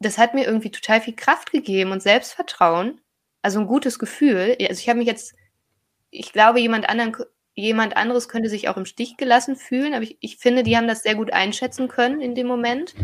das 0.00 0.18
hat 0.18 0.34
mir 0.34 0.44
irgendwie 0.44 0.70
total 0.70 1.00
viel 1.00 1.14
Kraft 1.14 1.52
gegeben 1.52 1.92
und 1.92 2.02
Selbstvertrauen. 2.02 3.00
Also 3.42 3.60
ein 3.60 3.66
gutes 3.66 3.98
Gefühl. 3.98 4.56
Also 4.60 4.80
ich 4.80 4.88
habe 4.88 4.98
mich 4.98 5.06
jetzt, 5.06 5.34
ich 6.10 6.32
glaube, 6.32 6.58
jemand 6.60 6.88
anderen, 6.88 7.14
jemand 7.54 7.96
anderes 7.96 8.28
könnte 8.28 8.48
sich 8.48 8.68
auch 8.68 8.76
im 8.76 8.86
Stich 8.86 9.18
gelassen 9.18 9.56
fühlen, 9.56 9.92
aber 9.92 10.02
ich, 10.02 10.16
ich 10.20 10.38
finde, 10.38 10.62
die 10.62 10.76
haben 10.76 10.88
das 10.88 11.02
sehr 11.02 11.14
gut 11.14 11.32
einschätzen 11.32 11.88
können 11.88 12.20
in 12.20 12.34
dem 12.34 12.46
Moment. 12.46 12.94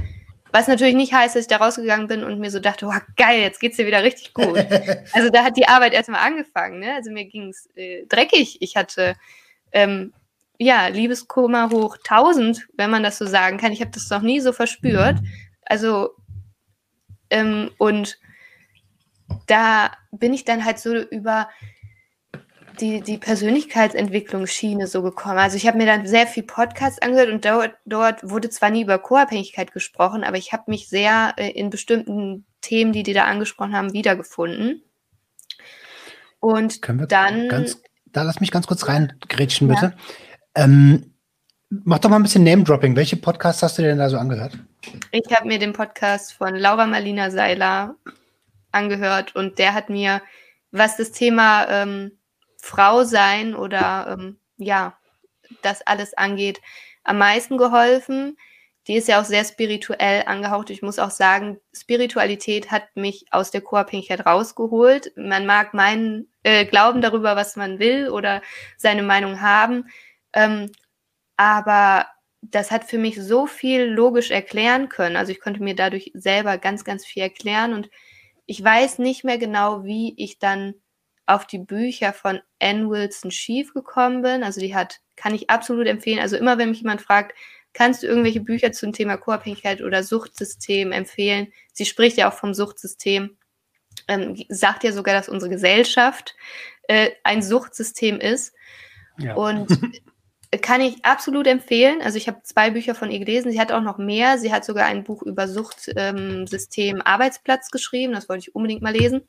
Was 0.52 0.68
natürlich 0.68 0.94
nicht 0.94 1.12
heißt, 1.12 1.36
dass 1.36 1.42
ich 1.42 1.48
da 1.48 1.58
rausgegangen 1.58 2.06
bin 2.06 2.24
und 2.24 2.38
mir 2.38 2.50
so 2.50 2.60
dachte, 2.60 2.86
oh 2.86 2.92
geil, 3.16 3.40
jetzt 3.40 3.60
geht's 3.60 3.76
dir 3.76 3.86
wieder 3.86 4.02
richtig 4.02 4.32
gut. 4.32 4.56
also 5.12 5.28
da 5.30 5.44
hat 5.44 5.56
die 5.58 5.68
Arbeit 5.68 5.92
erstmal 5.92 6.26
angefangen. 6.26 6.80
Ne? 6.80 6.94
Also 6.94 7.10
mir 7.10 7.26
ging's 7.26 7.68
äh, 7.74 8.06
dreckig. 8.06 8.62
Ich 8.62 8.76
hatte 8.76 9.16
ähm, 9.72 10.14
ja 10.58 10.86
Liebeskummer 10.86 11.68
hoch 11.70 11.98
1000, 11.98 12.68
wenn 12.74 12.90
man 12.90 13.02
das 13.02 13.18
so 13.18 13.26
sagen 13.26 13.58
kann. 13.58 13.72
Ich 13.72 13.82
habe 13.82 13.90
das 13.90 14.08
noch 14.08 14.22
nie 14.22 14.40
so 14.40 14.52
verspürt. 14.52 15.18
Also 15.62 16.10
ähm, 17.30 17.70
und 17.78 18.18
da 19.46 19.90
bin 20.12 20.32
ich 20.32 20.44
dann 20.44 20.64
halt 20.64 20.78
so 20.78 20.94
über 20.94 21.48
die, 22.80 23.00
die 23.00 23.18
Persönlichkeitsentwicklungsschiene 23.18 24.86
so 24.86 25.02
gekommen. 25.02 25.38
Also 25.38 25.56
ich 25.56 25.66
habe 25.66 25.78
mir 25.78 25.86
dann 25.86 26.06
sehr 26.06 26.26
viel 26.26 26.42
Podcasts 26.42 27.00
angehört 27.00 27.30
und 27.30 27.44
dort, 27.44 27.74
dort 27.84 28.28
wurde 28.28 28.50
zwar 28.50 28.70
nie 28.70 28.82
über 28.82 28.98
Co-Abhängigkeit 28.98 29.72
gesprochen, 29.72 30.24
aber 30.24 30.36
ich 30.36 30.52
habe 30.52 30.64
mich 30.66 30.88
sehr 30.88 31.34
äh, 31.36 31.50
in 31.50 31.70
bestimmten 31.70 32.44
Themen, 32.60 32.92
die 32.92 33.02
die 33.02 33.12
da 33.12 33.24
angesprochen 33.24 33.74
haben, 33.74 33.92
wiedergefunden. 33.92 34.82
Und 36.40 36.80
dann. 37.10 37.48
Ganz, 37.48 37.80
da 38.06 38.22
lass 38.22 38.40
mich 38.40 38.50
ganz 38.50 38.66
kurz 38.66 38.86
reingrätschen, 38.88 39.68
bitte. 39.68 39.94
Ja. 40.56 40.64
Ähm, 40.64 41.15
mach 41.70 41.98
doch 41.98 42.10
mal 42.10 42.16
ein 42.16 42.22
bisschen 42.22 42.44
Name-Dropping. 42.44 42.96
Welche 42.96 43.16
Podcasts 43.16 43.62
hast 43.62 43.78
du 43.78 43.82
denn 43.82 43.98
da 43.98 44.08
so 44.08 44.18
angehört? 44.18 44.58
Ich 45.10 45.34
habe 45.34 45.48
mir 45.48 45.58
den 45.58 45.72
Podcast 45.72 46.32
von 46.32 46.54
Laura 46.54 46.86
Marlina 46.86 47.30
Seiler 47.30 47.96
angehört 48.72 49.34
und 49.34 49.58
der 49.58 49.74
hat 49.74 49.90
mir, 49.90 50.22
was 50.70 50.96
das 50.96 51.12
Thema 51.12 51.66
ähm, 51.68 52.12
Frau 52.58 53.04
sein 53.04 53.54
oder 53.54 54.16
ähm, 54.18 54.38
ja, 54.58 54.96
das 55.62 55.82
alles 55.86 56.14
angeht, 56.14 56.60
am 57.04 57.18
meisten 57.18 57.56
geholfen. 57.56 58.36
Die 58.86 58.94
ist 58.94 59.08
ja 59.08 59.20
auch 59.20 59.24
sehr 59.24 59.44
spirituell 59.44 60.22
angehaucht. 60.26 60.70
Ich 60.70 60.82
muss 60.82 61.00
auch 61.00 61.10
sagen, 61.10 61.58
Spiritualität 61.72 62.70
hat 62.70 62.84
mich 62.94 63.26
aus 63.32 63.50
der 63.50 63.60
Co-Abhängigkeit 63.60 64.24
rausgeholt. 64.24 65.12
Man 65.16 65.44
mag 65.44 65.74
meinen 65.74 66.28
äh, 66.44 66.64
Glauben 66.64 67.00
darüber, 67.00 67.34
was 67.34 67.56
man 67.56 67.80
will 67.80 68.08
oder 68.08 68.42
seine 68.76 69.02
Meinung 69.02 69.40
haben. 69.40 69.86
Ähm, 70.32 70.70
aber 71.36 72.06
das 72.42 72.70
hat 72.70 72.84
für 72.84 72.98
mich 72.98 73.20
so 73.20 73.46
viel 73.46 73.84
logisch 73.84 74.30
erklären 74.30 74.88
können. 74.88 75.16
Also 75.16 75.32
ich 75.32 75.40
konnte 75.40 75.62
mir 75.62 75.74
dadurch 75.74 76.10
selber 76.14 76.58
ganz, 76.58 76.84
ganz 76.84 77.04
viel 77.04 77.22
erklären 77.22 77.72
und 77.72 77.90
ich 78.46 78.62
weiß 78.62 78.98
nicht 78.98 79.24
mehr 79.24 79.38
genau, 79.38 79.84
wie 79.84 80.14
ich 80.16 80.38
dann 80.38 80.74
auf 81.26 81.46
die 81.46 81.58
Bücher 81.58 82.12
von 82.12 82.40
Ann 82.60 82.88
Wilson 82.88 83.32
Schief 83.32 83.74
gekommen 83.74 84.22
bin. 84.22 84.44
Also 84.44 84.60
die 84.60 84.74
hat, 84.74 85.00
kann 85.16 85.34
ich 85.34 85.50
absolut 85.50 85.88
empfehlen. 85.88 86.20
Also 86.20 86.36
immer, 86.36 86.56
wenn 86.56 86.70
mich 86.70 86.78
jemand 86.78 87.02
fragt, 87.02 87.36
kannst 87.72 88.02
du 88.02 88.06
irgendwelche 88.06 88.40
Bücher 88.40 88.70
zum 88.72 88.92
Thema 88.92 89.16
Co-Abhängigkeit 89.16 89.82
oder 89.82 90.04
Suchtsystem 90.04 90.92
empfehlen? 90.92 91.52
Sie 91.72 91.84
spricht 91.84 92.16
ja 92.16 92.30
auch 92.30 92.34
vom 92.34 92.54
Suchtsystem. 92.54 93.36
ähm, 94.08 94.36
sagt 94.48 94.84
ja 94.84 94.92
sogar, 94.92 95.14
dass 95.14 95.28
unsere 95.28 95.50
Gesellschaft 95.50 96.36
äh, 96.86 97.10
ein 97.24 97.42
Suchtsystem 97.42 98.20
ist. 98.20 98.54
Ja. 99.18 99.34
Und 99.34 99.68
kann 100.58 100.80
ich 100.80 101.04
absolut 101.04 101.46
empfehlen. 101.46 102.00
Also 102.02 102.18
ich 102.18 102.28
habe 102.28 102.42
zwei 102.42 102.70
Bücher 102.70 102.94
von 102.94 103.10
ihr 103.10 103.18
gelesen. 103.18 103.50
Sie 103.50 103.60
hat 103.60 103.72
auch 103.72 103.80
noch 103.80 103.98
mehr. 103.98 104.38
Sie 104.38 104.52
hat 104.52 104.64
sogar 104.64 104.86
ein 104.86 105.04
Buch 105.04 105.22
über 105.22 105.48
Suchtsystem 105.48 106.96
ähm, 106.96 107.02
Arbeitsplatz 107.02 107.70
geschrieben. 107.70 108.12
Das 108.12 108.28
wollte 108.28 108.48
ich 108.48 108.54
unbedingt 108.54 108.82
mal 108.82 108.94
lesen. 108.94 109.22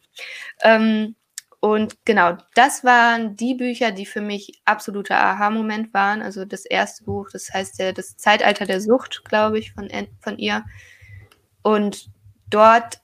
Ähm, 0.62 1.16
und 1.60 1.98
genau, 2.06 2.38
das 2.54 2.84
waren 2.84 3.36
die 3.36 3.56
Bücher, 3.56 3.92
die 3.92 4.06
für 4.06 4.22
mich 4.22 4.62
absoluter 4.66 5.18
Aha-Moment 5.18 5.94
waren. 5.94 6.22
Also 6.22 6.46
das 6.46 6.66
erste 6.66 7.04
Buch, 7.04 7.30
das 7.32 7.52
heißt 7.52 7.80
ja 7.80 7.92
das 7.94 8.16
Zeitalter 8.18 8.66
der 8.66 8.80
Sucht, 8.80 9.24
glaube 9.26 9.58
ich, 9.58 9.74
von, 9.74 9.90
von 10.20 10.38
ihr. 10.38 10.64
Und 11.64 12.10
dort 12.50 13.02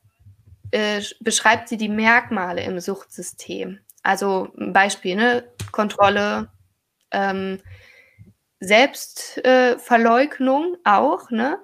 äh, 0.71 1.01
beschreibt 1.19 1.67
sie 1.67 1.77
die 1.77 1.89
Merkmale 1.89 2.63
im 2.63 2.79
Suchtsystem. 2.79 3.79
Also 4.03 4.49
ein 4.57 4.73
Beispiel, 4.73 5.15
ne? 5.15 5.45
Kontrolle, 5.71 6.49
ähm, 7.11 7.59
Selbstverleugnung 8.63 10.75
äh, 10.75 10.89
auch, 10.89 11.31
ne? 11.31 11.57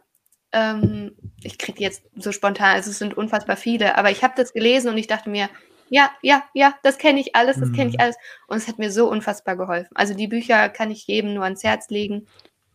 Ähm, 0.52 1.16
ich 1.44 1.58
kriege 1.58 1.82
jetzt 1.82 2.04
so 2.16 2.32
spontan, 2.32 2.76
also 2.76 2.90
es 2.90 3.00
sind 3.00 3.16
unfassbar 3.16 3.56
viele, 3.56 3.98
aber 3.98 4.12
ich 4.12 4.24
habe 4.24 4.34
das 4.36 4.54
gelesen 4.54 4.90
und 4.90 4.98
ich 4.98 5.08
dachte 5.08 5.30
mir, 5.30 5.50
ja, 5.90 6.12
ja, 6.22 6.44
ja, 6.54 6.76
das 6.84 6.98
kenne 6.98 7.20
ich 7.20 7.36
alles, 7.36 7.60
das 7.60 7.72
kenne 7.72 7.90
ich 7.90 7.98
mhm. 7.98 8.02
alles. 8.02 8.16
Und 8.48 8.58
es 8.58 8.68
hat 8.68 8.78
mir 8.78 8.92
so 8.92 9.10
unfassbar 9.10 9.58
geholfen. 9.58 9.90
Also 9.96 10.14
die 10.14 10.28
Bücher 10.28 10.70
kann 10.70 10.92
ich 10.92 11.08
jedem 11.08 11.34
nur 11.34 11.44
ans 11.44 11.64
Herz 11.64 11.90
legen. 11.90 12.28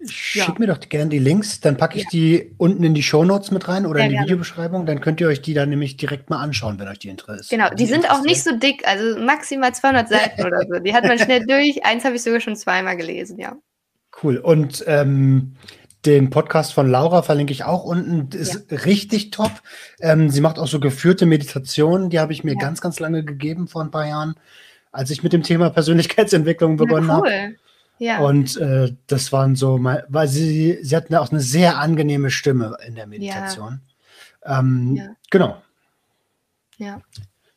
Schick 0.07 0.49
ja. 0.49 0.55
mir 0.59 0.67
doch 0.67 0.81
gerne 0.81 1.09
die 1.09 1.21
Links, 1.21 1.61
dann 1.61 1.77
packe 1.77 1.97
ich 1.97 2.05
ja. 2.05 2.09
die 2.13 2.55
unten 2.59 2.83
in 2.83 2.95
die 2.95 3.03
Shownotes 3.03 3.53
mit 3.53 3.69
rein 3.69 3.87
oder 3.87 3.99
Sehr 3.99 4.05
in 4.05 4.11
die 4.11 4.15
gerne. 4.15 4.27
Videobeschreibung. 4.27 4.87
Dann 4.87 5.01
könnt 5.01 5.21
ihr 5.21 5.29
euch 5.29 5.41
die 5.41 5.55
dann 5.55 5.71
nämlich 5.71 5.97
direkt 5.97 6.29
mal 6.29 6.43
anschauen, 6.43 6.79
wenn 6.79 6.89
euch 6.89 6.99
die 6.99 7.09
interessiert. 7.09 7.51
Genau, 7.51 7.71
die, 7.71 7.77
die 7.77 7.87
sind 7.87 8.11
auch 8.11 8.23
nicht 8.23 8.43
so 8.43 8.57
dick, 8.57 8.87
also 8.87 9.19
maximal 9.21 9.73
200 9.73 10.09
Seiten 10.09 10.43
oder 10.47 10.63
so. 10.69 10.81
Die 10.81 10.93
hat 10.93 11.05
man 11.05 11.19
schnell 11.19 11.47
durch. 11.47 11.85
Eins 11.85 12.05
habe 12.05 12.17
ich 12.17 12.23
sogar 12.23 12.41
schon 12.41 12.57
zweimal 12.57 12.97
gelesen, 12.97 13.39
ja. 13.39 13.57
Cool. 14.23 14.39
Und 14.39 14.85
ähm, 14.87 15.57
den 16.07 16.31
Podcast 16.31 16.73
von 16.75 16.89
Laura 16.89 17.23
verlinke 17.23 17.53
ich 17.53 17.65
auch 17.65 17.85
unten. 17.85 18.37
Ist 18.37 18.71
ja. 18.71 18.79
richtig 18.79 19.31
top. 19.31 19.51
Ähm, 20.01 20.31
sie 20.31 20.41
macht 20.41 20.59
auch 20.59 20.67
so 20.67 20.81
geführte 20.81 21.27
Meditationen. 21.27 22.11
Die 22.11 22.21
habe 22.21 22.33
ich 22.33 22.45
mir 22.45 22.55
ja. 22.55 22.59
ganz, 22.59 22.81
ganz 22.81 23.01
lange 23.01 23.25
gegeben 23.25 23.69
vor 23.69 23.83
ein 23.83 23.91
paar 23.91 24.07
Jahren, 24.07 24.35
als 24.93 25.11
ich 25.11 25.23
mit 25.23 25.33
dem 25.33 25.43
Thema 25.43 25.71
Persönlichkeitsentwicklung 25.71 26.77
begonnen 26.77 27.09
ja, 27.09 27.19
cool. 27.19 27.31
habe. 27.31 27.55
Ja. 27.99 28.19
Und 28.21 28.57
äh, 28.57 28.93
das 29.07 29.33
waren 29.33 29.57
so 29.57 29.79
mal, 29.79 30.05
weil 30.09 30.29
sie, 30.29 30.79
sie 30.83 30.97
hatten 30.97 31.15
auch 31.15 31.31
eine 31.31 31.41
sehr 31.41 31.79
angenehme 31.79 32.31
Stimme 32.31 32.77
in 32.87 32.97
der 32.97 33.07
Meditation. 33.07 33.81
Ja. 34.45 34.59
Ähm, 34.59 34.97
ja. 34.97 35.09
Genau. 35.31 35.63
Ja. 36.77 37.01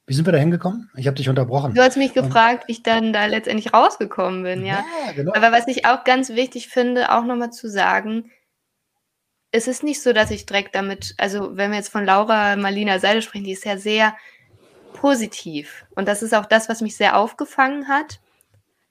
Wie 0.07 0.13
sind 0.13 0.25
wir 0.25 0.31
da 0.31 0.39
hingekommen? 0.39 0.89
Ich 0.95 1.05
habe 1.05 1.17
dich 1.17 1.27
unterbrochen. 1.27 1.73
Du 1.73 1.81
hast 1.81 1.97
mich 1.97 2.13
gefragt, 2.13 2.67
wie 2.67 2.71
ich 2.71 2.81
dann 2.81 3.11
da 3.11 3.25
letztendlich 3.25 3.73
rausgekommen 3.73 4.41
bin, 4.41 4.65
ja. 4.65 4.85
ja 5.05 5.11
genau. 5.11 5.33
Aber 5.35 5.51
was 5.51 5.67
ich 5.67 5.85
auch 5.85 6.05
ganz 6.05 6.29
wichtig 6.29 6.69
finde, 6.69 7.11
auch 7.11 7.25
nochmal 7.25 7.51
zu 7.51 7.69
sagen, 7.69 8.31
es 9.51 9.67
ist 9.67 9.83
nicht 9.83 10.01
so, 10.01 10.13
dass 10.13 10.31
ich 10.31 10.45
direkt 10.45 10.75
damit, 10.75 11.13
also 11.17 11.57
wenn 11.57 11.71
wir 11.71 11.77
jetzt 11.77 11.91
von 11.91 12.05
Laura 12.05 12.55
Marlina 12.55 12.99
Seide 12.99 13.21
sprechen, 13.21 13.43
die 13.43 13.51
ist 13.51 13.65
ja 13.65 13.77
sehr 13.77 14.15
positiv. 14.93 15.85
Und 15.93 16.07
das 16.07 16.23
ist 16.23 16.33
auch 16.33 16.45
das, 16.45 16.69
was 16.69 16.79
mich 16.79 16.95
sehr 16.95 17.17
aufgefangen 17.17 17.89
hat. 17.89 18.21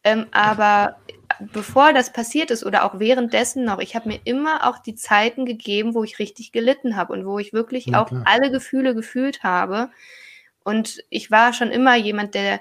Ähm, 0.04 0.26
aber 0.32 0.98
bevor 1.52 1.94
das 1.94 2.12
passiert 2.12 2.50
ist 2.50 2.64
oder 2.64 2.84
auch 2.84 2.98
währenddessen 2.98 3.64
noch, 3.64 3.78
ich 3.78 3.96
habe 3.96 4.08
mir 4.08 4.20
immer 4.24 4.68
auch 4.68 4.78
die 4.78 4.94
Zeiten 4.94 5.46
gegeben, 5.46 5.94
wo 5.94 6.04
ich 6.04 6.18
richtig 6.18 6.52
gelitten 6.52 6.94
habe 6.94 7.14
und 7.14 7.24
wo 7.24 7.38
ich 7.38 7.54
wirklich 7.54 7.86
ja, 7.86 8.02
auch 8.02 8.08
klar. 8.08 8.22
alle 8.26 8.50
Gefühle 8.50 8.94
gefühlt 8.94 9.42
habe. 9.42 9.88
Und 10.66 11.04
ich 11.10 11.30
war 11.30 11.52
schon 11.52 11.70
immer 11.70 11.94
jemand, 11.94 12.34
der 12.34 12.60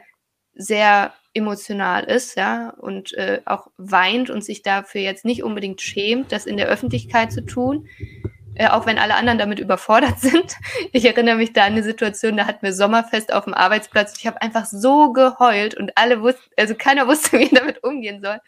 sehr 0.54 1.12
emotional 1.34 2.04
ist, 2.04 2.38
ja, 2.38 2.70
und 2.70 3.14
äh, 3.14 3.42
auch 3.46 3.72
weint 3.78 4.30
und 4.30 4.44
sich 4.44 4.62
dafür 4.62 5.02
jetzt 5.02 5.26
nicht 5.26 5.44
unbedingt 5.44 5.82
schämt, 5.82 6.32
das 6.32 6.46
in 6.46 6.56
der 6.56 6.68
Öffentlichkeit 6.68 7.32
zu 7.32 7.44
tun 7.44 7.90
äh, 8.56 8.70
auch 8.70 8.86
wenn 8.86 8.98
alle 8.98 9.16
anderen 9.16 9.38
damit 9.38 9.60
überfordert 9.60 10.20
sind. 10.22 10.56
Ich 10.94 11.06
erinnere 11.06 11.36
mich 11.36 11.54
da 11.54 11.66
an 11.66 11.74
eine 11.74 11.84
Situation, 11.84 12.38
da 12.38 12.48
hatten 12.48 12.62
wir 12.62 12.74
Sommerfest 12.74 13.34
auf 13.34 13.44
dem 13.44 13.54
Arbeitsplatz. 13.54 14.18
Ich 14.18 14.28
habe 14.28 14.42
einfach 14.42 14.66
so 14.66 15.12
geheult 15.12 15.76
und 15.76 15.98
alle 15.98 16.22
wussten, 16.22 16.50
also 16.58 16.74
keiner 16.74 17.06
wusste, 17.08 17.38
wie 17.38 17.44
ich 17.44 17.54
damit 17.54 17.84
umgehen 17.84 18.22
soll. 18.22 18.40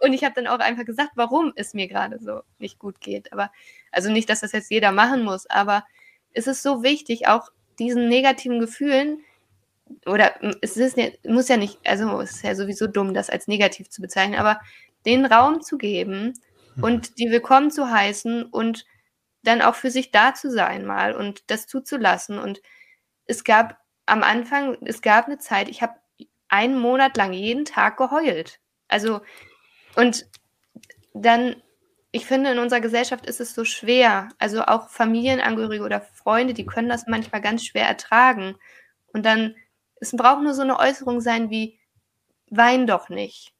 Und 0.00 0.12
ich 0.12 0.22
habe 0.22 0.34
dann 0.34 0.46
auch 0.46 0.60
einfach 0.60 0.84
gesagt, 0.84 1.10
warum 1.16 1.52
es 1.56 1.74
mir 1.74 1.88
gerade 1.88 2.18
so 2.20 2.42
nicht 2.58 2.78
gut 2.78 3.00
geht. 3.00 3.32
Aber 3.32 3.50
also 3.90 4.10
nicht, 4.10 4.30
dass 4.30 4.40
das 4.40 4.52
jetzt 4.52 4.70
jeder 4.70 4.92
machen 4.92 5.24
muss, 5.24 5.46
aber 5.50 5.84
es 6.32 6.46
ist 6.46 6.62
so 6.62 6.84
wichtig, 6.84 7.26
auch 7.26 7.50
diesen 7.78 8.08
negativen 8.08 8.60
Gefühlen 8.60 9.24
oder 10.06 10.34
es 10.60 10.76
ist, 10.76 10.98
muss 11.26 11.48
ja 11.48 11.56
nicht, 11.56 11.78
also 11.86 12.20
es 12.20 12.32
ist 12.32 12.44
ja 12.44 12.54
sowieso 12.54 12.86
dumm, 12.86 13.14
das 13.14 13.30
als 13.30 13.48
negativ 13.48 13.88
zu 13.88 14.02
bezeichnen, 14.02 14.38
aber 14.38 14.60
den 15.06 15.24
Raum 15.24 15.62
zu 15.62 15.78
geben 15.78 16.34
hm. 16.74 16.82
und 16.82 17.18
die 17.18 17.30
willkommen 17.30 17.70
zu 17.70 17.90
heißen 17.90 18.44
und 18.44 18.84
dann 19.42 19.62
auch 19.62 19.74
für 19.74 19.90
sich 19.90 20.10
da 20.10 20.34
zu 20.34 20.50
sein 20.50 20.84
mal 20.84 21.14
und 21.14 21.50
das 21.50 21.66
zuzulassen. 21.66 22.38
Und 22.38 22.60
es 23.26 23.44
gab 23.44 23.78
am 24.06 24.22
Anfang, 24.22 24.76
es 24.84 25.00
gab 25.00 25.26
eine 25.26 25.38
Zeit, 25.38 25.68
ich 25.68 25.82
habe 25.82 25.94
einen 26.48 26.78
Monat 26.78 27.16
lang 27.16 27.32
jeden 27.32 27.64
Tag 27.64 27.96
geheult. 27.96 28.60
Also, 28.88 29.20
und 29.96 30.26
dann, 31.14 31.62
ich 32.18 32.26
finde, 32.26 32.50
in 32.50 32.58
unserer 32.58 32.80
Gesellschaft 32.80 33.26
ist 33.26 33.40
es 33.40 33.54
so 33.54 33.64
schwer. 33.64 34.28
Also 34.38 34.62
auch 34.62 34.88
Familienangehörige 34.88 35.84
oder 35.84 36.00
Freunde, 36.00 36.52
die 36.52 36.66
können 36.66 36.88
das 36.88 37.06
manchmal 37.06 37.40
ganz 37.40 37.64
schwer 37.64 37.86
ertragen. 37.86 38.56
Und 39.12 39.24
dann, 39.24 39.54
es 40.00 40.12
braucht 40.12 40.42
nur 40.42 40.54
so 40.54 40.62
eine 40.62 40.78
Äußerung 40.78 41.20
sein 41.20 41.50
wie, 41.50 41.78
wein 42.50 42.86
doch 42.86 43.08
nicht. 43.08 43.52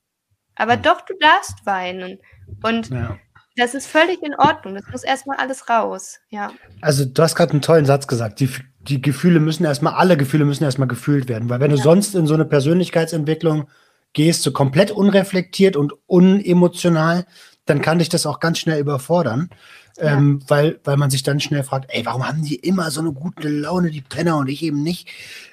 Aber 0.56 0.74
hm. 0.74 0.82
doch, 0.82 1.00
du 1.02 1.14
darfst 1.18 1.64
weinen. 1.64 2.18
Und 2.62 2.90
ja. 2.90 3.18
Das 3.59 3.74
ist 3.74 3.88
völlig 3.88 4.22
in 4.22 4.36
Ordnung. 4.36 4.76
Das 4.76 4.84
muss 4.92 5.02
erstmal 5.02 5.36
alles 5.36 5.68
raus. 5.68 6.20
Ja. 6.30 6.52
Also, 6.80 7.04
du 7.04 7.22
hast 7.22 7.34
gerade 7.34 7.50
einen 7.50 7.61
tollen 7.61 7.86
Satz 7.86 8.06
gesagt. 8.06 8.38
Die, 8.38 8.48
die 8.78 9.02
Gefühle 9.02 9.40
müssen 9.40 9.64
erstmal, 9.64 9.94
alle 9.94 10.16
Gefühle 10.16 10.44
müssen 10.44 10.62
erstmal 10.62 10.86
gefühlt 10.86 11.28
werden. 11.28 11.50
Weil 11.50 11.59
wenn 11.59 11.72
ja. 11.72 11.76
du 11.76 11.82
sonst 11.82 12.14
in 12.14 12.28
so 12.28 12.34
eine 12.34 12.44
Persönlichkeitsentwicklung 12.44 13.68
gehst, 14.12 14.42
so 14.44 14.52
komplett 14.52 14.92
unreflektiert 14.92 15.76
und 15.76 15.92
unemotional, 16.06 17.26
dann 17.68 17.82
kann 17.82 17.98
dich 17.98 18.08
das 18.08 18.26
auch 18.26 18.40
ganz 18.40 18.58
schnell 18.58 18.80
überfordern. 18.80 19.50
Ja. 19.98 20.16
Ähm, 20.16 20.40
weil, 20.48 20.80
weil 20.84 20.96
man 20.96 21.10
sich 21.10 21.22
dann 21.22 21.40
schnell 21.40 21.64
fragt, 21.64 21.90
ey, 21.92 22.06
warum 22.06 22.26
haben 22.26 22.42
die 22.42 22.54
immer 22.54 22.90
so 22.90 23.00
eine 23.00 23.12
gute 23.12 23.48
Laune, 23.48 23.90
die 23.90 24.00
Penner 24.00 24.38
und 24.38 24.48
ich 24.48 24.62
eben 24.62 24.82
nicht? 24.82 25.08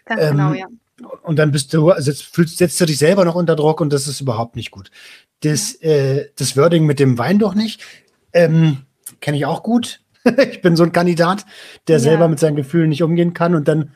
Ganz 0.06 0.22
ähm, 0.22 0.32
genau, 0.32 0.54
ja. 0.54 0.68
Und 1.24 1.38
dann 1.38 1.52
bist 1.52 1.74
du, 1.74 1.92
setzt, 1.98 2.34
setzt 2.58 2.80
du 2.80 2.86
dich 2.86 2.98
selber 2.98 3.26
noch 3.26 3.36
unter 3.36 3.56
Druck 3.56 3.82
und 3.82 3.92
das 3.92 4.08
ist 4.08 4.22
überhaupt 4.22 4.56
nicht 4.56 4.72
gut. 4.72 4.92
Das, 5.42 5.78
ja. 5.82 5.90
äh, 5.90 6.30
das 6.38 6.56
Wording 6.56 6.86
mit 6.86 7.00
dem 7.00 7.18
Wein 7.18 7.40
doch 7.40 7.54
nicht, 7.54 7.82
ähm, 8.32 8.84
kenne 9.20 9.38
ich 9.38 9.46
auch 9.46 9.62
gut. 9.62 10.02
ich 10.52 10.62
bin 10.62 10.76
so 10.76 10.84
ein 10.84 10.94
Kandidat, 10.94 11.46
der 11.88 11.98
ja. 11.98 12.00
selber 12.00 12.28
mit 12.28 12.40
seinen 12.40 12.56
Gefühlen 12.56 12.90
nicht 12.90 13.04
umgehen 13.04 13.34
kann 13.34 13.56
und 13.56 13.68
dann 13.68 13.92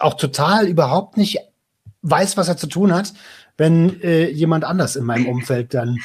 auch 0.00 0.14
total 0.14 0.66
überhaupt 0.66 1.16
nicht 1.16 1.38
weiß, 2.02 2.36
was 2.36 2.48
er 2.48 2.56
zu 2.56 2.66
tun 2.66 2.92
hat, 2.92 3.12
wenn 3.56 4.00
äh, 4.02 4.28
jemand 4.28 4.64
anders 4.64 4.96
in 4.96 5.04
meinem 5.04 5.28
Umfeld 5.28 5.74
dann 5.74 5.98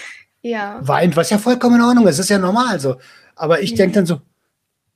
ja. 0.46 0.80
weint, 0.82 1.16
was 1.16 1.30
ja 1.30 1.38
vollkommen 1.38 1.76
in 1.76 1.82
Ordnung 1.82 2.08
ist, 2.08 2.20
ist 2.20 2.30
ja 2.30 2.38
normal 2.38 2.80
so. 2.80 2.98
Aber 3.36 3.62
ich 3.62 3.74
denke 3.74 3.96
dann 3.96 4.06
so, 4.06 4.22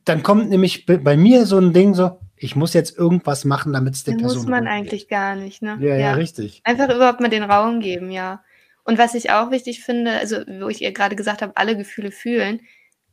dann 0.05 0.23
kommt 0.23 0.49
nämlich 0.49 0.85
bei 0.85 1.17
mir 1.17 1.45
so 1.45 1.57
ein 1.57 1.73
Ding 1.73 1.93
so, 1.93 2.19
ich 2.35 2.55
muss 2.55 2.73
jetzt 2.73 2.97
irgendwas 2.97 3.45
machen, 3.45 3.73
damit 3.73 3.95
es 3.95 4.03
der 4.03 4.13
Person 4.13 4.37
muss 4.37 4.47
man 4.47 4.67
eigentlich 4.67 5.09
gar 5.09 5.35
nicht, 5.35 5.61
ne? 5.61 5.77
Ja, 5.81 5.95
ja, 5.95 5.97
ja, 5.97 6.13
richtig. 6.13 6.61
Einfach 6.63 6.89
überhaupt 6.89 7.19
mal 7.19 7.29
den 7.29 7.43
Raum 7.43 7.81
geben, 7.81 8.11
ja. 8.11 8.43
Und 8.83 8.97
was 8.97 9.13
ich 9.13 9.31
auch 9.31 9.51
wichtig 9.51 9.83
finde, 9.83 10.11
also 10.11 10.37
wo 10.61 10.69
ich 10.69 10.81
ihr 10.81 10.93
gerade 10.93 11.15
gesagt 11.15 11.41
habe, 11.41 11.57
alle 11.57 11.75
Gefühle 11.75 12.11
fühlen, 12.11 12.61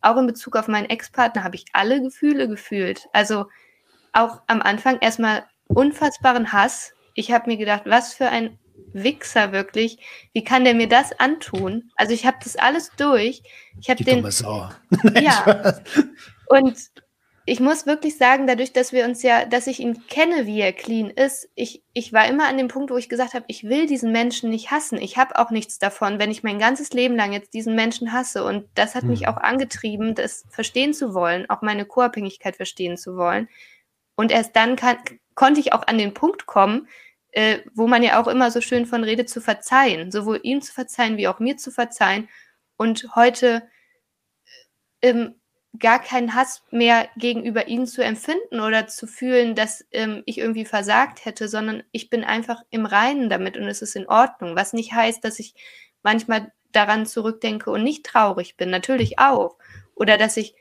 auch 0.00 0.16
in 0.16 0.26
Bezug 0.26 0.56
auf 0.56 0.68
meinen 0.68 0.88
Ex-Partner 0.88 1.42
habe 1.42 1.56
ich 1.56 1.64
alle 1.72 2.00
Gefühle 2.00 2.48
gefühlt. 2.48 3.08
Also 3.12 3.46
auch 4.12 4.42
am 4.46 4.62
Anfang 4.62 4.98
erstmal 5.00 5.44
unfassbaren 5.66 6.52
Hass. 6.52 6.92
Ich 7.14 7.32
habe 7.32 7.50
mir 7.50 7.56
gedacht, 7.56 7.82
was 7.86 8.14
für 8.14 8.28
ein 8.28 8.58
Wichser 9.02 9.52
wirklich. 9.52 9.98
Wie 10.32 10.44
kann 10.44 10.64
der 10.64 10.74
mir 10.74 10.88
das 10.88 11.18
antun? 11.18 11.90
Also 11.96 12.12
ich 12.12 12.26
habe 12.26 12.38
das 12.42 12.56
alles 12.56 12.90
durch. 12.96 13.42
Ich 13.80 13.90
habe 13.90 14.02
den. 14.04 14.28
Sau. 14.30 14.68
ja. 15.14 15.80
Und 16.46 16.90
ich 17.48 17.60
muss 17.60 17.86
wirklich 17.86 18.18
sagen, 18.18 18.48
dadurch, 18.48 18.72
dass 18.72 18.92
wir 18.92 19.04
uns 19.04 19.22
ja, 19.22 19.44
dass 19.44 19.68
ich 19.68 19.78
ihn 19.78 20.04
kenne, 20.08 20.46
wie 20.46 20.60
er 20.60 20.72
clean 20.72 21.10
ist, 21.10 21.48
ich, 21.54 21.84
ich 21.92 22.12
war 22.12 22.26
immer 22.26 22.48
an 22.48 22.58
dem 22.58 22.66
Punkt, 22.66 22.90
wo 22.90 22.96
ich 22.96 23.08
gesagt 23.08 23.34
habe, 23.34 23.44
ich 23.46 23.62
will 23.62 23.86
diesen 23.86 24.10
Menschen 24.10 24.50
nicht 24.50 24.72
hassen. 24.72 25.00
Ich 25.00 25.16
habe 25.16 25.38
auch 25.38 25.50
nichts 25.50 25.78
davon, 25.78 26.18
wenn 26.18 26.32
ich 26.32 26.42
mein 26.42 26.58
ganzes 26.58 26.90
Leben 26.92 27.14
lang 27.14 27.32
jetzt 27.32 27.54
diesen 27.54 27.76
Menschen 27.76 28.12
hasse. 28.12 28.42
Und 28.42 28.68
das 28.74 28.96
hat 28.96 29.04
mhm. 29.04 29.10
mich 29.10 29.28
auch 29.28 29.36
angetrieben, 29.36 30.16
das 30.16 30.44
verstehen 30.50 30.92
zu 30.92 31.14
wollen, 31.14 31.48
auch 31.48 31.62
meine 31.62 31.84
Co-Abhängigkeit 31.84 32.56
verstehen 32.56 32.96
zu 32.96 33.16
wollen. 33.16 33.48
Und 34.16 34.32
erst 34.32 34.56
dann 34.56 34.74
kann, 34.74 34.96
konnte 35.36 35.60
ich 35.60 35.72
auch 35.72 35.86
an 35.86 35.98
den 35.98 36.14
Punkt 36.14 36.46
kommen, 36.46 36.88
äh, 37.36 37.60
wo 37.74 37.86
man 37.86 38.02
ja 38.02 38.18
auch 38.18 38.28
immer 38.28 38.50
so 38.50 38.62
schön 38.62 38.86
von 38.86 39.04
redet, 39.04 39.28
zu 39.28 39.42
verzeihen. 39.42 40.10
Sowohl 40.10 40.40
ihm 40.42 40.62
zu 40.62 40.72
verzeihen, 40.72 41.18
wie 41.18 41.28
auch 41.28 41.38
mir 41.38 41.58
zu 41.58 41.70
verzeihen. 41.70 42.30
Und 42.78 43.14
heute 43.14 43.68
ähm, 45.02 45.34
gar 45.78 45.98
keinen 45.98 46.34
Hass 46.34 46.62
mehr 46.70 47.10
gegenüber 47.18 47.68
ihnen 47.68 47.86
zu 47.86 48.02
empfinden 48.02 48.60
oder 48.60 48.86
zu 48.86 49.06
fühlen, 49.06 49.54
dass 49.54 49.84
ähm, 49.92 50.22
ich 50.24 50.38
irgendwie 50.38 50.64
versagt 50.64 51.26
hätte, 51.26 51.46
sondern 51.46 51.82
ich 51.92 52.08
bin 52.08 52.24
einfach 52.24 52.62
im 52.70 52.86
Reinen 52.86 53.28
damit 53.28 53.58
und 53.58 53.64
es 53.64 53.82
ist 53.82 53.96
in 53.96 54.08
Ordnung. 54.08 54.56
Was 54.56 54.72
nicht 54.72 54.94
heißt, 54.94 55.22
dass 55.22 55.38
ich 55.38 55.54
manchmal 56.02 56.52
daran 56.72 57.04
zurückdenke 57.04 57.70
und 57.70 57.84
nicht 57.84 58.06
traurig 58.06 58.56
bin, 58.56 58.70
natürlich 58.70 59.18
auch. 59.18 59.58
Oder 59.94 60.16
dass 60.16 60.38
ich 60.38 60.54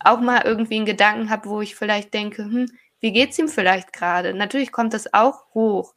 auch 0.00 0.18
mal 0.18 0.42
irgendwie 0.44 0.76
einen 0.76 0.86
Gedanken 0.86 1.30
habe, 1.30 1.48
wo 1.48 1.60
ich 1.60 1.76
vielleicht 1.76 2.12
denke, 2.14 2.42
hm, 2.42 2.66
wie 2.98 3.12
geht's 3.12 3.38
ihm 3.38 3.46
vielleicht 3.46 3.92
gerade? 3.92 4.34
Natürlich 4.34 4.72
kommt 4.72 4.92
das 4.92 5.14
auch 5.14 5.54
hoch. 5.54 5.94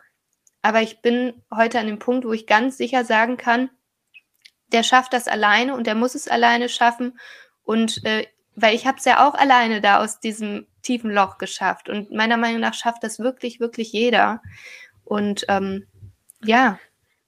Aber 0.62 0.82
ich 0.82 1.02
bin 1.02 1.34
heute 1.54 1.80
an 1.80 1.88
dem 1.88 2.00
Punkt, 2.00 2.26
wo 2.26 2.34
ich 2.34 2.48
ganz 2.48 2.78
sicher 2.78 3.06
sagen 3.06 3.38
kann, 3.38 3.70
der 4.72 4.84
schafft 4.84 5.14
das 5.14 5.28
alleine 5.28 5.76
und 5.76 5.88
der 5.88 5.96
muss 5.96 6.16
es 6.16 6.28
alleine 6.28 6.70
schaffen. 6.70 7.20
Und 7.64 8.04
äh, 8.06 8.26
weil 8.56 8.76
ich 8.76 8.86
habe 8.86 8.98
es 8.98 9.06
ja 9.06 9.28
auch 9.28 9.36
alleine 9.36 9.82
da 9.82 10.04
aus 10.04 10.20
diesem 10.20 10.68
tiefen 10.82 11.12
Loch 11.12 11.38
geschafft. 11.38 11.90
Und 11.90 12.12
meiner 12.12 12.38
Meinung 12.38 12.62
nach 12.62 12.74
schafft 12.74 13.04
das 13.04 13.20
wirklich, 13.20 13.60
wirklich 13.60 13.92
jeder. 13.92 14.42
Und 15.04 15.46
ähm, 15.48 15.86
ja. 16.44 16.80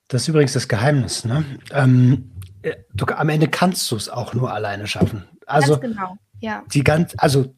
Das 0.08 0.24
ist 0.24 0.28
übrigens 0.28 0.54
das 0.54 0.68
Geheimnis. 0.68 1.26
Ne? 1.26 1.46
Ähm, 1.72 2.32
äh, 2.62 2.76
du, 2.94 3.06
am 3.06 3.30
Ende 3.30 3.48
kannst 3.48 3.90
du 3.92 3.96
es 3.96 4.10
auch 4.10 4.34
nur 4.34 4.52
alleine 4.52 4.88
schaffen. 4.88 5.28
Also 5.46 5.80
ganz 5.80 5.96
genau, 5.96 6.18
ja. 6.40 6.64
Die 6.74 6.84
ganz, 6.84 7.14
also 7.18 7.54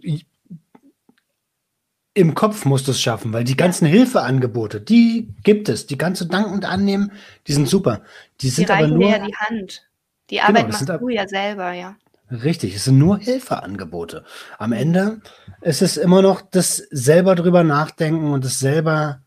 im 2.14 2.36
Kopf 2.36 2.66
musst 2.66 2.88
du 2.88 2.92
es 2.92 3.02
schaffen, 3.02 3.34
weil 3.34 3.44
die 3.44 3.58
ganzen 3.58 3.88
Hilfeangebote, 3.88 4.80
die 4.80 5.34
gibt 5.44 5.68
es, 5.70 5.88
die 5.88 5.98
kannst 5.98 6.22
du 6.22 6.26
dankend 6.26 6.66
annehmen, 6.66 7.12
die 7.48 7.54
sind 7.54 7.68
super. 7.68 8.02
Die, 8.42 8.50
sind 8.50 8.70
die 8.70 8.74
aber 8.74 8.88
nur 8.88 9.10
ja 9.10 9.26
die 9.26 9.36
Hand. 9.36 9.88
Die 10.30 10.36
genau, 10.36 10.48
Arbeit 10.48 10.70
machst 10.70 10.90
du 10.90 11.10
ja 11.10 11.28
selber, 11.28 11.74
ja. 11.74 11.96
Richtig, 12.30 12.76
es 12.76 12.86
sind 12.86 12.98
nur 12.98 13.18
Hilfeangebote. 13.20 14.26
Am 14.58 14.72
Ende 14.72 15.22
ist 15.62 15.82
es 15.82 15.98
immer 15.98 16.22
noch 16.22 16.42
das 16.42 16.78
selber 16.78 17.36
drüber 17.36 17.64
nachdenken 17.64 18.32
und 18.32 18.46
das 18.46 18.60
selber 18.60 19.22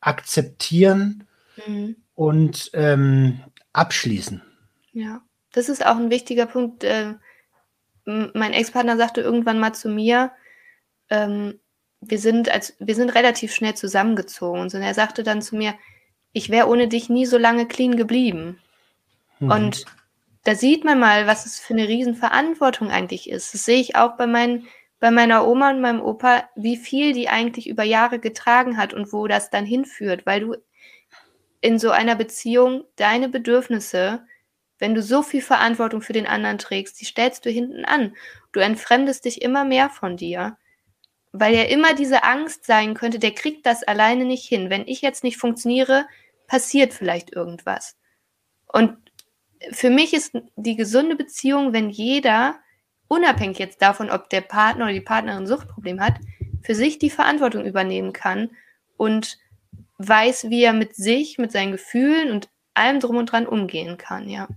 akzeptieren 0.00 1.26
mhm. 1.66 1.96
und 2.14 2.70
ähm, 2.74 3.40
abschließen. 3.72 4.42
Ja, 4.92 5.22
das 5.52 5.68
ist 5.68 5.84
auch 5.84 5.96
ein 5.96 6.10
wichtiger 6.10 6.46
Punkt. 6.46 6.84
Äh, 6.84 7.14
mein 8.04 8.52
Ex-Partner 8.52 8.96
sagte 8.96 9.20
irgendwann 9.20 9.58
mal 9.58 9.74
zu 9.74 9.88
mir, 9.88 10.32
ähm, 11.10 11.58
wir 12.00 12.18
sind 12.18 12.48
als 12.48 12.74
wir 12.78 12.94
sind 12.94 13.10
relativ 13.10 13.54
schnell 13.54 13.74
zusammengezogen 13.74 14.60
und 14.60 14.74
er 14.74 14.94
sagte 14.94 15.22
dann 15.22 15.42
zu 15.42 15.56
mir, 15.56 15.74
ich 16.32 16.50
wäre 16.50 16.68
ohne 16.68 16.88
dich 16.88 17.08
nie 17.08 17.26
so 17.26 17.38
lange 17.38 17.66
clean 17.66 17.96
geblieben. 17.96 18.60
Mhm. 19.40 19.50
Und 19.50 19.84
da 20.44 20.54
sieht 20.54 20.84
man 20.84 20.98
mal, 20.98 21.26
was 21.26 21.46
es 21.46 21.58
für 21.58 21.74
eine 21.74 21.88
Riesenverantwortung 21.88 22.90
eigentlich 22.90 23.28
ist. 23.28 23.54
Das 23.54 23.64
sehe 23.64 23.80
ich 23.80 23.96
auch 23.96 24.16
bei, 24.16 24.26
meinen, 24.26 24.66
bei 25.00 25.10
meiner 25.10 25.46
Oma 25.46 25.70
und 25.70 25.80
meinem 25.80 26.00
Opa, 26.00 26.48
wie 26.54 26.76
viel 26.76 27.12
die 27.12 27.28
eigentlich 27.28 27.68
über 27.68 27.82
Jahre 27.82 28.18
getragen 28.18 28.76
hat 28.76 28.94
und 28.94 29.12
wo 29.12 29.26
das 29.26 29.50
dann 29.50 29.66
hinführt, 29.66 30.26
weil 30.26 30.40
du 30.40 30.56
in 31.60 31.78
so 31.78 31.90
einer 31.90 32.14
Beziehung 32.14 32.84
deine 32.96 33.28
Bedürfnisse, 33.28 34.24
wenn 34.78 34.94
du 34.94 35.02
so 35.02 35.22
viel 35.22 35.42
Verantwortung 35.42 36.02
für 36.02 36.12
den 36.12 36.26
anderen 36.26 36.58
trägst, 36.58 37.00
die 37.00 37.04
stellst 37.04 37.44
du 37.44 37.50
hinten 37.50 37.84
an. 37.84 38.14
Du 38.52 38.60
entfremdest 38.60 39.24
dich 39.24 39.42
immer 39.42 39.64
mehr 39.64 39.90
von 39.90 40.16
dir 40.16 40.56
weil 41.32 41.54
ja 41.54 41.64
immer 41.64 41.94
diese 41.94 42.24
Angst 42.24 42.64
sein 42.64 42.94
könnte, 42.94 43.18
der 43.18 43.32
kriegt 43.32 43.66
das 43.66 43.82
alleine 43.82 44.24
nicht 44.24 44.46
hin. 44.46 44.70
Wenn 44.70 44.86
ich 44.86 45.02
jetzt 45.02 45.24
nicht 45.24 45.36
funktioniere, 45.36 46.06
passiert 46.46 46.92
vielleicht 46.92 47.32
irgendwas. 47.34 47.96
Und 48.66 48.96
für 49.72 49.90
mich 49.90 50.14
ist 50.14 50.32
die 50.56 50.76
gesunde 50.76 51.16
Beziehung, 51.16 51.72
wenn 51.72 51.90
jeder, 51.90 52.56
unabhängig 53.08 53.58
jetzt 53.58 53.82
davon, 53.82 54.10
ob 54.10 54.30
der 54.30 54.40
Partner 54.40 54.84
oder 54.84 54.94
die 54.94 55.00
Partnerin 55.00 55.42
ein 55.42 55.46
Suchtproblem 55.46 56.00
hat, 56.00 56.14
für 56.62 56.74
sich 56.74 56.98
die 56.98 57.10
Verantwortung 57.10 57.64
übernehmen 57.64 58.12
kann 58.12 58.50
und 58.96 59.38
weiß, 59.98 60.50
wie 60.50 60.62
er 60.62 60.72
mit 60.72 60.94
sich, 60.94 61.38
mit 61.38 61.52
seinen 61.52 61.72
Gefühlen 61.72 62.30
und 62.30 62.48
allem 62.74 63.00
drum 63.00 63.16
und 63.16 63.26
dran 63.32 63.46
umgehen 63.46 63.96
kann, 63.96 64.28
ja. 64.28 64.48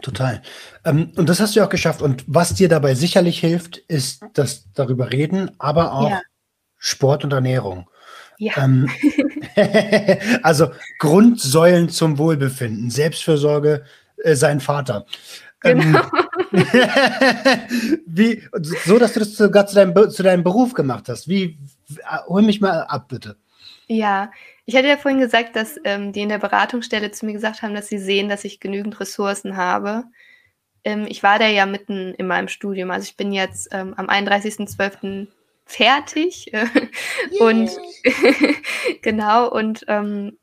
Total. 0.00 0.42
Ähm, 0.84 1.12
und 1.16 1.28
das 1.28 1.40
hast 1.40 1.56
du 1.56 1.64
auch 1.64 1.68
geschafft. 1.68 2.02
Und 2.02 2.24
was 2.26 2.54
dir 2.54 2.68
dabei 2.68 2.94
sicherlich 2.94 3.40
hilft, 3.40 3.78
ist 3.78 4.24
das 4.34 4.64
darüber 4.74 5.12
reden, 5.12 5.50
aber 5.58 5.92
auch 5.92 6.10
ja. 6.10 6.22
Sport 6.78 7.24
und 7.24 7.32
Ernährung. 7.32 7.88
Ja. 8.38 8.54
Ähm, 8.56 8.90
also 10.42 10.70
Grundsäulen 10.98 11.88
zum 11.88 12.18
Wohlbefinden, 12.18 12.90
Selbstfürsorge, 12.90 13.84
äh, 14.18 14.34
sein 14.34 14.60
Vater. 14.60 15.06
Ähm, 15.64 15.78
genau. 15.80 16.02
Ähm, 16.52 16.66
wie, 18.06 18.42
so, 18.84 18.98
dass 18.98 19.12
du 19.12 19.20
das 19.20 19.36
sogar 19.36 19.66
zu 19.66 19.76
deinem, 19.76 20.10
zu 20.10 20.22
deinem 20.22 20.42
Beruf 20.42 20.74
gemacht 20.74 21.08
hast. 21.08 21.28
Wie, 21.28 21.58
hol 22.26 22.42
mich 22.42 22.60
mal 22.60 22.82
ab, 22.82 23.08
bitte. 23.08 23.36
Ja, 23.86 24.30
ich 24.64 24.76
hatte 24.76 24.88
ja 24.88 24.96
vorhin 24.96 25.20
gesagt, 25.20 25.56
dass 25.56 25.78
ähm, 25.84 26.12
die 26.12 26.22
in 26.22 26.28
der 26.28 26.38
Beratungsstelle 26.38 27.10
zu 27.10 27.26
mir 27.26 27.32
gesagt 27.32 27.62
haben, 27.62 27.74
dass 27.74 27.88
sie 27.88 27.98
sehen, 27.98 28.28
dass 28.28 28.44
ich 28.44 28.60
genügend 28.60 29.00
Ressourcen 29.00 29.56
habe. 29.56 30.04
Ähm, 30.84 31.06
ich 31.08 31.22
war 31.22 31.38
da 31.38 31.48
ja 31.48 31.66
mitten 31.66 32.14
in 32.14 32.26
meinem 32.26 32.48
Studium. 32.48 32.90
Also 32.90 33.04
ich 33.04 33.16
bin 33.16 33.32
jetzt 33.32 33.68
ähm, 33.72 33.94
am 33.96 34.08
31.12. 34.08 35.28
fertig. 35.64 36.52
Äh, 36.52 36.66
und 37.40 37.70
genau, 39.02 39.48
und 39.48 39.84
ähm, 39.88 40.38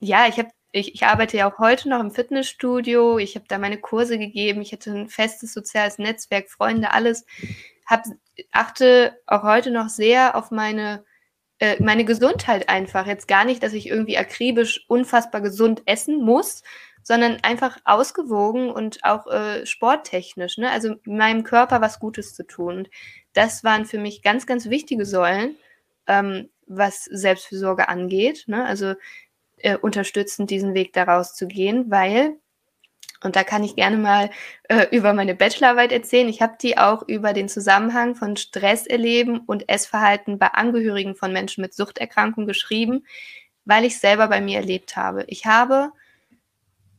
ja, 0.00 0.26
ich 0.28 0.38
habe 0.38 0.50
ich, 0.72 0.94
ich, 0.94 1.04
arbeite 1.04 1.36
ja 1.36 1.50
auch 1.50 1.58
heute 1.58 1.88
noch 1.88 2.00
im 2.00 2.10
Fitnessstudio. 2.10 3.18
Ich 3.18 3.36
habe 3.36 3.44
da 3.48 3.58
meine 3.58 3.78
Kurse 3.78 4.18
gegeben. 4.18 4.60
Ich 4.60 4.72
hatte 4.72 4.90
ein 4.90 5.08
festes 5.08 5.52
soziales 5.52 5.98
Netzwerk, 5.98 6.50
Freunde, 6.50 6.90
alles. 6.90 7.24
Hab, 7.86 8.04
achte 8.50 9.20
auch 9.26 9.44
heute 9.44 9.70
noch 9.70 9.88
sehr 9.88 10.34
auf 10.34 10.50
meine 10.50 11.04
äh, 11.58 11.82
meine 11.82 12.04
Gesundheit 12.04 12.68
einfach. 12.68 13.06
Jetzt 13.06 13.28
gar 13.28 13.44
nicht, 13.44 13.62
dass 13.62 13.72
ich 13.72 13.88
irgendwie 13.88 14.18
akribisch 14.18 14.84
unfassbar 14.88 15.40
gesund 15.40 15.82
essen 15.86 16.22
muss, 16.22 16.62
sondern 17.02 17.38
einfach 17.42 17.78
ausgewogen 17.84 18.70
und 18.70 19.04
auch 19.04 19.26
äh, 19.26 19.64
sporttechnisch. 19.66 20.58
Ne? 20.58 20.70
Also 20.70 20.96
meinem 21.04 21.44
Körper 21.44 21.80
was 21.80 22.00
Gutes 22.00 22.34
zu 22.34 22.46
tun. 22.46 22.78
Und 22.78 22.90
das 23.34 23.62
waren 23.62 23.84
für 23.84 23.98
mich 23.98 24.22
ganz, 24.22 24.46
ganz 24.46 24.70
wichtige 24.70 25.04
Säulen, 25.04 25.56
ähm, 26.06 26.48
was 26.66 27.04
Selbstfürsorge 27.04 27.88
angeht. 27.88 28.44
Ne? 28.46 28.64
Also 28.64 28.94
äh, 29.58 29.76
unterstützend 29.76 30.50
diesen 30.50 30.74
Weg 30.74 30.92
daraus 30.92 31.34
zu 31.34 31.46
gehen, 31.46 31.90
weil 31.90 32.38
und 33.24 33.36
da 33.36 33.44
kann 33.44 33.64
ich 33.64 33.74
gerne 33.74 33.96
mal 33.96 34.30
äh, 34.68 34.86
über 34.90 35.12
meine 35.14 35.34
Bachelorarbeit 35.34 35.92
erzählen. 35.92 36.28
Ich 36.28 36.42
habe 36.42 36.56
die 36.60 36.78
auch 36.78 37.02
über 37.08 37.32
den 37.32 37.48
Zusammenhang 37.48 38.14
von 38.14 38.36
Stress 38.36 38.86
erleben 38.86 39.40
und 39.46 39.68
Essverhalten 39.68 40.38
bei 40.38 40.48
Angehörigen 40.48 41.14
von 41.16 41.32
Menschen 41.32 41.62
mit 41.62 41.74
Suchterkrankung 41.74 42.46
geschrieben, 42.46 43.04
weil 43.64 43.84
ich 43.84 43.98
selber 43.98 44.28
bei 44.28 44.40
mir 44.40 44.58
erlebt 44.58 44.96
habe. 44.96 45.24
Ich 45.28 45.46
habe 45.46 45.90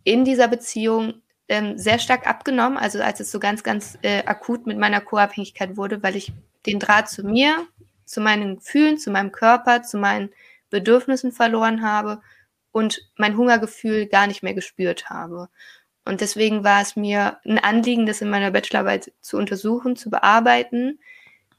in 0.03 0.26
dieser 0.26 0.47
Beziehung 0.47 1.21
ähm, 1.47 1.78
sehr 1.78 1.99
stark 1.99 2.28
abgenommen, 2.28 2.78
also 2.78 3.01
als 3.01 3.19
es 3.19 3.32
so 3.32 3.39
ganz, 3.39 3.63
ganz 3.63 3.97
äh, 4.01 4.23
akut 4.26 4.65
mit 4.65 4.78
meiner 4.78 5.01
Co-Abhängigkeit 5.01 5.78
wurde, 5.78 6.01
weil 6.01 6.15
ich 6.15 6.34
den 6.65 6.80
Draht 6.80 7.09
zu 7.09 7.23
mir, 7.23 7.67
zu 8.05 8.21
meinen 8.21 8.57
Gefühlen, 8.57 8.97
zu 8.97 9.11
meinem 9.11 9.32
Körper, 9.32 9.84
zu 9.84 9.97
meinen 9.97 10.30
Bedürfnissen 10.69 11.32
verloren 11.32 11.84
habe 11.84 12.21
und 12.71 12.99
mein 13.15 13.38
Hungergefühl 13.38 14.07
gar 14.07 14.28
nicht 14.28 14.43
mehr 14.43 14.53
gespürt 14.53 15.09
habe. 15.09 15.49
Und 16.06 16.22
deswegen 16.22 16.64
war 16.64 16.82
es 16.82 16.95
mir 16.95 17.39
ein 17.45 17.58
Anliegen, 17.58 18.06
das 18.06 18.22
in 18.22 18.30
meiner 18.30 18.51
Bachelorarbeit 18.51 19.12
zu 19.22 19.38
untersuchen, 19.38 19.95
zu 19.95 20.10
bearbeiten, 20.10 20.99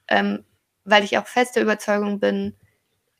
ähm, 0.08 0.44
weil 0.84 1.02
ich 1.02 1.18
auch 1.18 1.26
fester 1.26 1.60
Überzeugung 1.60 2.20
bin, 2.20 2.54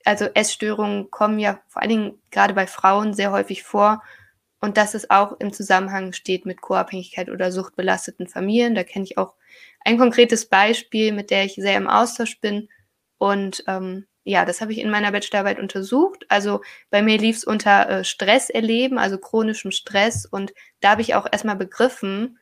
also 0.05 0.27
Essstörungen 0.27 1.11
kommen 1.11 1.41
ja 1.41 1.61
vor 1.67 1.83
allen 1.83 1.91
Dingen 1.91 2.23
gerade 2.31 2.55
bei 2.55 2.69
Frauen 2.69 3.13
sehr 3.13 3.33
häufig 3.33 3.65
vor 3.65 4.05
und 4.61 4.77
dass 4.77 4.95
es 4.95 5.11
auch 5.11 5.39
im 5.41 5.53
Zusammenhang 5.53 6.13
steht 6.13 6.47
mit 6.47 6.61
Co-Abhängigkeit 6.61 7.29
oder 7.29 7.51
suchtbelasteten 7.51 8.29
Familien. 8.29 8.77
Da 8.77 8.85
kenne 8.85 9.05
ich 9.05 9.19
auch 9.19 9.35
ein 9.85 9.99
konkretes 9.99 10.47
Beispiel, 10.47 11.13
mit 11.13 11.31
der 11.31 11.45
ich 11.45 11.55
sehr 11.55 11.77
im 11.77 11.89
Austausch 11.89 12.41
bin 12.41 12.69
und 13.19 13.65
ähm, 13.67 14.07
ja, 14.27 14.45
das 14.45 14.61
habe 14.61 14.73
ich 14.73 14.79
in 14.79 14.91
meiner 14.91 15.13
Bachelorarbeit 15.13 15.61
untersucht. 15.61 16.27
Also 16.29 16.61
bei 16.91 17.01
mir 17.01 17.17
lief 17.17 17.37
es 17.37 17.45
unter 17.45 17.89
äh, 17.89 18.05
Stress 18.05 18.51
erleben, 18.51 18.99
also 18.99 19.19
chronischem 19.19 19.71
Stress. 19.71 20.27
Und 20.27 20.53
da 20.81 20.91
habe 20.91 21.03
ich 21.03 21.15
auch 21.15 21.29
erstmal 21.31 21.55
begriffen, 21.55 22.37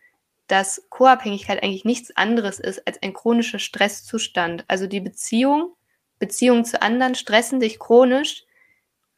dass 0.47 0.87
Co-Abhängigkeit 0.89 1.62
eigentlich 1.62 1.85
nichts 1.85 2.16
anderes 2.16 2.59
ist 2.59 2.87
als 2.87 3.03
ein 3.03 3.12
chronischer 3.12 3.59
Stresszustand. 3.59 4.64
Also 4.66 4.87
die 4.87 5.01
Beziehung, 5.01 5.74
Beziehungen 6.18 6.64
zu 6.64 6.80
anderen 6.80 7.14
stressen 7.16 7.61
dich 7.61 7.78
chronisch 7.78 8.45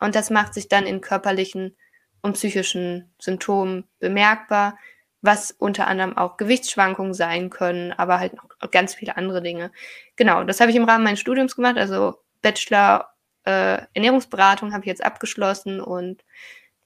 und 0.00 0.16
das 0.16 0.30
macht 0.30 0.52
sich 0.52 0.66
dann 0.66 0.86
in 0.86 1.00
körperlichen 1.00 1.76
und 2.20 2.32
psychischen 2.32 3.14
Symptomen 3.20 3.84
bemerkbar, 4.00 4.76
was 5.22 5.52
unter 5.52 5.86
anderem 5.86 6.16
auch 6.16 6.36
Gewichtsschwankungen 6.36 7.14
sein 7.14 7.48
können, 7.48 7.92
aber 7.92 8.18
halt 8.18 8.34
noch 8.34 8.48
ganz 8.72 8.96
viele 8.96 9.16
andere 9.16 9.40
Dinge. 9.40 9.70
Genau, 10.16 10.42
das 10.42 10.58
habe 10.60 10.72
ich 10.72 10.76
im 10.76 10.84
Rahmen 10.84 11.04
meines 11.04 11.20
Studiums 11.20 11.54
gemacht, 11.54 11.78
also 11.78 12.25
Bachelor 12.46 13.08
äh, 13.44 13.82
Ernährungsberatung 13.94 14.72
habe 14.72 14.82
ich 14.82 14.86
jetzt 14.86 15.04
abgeschlossen 15.04 15.80
und 15.80 16.22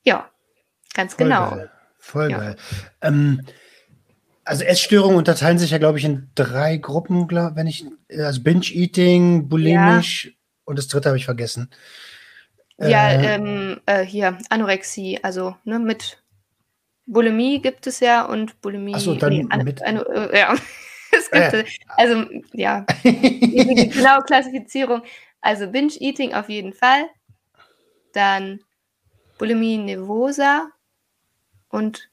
ja, 0.05 0.31
ganz 0.95 1.13
Voll 1.13 1.27
genau. 1.27 1.51
Geil. 1.51 1.71
Voll 1.99 2.31
ja. 2.31 2.39
geil. 2.39 2.57
Ähm, 3.03 3.43
also 4.45 4.65
Essstörungen 4.65 5.19
unterteilen 5.19 5.59
sich 5.59 5.71
ja, 5.71 5.77
glaube 5.77 5.99
ich, 5.99 6.07
in 6.07 6.31
drei 6.35 6.79
Gruppen, 6.79 7.29
glaub, 7.29 7.57
wenn 7.57 7.67
ich, 7.67 7.85
also 8.09 8.43
Binge-Eating, 8.43 9.51
bulimisch 9.51 10.25
ja. 10.25 10.31
und 10.65 10.79
das 10.79 10.89
dritte 10.89 11.11
habe 11.11 11.19
ich 11.19 11.27
vergessen. 11.27 11.69
Ja, 12.79 13.11
äh, 13.11 13.35
ähm, 13.35 13.81
äh, 13.85 14.03
hier, 14.03 14.39
Anorexie, 14.49 15.23
also 15.23 15.55
ne, 15.65 15.79
mit 15.79 16.23
Bulimie 17.05 17.61
gibt 17.61 17.87
es 17.87 18.01
ja 18.01 18.25
und 18.25 18.63
Bulimie. 18.63 18.95
Achso, 18.95 19.15
dann 19.15 19.33
nee, 19.35 19.47
an, 19.51 19.65
mit. 19.65 19.83
An, 19.83 19.97
äh, 19.99 20.39
ja. 20.39 20.55
es 21.13 21.31
gibt, 21.31 21.53
äh. 21.53 21.65
also 21.99 22.25
ja, 22.55 22.87
die 23.05 23.91
genaue 23.93 24.23
Klassifizierung. 24.23 25.03
Also 25.41 25.69
Binge-Eating 25.69 26.35
auf 26.35 26.49
jeden 26.49 26.73
Fall. 26.73 27.09
Dann 28.13 28.61
Bulimie 29.39 29.79
nervosa 29.79 30.71
und 31.69 32.11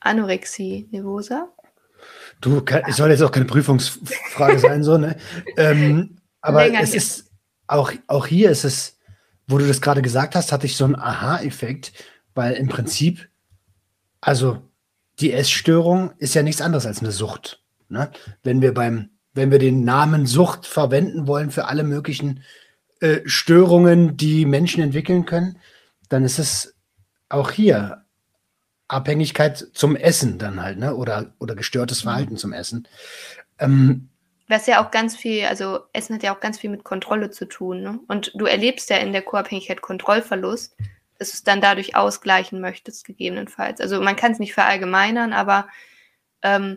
Anorexie 0.00 0.88
nervosa. 0.90 1.48
Du, 2.40 2.62
es 2.86 2.96
soll 2.96 3.10
jetzt 3.10 3.22
auch 3.22 3.30
keine 3.30 3.46
Prüfungsfrage 3.46 4.58
sein, 4.58 4.82
so, 4.82 4.98
ne? 4.98 5.16
Ähm, 5.56 6.16
aber 6.40 6.64
Länger 6.64 6.80
es 6.80 6.90
hier. 6.90 6.98
ist, 6.98 7.30
auch, 7.66 7.92
auch 8.06 8.26
hier 8.26 8.50
ist 8.50 8.64
es, 8.64 8.98
wo 9.46 9.58
du 9.58 9.66
das 9.66 9.80
gerade 9.80 10.02
gesagt 10.02 10.34
hast, 10.34 10.52
hatte 10.52 10.66
ich 10.66 10.76
so 10.76 10.84
einen 10.84 10.96
Aha-Effekt, 10.96 11.92
weil 12.34 12.54
im 12.54 12.68
Prinzip, 12.68 13.28
also 14.20 14.62
die 15.20 15.32
Essstörung 15.32 16.12
ist 16.18 16.34
ja 16.34 16.42
nichts 16.42 16.60
anderes 16.60 16.86
als 16.86 17.00
eine 17.00 17.12
Sucht. 17.12 17.62
Ne? 17.88 18.10
Wenn 18.42 18.60
wir 18.60 18.74
beim, 18.74 19.10
wenn 19.34 19.50
wir 19.50 19.58
den 19.58 19.84
Namen 19.84 20.26
Sucht 20.26 20.66
verwenden 20.66 21.26
wollen 21.26 21.50
für 21.50 21.66
alle 21.66 21.82
möglichen 21.82 22.42
äh, 23.00 23.20
Störungen, 23.26 24.16
die 24.16 24.46
Menschen 24.46 24.82
entwickeln 24.82 25.26
können, 25.26 25.58
dann 26.08 26.24
ist 26.24 26.38
es 26.38 26.74
auch 27.28 27.50
hier 27.50 28.04
Abhängigkeit 28.88 29.58
zum 29.72 29.96
Essen 29.96 30.38
dann 30.38 30.62
halt, 30.62 30.78
ne? 30.78 30.94
Oder, 30.94 31.34
oder 31.38 31.54
gestörtes 31.54 32.04
mhm. 32.04 32.08
Verhalten 32.08 32.36
zum 32.36 32.52
Essen. 32.52 32.86
Ähm, 33.58 34.08
was 34.46 34.66
ja 34.66 34.84
auch 34.84 34.90
ganz 34.90 35.16
viel, 35.16 35.46
also 35.46 35.80
Essen 35.92 36.14
hat 36.14 36.22
ja 36.22 36.34
auch 36.34 36.40
ganz 36.40 36.58
viel 36.58 36.70
mit 36.70 36.84
Kontrolle 36.84 37.30
zu 37.30 37.46
tun. 37.46 37.82
Ne? 37.82 38.00
Und 38.08 38.32
du 38.34 38.44
erlebst 38.44 38.90
ja 38.90 38.98
in 38.98 39.12
der 39.12 39.22
Co-Abhängigkeit 39.22 39.80
Kontrollverlust, 39.80 40.76
dass 41.18 41.30
du 41.30 41.34
es 41.34 41.44
dann 41.44 41.62
dadurch 41.62 41.96
ausgleichen 41.96 42.60
möchtest, 42.60 43.06
gegebenenfalls. 43.06 43.80
Also 43.80 44.00
man 44.00 44.16
kann 44.16 44.32
es 44.32 44.38
nicht 44.38 44.52
verallgemeinern, 44.52 45.32
aber 45.32 45.68
ähm, 46.42 46.76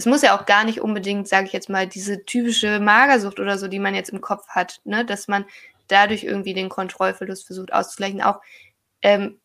es 0.00 0.06
muss 0.06 0.22
ja 0.22 0.34
auch 0.34 0.46
gar 0.46 0.64
nicht 0.64 0.80
unbedingt, 0.80 1.28
sage 1.28 1.46
ich 1.46 1.52
jetzt 1.52 1.68
mal, 1.68 1.86
diese 1.86 2.24
typische 2.24 2.80
Magersucht 2.80 3.38
oder 3.38 3.58
so, 3.58 3.68
die 3.68 3.78
man 3.78 3.94
jetzt 3.94 4.08
im 4.08 4.22
Kopf 4.22 4.48
hat, 4.48 4.80
ne? 4.84 5.04
dass 5.04 5.28
man 5.28 5.44
dadurch 5.88 6.24
irgendwie 6.24 6.54
den 6.54 6.70
Kontrollverlust 6.70 7.44
versucht 7.44 7.74
auszugleichen. 7.74 8.22
Auch 8.22 8.40
ähm, 9.02 9.38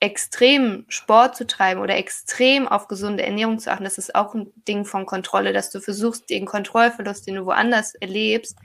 extrem 0.00 0.84
Sport 0.88 1.36
zu 1.36 1.46
treiben 1.46 1.80
oder 1.80 1.96
extrem 1.96 2.66
auf 2.66 2.88
gesunde 2.88 3.22
Ernährung 3.22 3.60
zu 3.60 3.70
achten, 3.70 3.84
das 3.84 3.98
ist 3.98 4.16
auch 4.16 4.34
ein 4.34 4.50
Ding 4.66 4.84
von 4.84 5.06
Kontrolle, 5.06 5.52
dass 5.52 5.70
du 5.70 5.78
versuchst, 5.78 6.28
den 6.28 6.44
Kontrollverlust, 6.44 7.28
den 7.28 7.36
du 7.36 7.46
woanders 7.46 7.94
erlebst, 7.94 8.58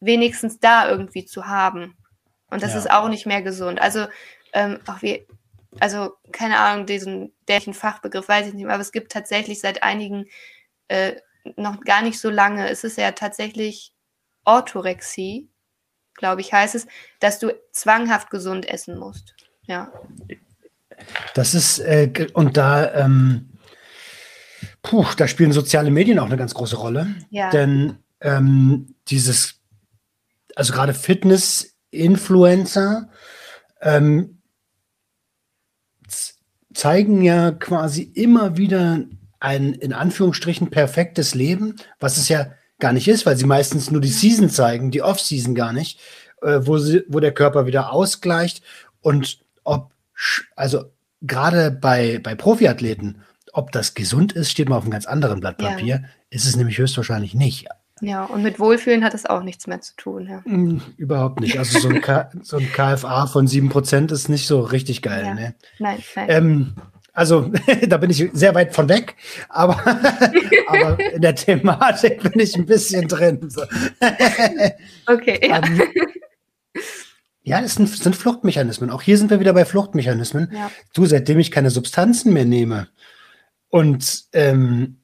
wenigstens 0.00 0.58
da 0.58 0.88
irgendwie 0.88 1.24
zu 1.24 1.46
haben. 1.46 1.96
Und 2.50 2.60
das 2.60 2.72
ja. 2.72 2.80
ist 2.80 2.90
auch 2.90 3.08
nicht 3.08 3.24
mehr 3.24 3.42
gesund. 3.42 3.80
Also, 3.80 4.06
ähm, 4.52 4.80
auch 4.88 5.00
wie, 5.00 5.24
also, 5.78 6.14
keine 6.32 6.58
Ahnung, 6.58 6.86
diesen 6.86 7.32
derchen 7.46 7.72
Fachbegriff 7.72 8.26
weiß 8.26 8.48
ich 8.48 8.54
nicht 8.54 8.64
mehr, 8.64 8.74
aber 8.74 8.82
es 8.82 8.90
gibt 8.90 9.12
tatsächlich 9.12 9.60
seit 9.60 9.84
einigen, 9.84 10.26
äh, 10.88 11.14
noch 11.56 11.80
gar 11.80 12.02
nicht 12.02 12.20
so 12.20 12.30
lange, 12.30 12.68
es 12.68 12.84
ist 12.84 12.98
ja 12.98 13.12
tatsächlich 13.12 13.94
Orthorexie, 14.44 15.50
glaube 16.14 16.40
ich, 16.40 16.52
heißt 16.52 16.74
es, 16.74 16.86
dass 17.20 17.38
du 17.38 17.54
zwanghaft 17.72 18.30
gesund 18.30 18.68
essen 18.68 18.98
musst. 18.98 19.34
Ja. 19.62 19.92
Das 21.34 21.54
ist, 21.54 21.78
äh, 21.80 22.28
und 22.34 22.56
da, 22.56 22.92
ähm, 22.94 23.58
puh, 24.82 25.06
da 25.16 25.26
spielen 25.26 25.52
soziale 25.52 25.90
Medien 25.90 26.18
auch 26.18 26.26
eine 26.26 26.36
ganz 26.36 26.54
große 26.54 26.76
Rolle. 26.76 27.14
Ja. 27.30 27.50
Denn 27.50 27.98
ähm, 28.20 28.94
dieses, 29.08 29.60
also 30.54 30.72
gerade 30.72 30.94
Fitness-Influencer 30.94 33.10
ähm, 33.80 34.42
zeigen 36.74 37.22
ja 37.22 37.52
quasi 37.52 38.02
immer 38.02 38.56
wieder 38.56 39.04
ein 39.42 39.74
in 39.74 39.92
Anführungsstrichen 39.92 40.70
perfektes 40.70 41.34
Leben, 41.34 41.76
was 41.98 42.16
es 42.16 42.28
ja 42.28 42.52
gar 42.78 42.92
nicht 42.92 43.08
ist, 43.08 43.26
weil 43.26 43.36
sie 43.36 43.46
meistens 43.46 43.90
nur 43.90 44.00
die 44.00 44.08
Season 44.08 44.48
zeigen, 44.48 44.90
die 44.90 45.02
Off-Season 45.02 45.54
gar 45.54 45.72
nicht, 45.72 46.00
äh, 46.42 46.60
wo, 46.62 46.78
sie, 46.78 47.04
wo 47.08 47.20
der 47.20 47.32
Körper 47.32 47.66
wieder 47.66 47.92
ausgleicht 47.92 48.62
und 49.00 49.40
ob, 49.64 49.92
also 50.54 50.84
gerade 51.22 51.70
bei, 51.70 52.20
bei 52.22 52.34
Profiathleten, 52.34 53.22
ob 53.52 53.72
das 53.72 53.94
gesund 53.94 54.32
ist, 54.32 54.50
steht 54.50 54.68
mal 54.68 54.76
auf 54.76 54.84
einem 54.84 54.92
ganz 54.92 55.06
anderen 55.06 55.40
Blatt 55.40 55.58
Papier. 55.58 55.86
Ja. 55.86 56.08
Ist 56.30 56.46
es 56.46 56.56
nämlich 56.56 56.78
höchstwahrscheinlich 56.78 57.34
nicht. 57.34 57.66
Ja, 58.00 58.24
und 58.24 58.42
mit 58.42 58.58
Wohlfühlen 58.58 59.04
hat 59.04 59.14
das 59.14 59.26
auch 59.26 59.42
nichts 59.42 59.66
mehr 59.66 59.80
zu 59.80 59.94
tun. 59.96 60.28
Ja. 60.28 60.42
Mm, 60.44 60.80
überhaupt 60.96 61.40
nicht. 61.40 61.58
Also 61.58 61.78
so 61.78 61.88
ein, 61.88 62.00
K 62.00 62.30
so 62.42 62.56
ein 62.56 62.72
KFA 62.72 63.26
von 63.26 63.46
7% 63.46 64.12
ist 64.12 64.28
nicht 64.28 64.46
so 64.46 64.60
richtig 64.60 65.02
geil. 65.02 65.24
Ja. 65.24 65.34
Ne? 65.34 65.54
Nein, 65.78 66.02
nein. 66.16 66.26
Ähm, 66.28 66.74
also 67.12 67.50
da 67.88 67.96
bin 67.98 68.10
ich 68.10 68.30
sehr 68.32 68.54
weit 68.54 68.74
von 68.74 68.88
weg, 68.88 69.16
aber, 69.48 69.78
aber 70.66 71.12
in 71.12 71.22
der 71.22 71.34
Thematik 71.34 72.22
bin 72.22 72.40
ich 72.40 72.56
ein 72.56 72.66
bisschen 72.66 73.06
drin. 73.08 73.50
So. 73.50 73.62
okay. 75.06 75.40
Ja. 75.48 75.62
Ähm, 75.62 75.82
ja, 77.44 77.60
das 77.60 77.74
sind, 77.74 77.88
sind, 77.88 78.16
Fluchtmechanismen. 78.16 78.90
Auch 78.90 79.02
hier 79.02 79.18
sind 79.18 79.30
wir 79.30 79.40
wieder 79.40 79.52
bei 79.52 79.64
Fluchtmechanismen. 79.64 80.50
Ja. 80.52 80.70
Du, 80.94 81.06
seitdem 81.06 81.38
ich 81.38 81.50
keine 81.50 81.70
Substanzen 81.70 82.32
mehr 82.32 82.44
nehme 82.44 82.88
und, 83.68 84.24
ähm, 84.32 85.00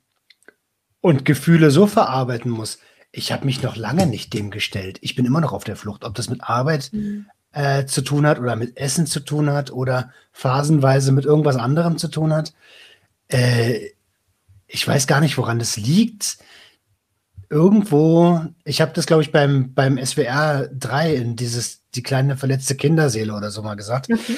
und 1.01 1.25
Gefühle 1.25 1.71
so 1.71 1.87
verarbeiten 1.87 2.51
muss, 2.51 2.79
ich 3.11 3.33
habe 3.33 3.45
mich 3.45 3.63
noch 3.63 3.77
lange 3.77 4.07
nicht 4.07 4.33
dem 4.35 4.51
gestellt. 4.51 4.99
Ich 5.01 5.17
bin 5.17 5.25
immer 5.25 5.41
noch 5.41 5.53
auf 5.53 5.65
der 5.65 5.77
Flucht. 5.77 6.05
Ob 6.05 6.15
das 6.15 6.31
mit 6.31 6.43
Arbeit 6.43 6.91
mhm. 6.93 7.27
Äh, 7.53 7.87
zu 7.87 8.03
tun 8.03 8.27
hat 8.27 8.39
oder 8.39 8.57
mit 8.57 8.77
Essen 8.77 9.07
zu 9.07 9.21
tun 9.21 9.51
hat 9.51 9.71
oder 9.71 10.13
phasenweise 10.33 11.13
mit 11.13 11.25
irgendwas 11.25 11.57
anderem 11.57 11.99
zu 11.99 12.09
tun 12.09 12.33
hat. 12.33 12.53
Äh, 13.29 13.91
ich 14.67 14.87
weiß 14.87 15.07
gar 15.07 15.21
nicht, 15.21 15.39
woran 15.39 15.59
das 15.59 15.77
liegt 15.77 16.39
irgendwo, 17.51 18.45
ich 18.65 18.81
habe 18.81 18.93
das, 18.95 19.07
glaube 19.07 19.23
ich, 19.23 19.33
beim, 19.33 19.75
beim 19.75 20.05
SWR 20.05 20.69
3 20.69 21.15
in 21.15 21.37
dieses, 21.37 21.83
die 21.95 22.03
kleine 22.03 22.37
verletzte 22.37 22.75
Kinderseele 22.75 23.35
oder 23.35 23.51
so 23.51 23.63
mal 23.63 23.75
gesagt. 23.75 24.09
Okay. 24.13 24.37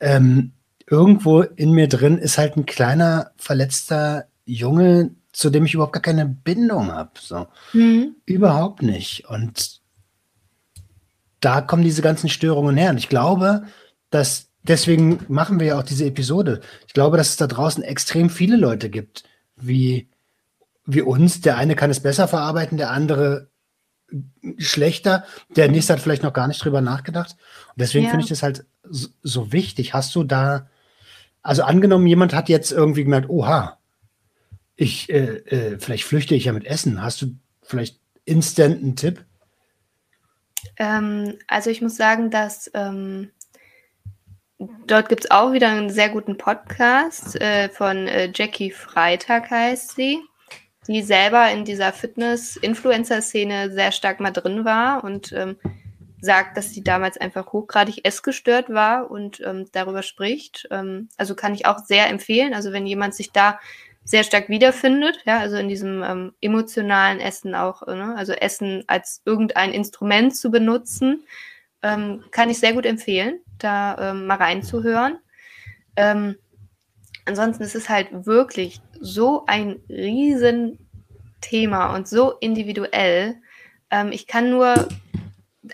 Ähm, 0.00 0.52
irgendwo 0.88 1.42
in 1.42 1.72
mir 1.72 1.88
drin 1.88 2.18
ist 2.18 2.38
halt 2.38 2.56
ein 2.56 2.66
kleiner 2.66 3.32
verletzter 3.36 4.26
Junge, 4.46 5.10
zu 5.32 5.50
dem 5.50 5.66
ich 5.66 5.74
überhaupt 5.74 5.92
gar 5.92 6.02
keine 6.02 6.26
Bindung 6.26 6.92
habe. 6.92 7.10
So. 7.20 7.46
Mhm. 7.72 8.16
Überhaupt 8.24 8.82
nicht. 8.82 9.28
Und 9.28 9.77
da 11.40 11.60
kommen 11.60 11.82
diese 11.82 12.02
ganzen 12.02 12.28
Störungen 12.28 12.76
her. 12.76 12.90
Und 12.90 12.98
ich 12.98 13.08
glaube, 13.08 13.64
dass 14.10 14.48
deswegen 14.62 15.20
machen 15.28 15.60
wir 15.60 15.68
ja 15.68 15.78
auch 15.78 15.84
diese 15.84 16.06
Episode. 16.06 16.60
Ich 16.86 16.94
glaube, 16.94 17.16
dass 17.16 17.30
es 17.30 17.36
da 17.36 17.46
draußen 17.46 17.82
extrem 17.82 18.30
viele 18.30 18.56
Leute 18.56 18.90
gibt, 18.90 19.24
wie 19.56 20.08
wie 20.84 21.02
uns. 21.02 21.40
Der 21.42 21.58
eine 21.58 21.76
kann 21.76 21.90
es 21.90 22.00
besser 22.00 22.28
verarbeiten, 22.28 22.78
der 22.78 22.90
andere 22.90 23.50
schlechter. 24.56 25.24
Der 25.54 25.70
nächste 25.70 25.92
hat 25.92 26.00
vielleicht 26.00 26.22
noch 26.22 26.32
gar 26.32 26.48
nicht 26.48 26.64
drüber 26.64 26.80
nachgedacht. 26.80 27.36
Und 27.68 27.80
deswegen 27.80 28.04
ja. 28.04 28.10
finde 28.10 28.24
ich 28.24 28.30
das 28.30 28.42
halt 28.42 28.64
so, 28.82 29.08
so, 29.22 29.52
wichtig. 29.52 29.92
Hast 29.92 30.14
du 30.14 30.24
da, 30.24 30.68
also 31.42 31.62
angenommen, 31.62 32.06
jemand 32.06 32.32
hat 32.34 32.48
jetzt 32.48 32.72
irgendwie 32.72 33.04
gemerkt, 33.04 33.28
oha, 33.28 33.78
ich, 34.76 35.10
äh, 35.10 35.36
äh, 35.46 35.78
vielleicht 35.78 36.04
flüchte 36.04 36.34
ich 36.34 36.46
ja 36.46 36.52
mit 36.52 36.64
Essen. 36.64 37.02
Hast 37.02 37.20
du 37.20 37.34
vielleicht 37.62 38.00
instant 38.24 38.82
einen 38.82 38.96
Tipp? 38.96 39.24
Ähm, 40.78 41.38
also 41.46 41.70
ich 41.70 41.82
muss 41.82 41.96
sagen, 41.96 42.30
dass 42.30 42.70
ähm, 42.74 43.30
dort 44.86 45.08
gibt 45.08 45.24
es 45.24 45.30
auch 45.30 45.52
wieder 45.52 45.68
einen 45.68 45.90
sehr 45.90 46.08
guten 46.08 46.36
Podcast 46.38 47.40
äh, 47.40 47.68
von 47.68 48.08
äh, 48.08 48.30
Jackie 48.34 48.70
Freitag 48.70 49.50
heißt 49.50 49.94
sie 49.94 50.20
die 50.88 51.02
selber 51.02 51.50
in 51.50 51.64
dieser 51.64 51.92
Fitness-Influencer-Szene 51.92 53.70
sehr 53.70 53.92
stark 53.92 54.20
mal 54.20 54.30
drin 54.30 54.64
war 54.64 55.04
und 55.04 55.32
ähm, 55.32 55.56
sagt, 56.20 56.56
dass 56.56 56.72
sie 56.72 56.82
damals 56.82 57.18
einfach 57.18 57.52
hochgradig 57.52 58.04
essgestört 58.04 58.70
war 58.70 59.10
und 59.10 59.40
ähm, 59.44 59.66
darüber 59.72 60.02
spricht. 60.02 60.66
Ähm, 60.70 61.10
also 61.18 61.34
kann 61.34 61.54
ich 61.54 61.66
auch 61.66 61.78
sehr 61.78 62.08
empfehlen. 62.08 62.54
Also 62.54 62.72
wenn 62.72 62.86
jemand 62.86 63.14
sich 63.14 63.30
da 63.32 63.60
sehr 64.08 64.24
stark 64.24 64.48
wiederfindet, 64.48 65.22
ja, 65.26 65.38
also 65.38 65.56
in 65.56 65.68
diesem 65.68 66.02
ähm, 66.02 66.32
emotionalen 66.40 67.20
Essen 67.20 67.54
auch, 67.54 67.86
ne? 67.86 68.14
also 68.16 68.32
Essen 68.32 68.82
als 68.86 69.20
irgendein 69.26 69.74
Instrument 69.74 70.34
zu 70.34 70.50
benutzen, 70.50 71.26
ähm, 71.82 72.24
kann 72.30 72.48
ich 72.48 72.58
sehr 72.58 72.72
gut 72.72 72.86
empfehlen, 72.86 73.40
da 73.58 74.12
ähm, 74.12 74.26
mal 74.26 74.38
reinzuhören. 74.38 75.18
Ähm, 75.96 76.36
ansonsten 77.26 77.64
ist 77.64 77.74
es 77.74 77.90
halt 77.90 78.08
wirklich 78.24 78.80
so 78.98 79.44
ein 79.46 79.78
Riesenthema 79.90 81.94
und 81.94 82.08
so 82.08 82.32
individuell. 82.40 83.36
Ähm, 83.90 84.10
ich 84.10 84.26
kann 84.26 84.48
nur, 84.48 84.88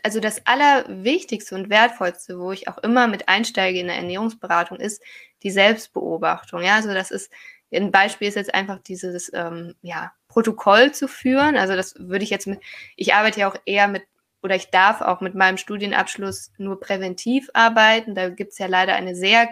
also 0.02 0.18
das 0.18 0.44
Allerwichtigste 0.44 1.54
und 1.54 1.70
Wertvollste, 1.70 2.40
wo 2.40 2.50
ich 2.50 2.66
auch 2.66 2.78
immer 2.78 3.06
mit 3.06 3.28
einsteige 3.28 3.78
in 3.78 3.86
der 3.86 3.94
Ernährungsberatung, 3.94 4.80
ist 4.80 5.00
die 5.44 5.52
Selbstbeobachtung. 5.52 6.62
Ja, 6.62 6.74
also 6.74 6.92
das 6.92 7.12
ist 7.12 7.30
ein 7.74 7.92
Beispiel 7.92 8.28
ist 8.28 8.36
jetzt 8.36 8.54
einfach 8.54 8.78
dieses 8.78 9.30
ähm, 9.34 9.74
ja, 9.82 10.12
Protokoll 10.28 10.92
zu 10.92 11.08
führen. 11.08 11.56
Also 11.56 11.74
das 11.76 11.94
würde 11.98 12.24
ich 12.24 12.30
jetzt 12.30 12.46
mit, 12.46 12.60
ich 12.96 13.14
arbeite 13.14 13.40
ja 13.40 13.50
auch 13.50 13.56
eher 13.64 13.88
mit, 13.88 14.04
oder 14.42 14.56
ich 14.56 14.70
darf 14.70 15.00
auch 15.00 15.20
mit 15.20 15.34
meinem 15.34 15.56
Studienabschluss 15.56 16.52
nur 16.58 16.78
präventiv 16.80 17.48
arbeiten. 17.54 18.14
Da 18.14 18.28
gibt 18.28 18.52
es 18.52 18.58
ja 18.58 18.66
leider 18.66 18.94
eine 18.94 19.14
sehr 19.14 19.48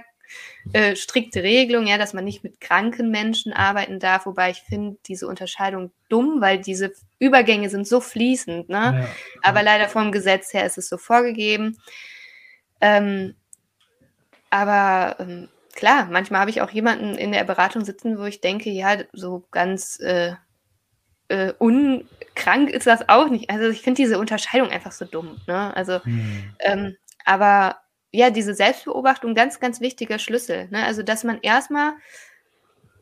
äh, 0.72 0.96
strikte 0.96 1.42
Regelung, 1.42 1.86
ja, 1.86 1.98
dass 1.98 2.14
man 2.14 2.24
nicht 2.24 2.44
mit 2.44 2.60
kranken 2.60 3.10
Menschen 3.10 3.52
arbeiten 3.52 3.98
darf, 3.98 4.26
wobei 4.26 4.50
ich 4.50 4.62
finde 4.62 4.96
diese 5.06 5.26
Unterscheidung 5.26 5.92
dumm, 6.08 6.40
weil 6.40 6.58
diese 6.58 6.92
Übergänge 7.18 7.68
sind 7.68 7.86
so 7.86 8.00
fließend, 8.00 8.68
ne? 8.68 9.02
Ja, 9.02 9.08
Aber 9.42 9.62
leider 9.62 9.88
vom 9.88 10.12
Gesetz 10.12 10.52
her 10.52 10.64
ist 10.64 10.78
es 10.78 10.88
so 10.88 10.98
vorgegeben. 10.98 11.78
Ähm, 12.80 13.34
aber 14.50 15.16
ähm, 15.20 15.48
klar, 15.72 16.08
manchmal 16.10 16.40
habe 16.40 16.50
ich 16.50 16.60
auch 16.60 16.70
jemanden 16.70 17.16
in 17.16 17.32
der 17.32 17.44
Beratung 17.44 17.84
sitzen, 17.84 18.18
wo 18.18 18.24
ich 18.24 18.40
denke, 18.40 18.70
ja, 18.70 18.98
so 19.12 19.46
ganz 19.50 19.98
äh, 20.00 20.34
äh, 21.28 21.52
unkrank 21.58 22.70
ist 22.70 22.86
das 22.86 23.08
auch 23.08 23.28
nicht. 23.28 23.50
Also 23.50 23.68
ich 23.68 23.82
finde 23.82 24.02
diese 24.02 24.18
Unterscheidung 24.18 24.70
einfach 24.70 24.92
so 24.92 25.04
dumm. 25.04 25.40
Ne? 25.46 25.74
Also, 25.76 26.04
hm. 26.04 26.54
ähm, 26.60 26.96
aber 27.24 27.78
ja, 28.10 28.30
diese 28.30 28.54
Selbstbeobachtung, 28.54 29.34
ganz, 29.34 29.58
ganz 29.58 29.80
wichtiger 29.80 30.18
Schlüssel. 30.18 30.68
Ne? 30.70 30.84
Also, 30.84 31.02
dass 31.02 31.24
man 31.24 31.38
erstmal 31.40 31.94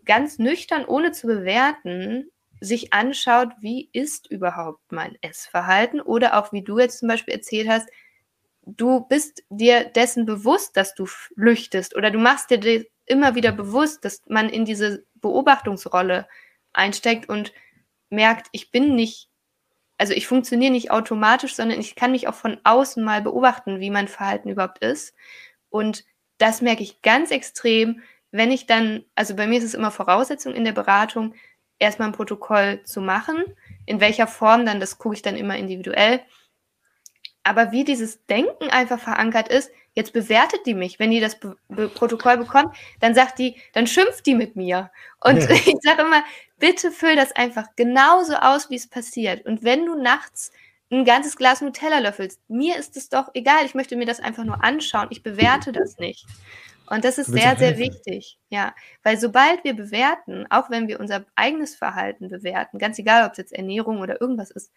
ganz 0.07 0.39
nüchtern, 0.39 0.85
ohne 0.85 1.13
zu 1.13 1.27
bewerten, 1.27 2.31
sich 2.61 2.93
anschaut, 2.93 3.49
wie 3.61 3.89
ist 3.93 4.31
überhaupt 4.31 4.93
mein 4.93 5.17
Essverhalten 5.23 6.01
oder 6.01 6.39
auch 6.39 6.53
wie 6.53 6.63
du 6.63 6.79
jetzt 6.79 6.99
zum 6.99 7.09
Beispiel 7.09 7.35
erzählt 7.35 7.69
hast, 7.69 7.89
du 8.77 9.01
bist 9.01 9.43
dir 9.49 9.85
dessen 9.85 10.27
bewusst, 10.27 10.77
dass 10.77 10.95
du 10.95 11.07
flüchtest 11.07 11.97
oder 11.97 12.11
du 12.11 12.19
machst 12.19 12.51
dir 12.51 12.85
immer 13.07 13.35
wieder 13.35 13.53
bewusst, 13.53 14.05
dass 14.05 14.23
man 14.29 14.49
in 14.49 14.65
diese 14.65 15.05
Beobachtungsrolle 15.17 16.29
einsteigt 16.73 17.29
und 17.29 17.53
merkt, 18.09 18.49
ich 18.53 18.71
bin 18.71 18.95
nicht, 18.95 19.29
also 19.99 20.13
ich 20.13 20.27
funktioniere 20.27 20.73
nicht 20.73 20.91
automatisch, 20.91 21.55
sondern 21.55 21.81
ich 21.81 21.95
kann 21.95 22.13
mich 22.13 22.29
auch 22.29 22.35
von 22.35 22.59
außen 22.65 23.03
mal 23.03 23.23
beobachten, 23.23 23.81
wie 23.81 23.91
mein 23.91 24.09
Verhalten 24.09 24.49
überhaupt 24.49 24.79
ist. 24.79 25.15
Und 25.69 26.05
das 26.39 26.63
merke 26.63 26.83
ich 26.83 27.03
ganz 27.03 27.31
extrem, 27.31 28.03
wenn 28.31 28.53
ich 28.53 28.67
dann, 28.67 29.05
also 29.15 29.35
bei 29.35 29.47
mir 29.47 29.59
ist 29.59 29.65
es 29.65 29.75
immer 29.75 29.91
Voraussetzung 29.91 30.55
in 30.55 30.65
der 30.65 30.73
Beratung, 30.73 31.35
erstmal 31.79 32.09
ein 32.09 32.15
Protokoll 32.15 32.83
zu 32.85 33.01
machen. 33.01 33.43
In 33.87 34.01
welcher 34.01 34.27
Form 34.27 34.65
dann, 34.65 34.81
das 34.81 34.99
gucke 34.99 35.17
ich 35.17 35.23
dann 35.23 35.37
immer 35.37 35.57
individuell. 35.57 36.21
Aber 37.43 37.73
wie 37.73 37.85
dieses 37.85 38.25
Denken 38.27 38.69
einfach 38.71 39.01
verankert 39.01 39.49
ist, 39.49 39.71
jetzt 39.95 40.13
bewertet 40.13 40.61
die 40.67 40.75
mich. 40.75 40.99
Wenn 40.99 41.11
die 41.11 41.21
das 41.21 41.39
Be 41.39 41.57
Be 41.69 41.89
Protokoll 41.89 42.37
bekommt, 42.37 42.77
dann 43.01 43.15
sagt 43.15 43.39
die, 43.39 43.57
dann 43.73 43.87
schimpft 43.87 44.27
die 44.27 44.35
mit 44.35 44.57
mir. 44.57 44.91
Und 45.21 45.39
ja. 45.43 45.51
ich 45.67 45.77
sage 45.83 46.03
immer, 46.03 46.23
bitte 46.59 46.91
füll 46.91 47.17
das 47.17 47.33
einfach 47.33 47.67
genauso 47.77 48.35
aus, 48.35 48.71
wie 48.71 48.77
es 48.77 48.89
passiert. 48.89 49.47
Und 49.47 49.65
wenn 49.65 49.87
du 49.87 50.01
nachts 50.01 50.53
ein 50.93 51.05
ganzes 51.05 51.37
Glas 51.37 51.61
Nutella 51.61 52.01
löffelst, 52.01 52.41
mir 52.49 52.77
ist 52.77 52.97
es 52.97 53.09
doch 53.09 53.31
egal. 53.35 53.65
Ich 53.65 53.75
möchte 53.75 53.97
mir 53.97 54.07
das 54.07 54.21
einfach 54.21 54.45
nur 54.45 54.63
anschauen. 54.63 55.09
Ich 55.11 55.23
bewerte 55.23 55.73
das 55.73 55.99
nicht. 55.99 56.27
Und 56.91 57.05
das 57.05 57.19
ist 57.19 57.29
sehr, 57.29 57.57
sehr 57.57 57.79
wichtig. 57.79 58.39
Ja, 58.51 58.75
weil 59.05 59.17
sobald 59.17 59.63
wir 59.63 59.75
bewerten, 59.75 60.47
auch 60.51 60.71
wenn 60.71 60.89
wir 60.89 60.99
unser 60.99 61.25
eigenes 61.37 61.77
Verhalten 61.77 62.29
bewerten, 62.29 62.79
ganz 62.79 62.99
egal, 62.99 63.25
ob 63.25 63.33
es 63.33 63.39
jetzt 63.39 63.53
Ernährung 63.53 64.01
oder 64.01 64.21
irgendwas 64.21 64.51
ist, 64.51 64.73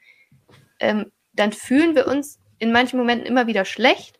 ähm, 0.79 1.11
dann 1.33 1.51
fühlen 1.51 1.95
wir 1.95 2.07
uns 2.07 2.39
in 2.59 2.71
manchen 2.71 2.97
Momenten 2.97 3.25
immer 3.25 3.47
wieder 3.47 3.65
schlecht. 3.65 4.19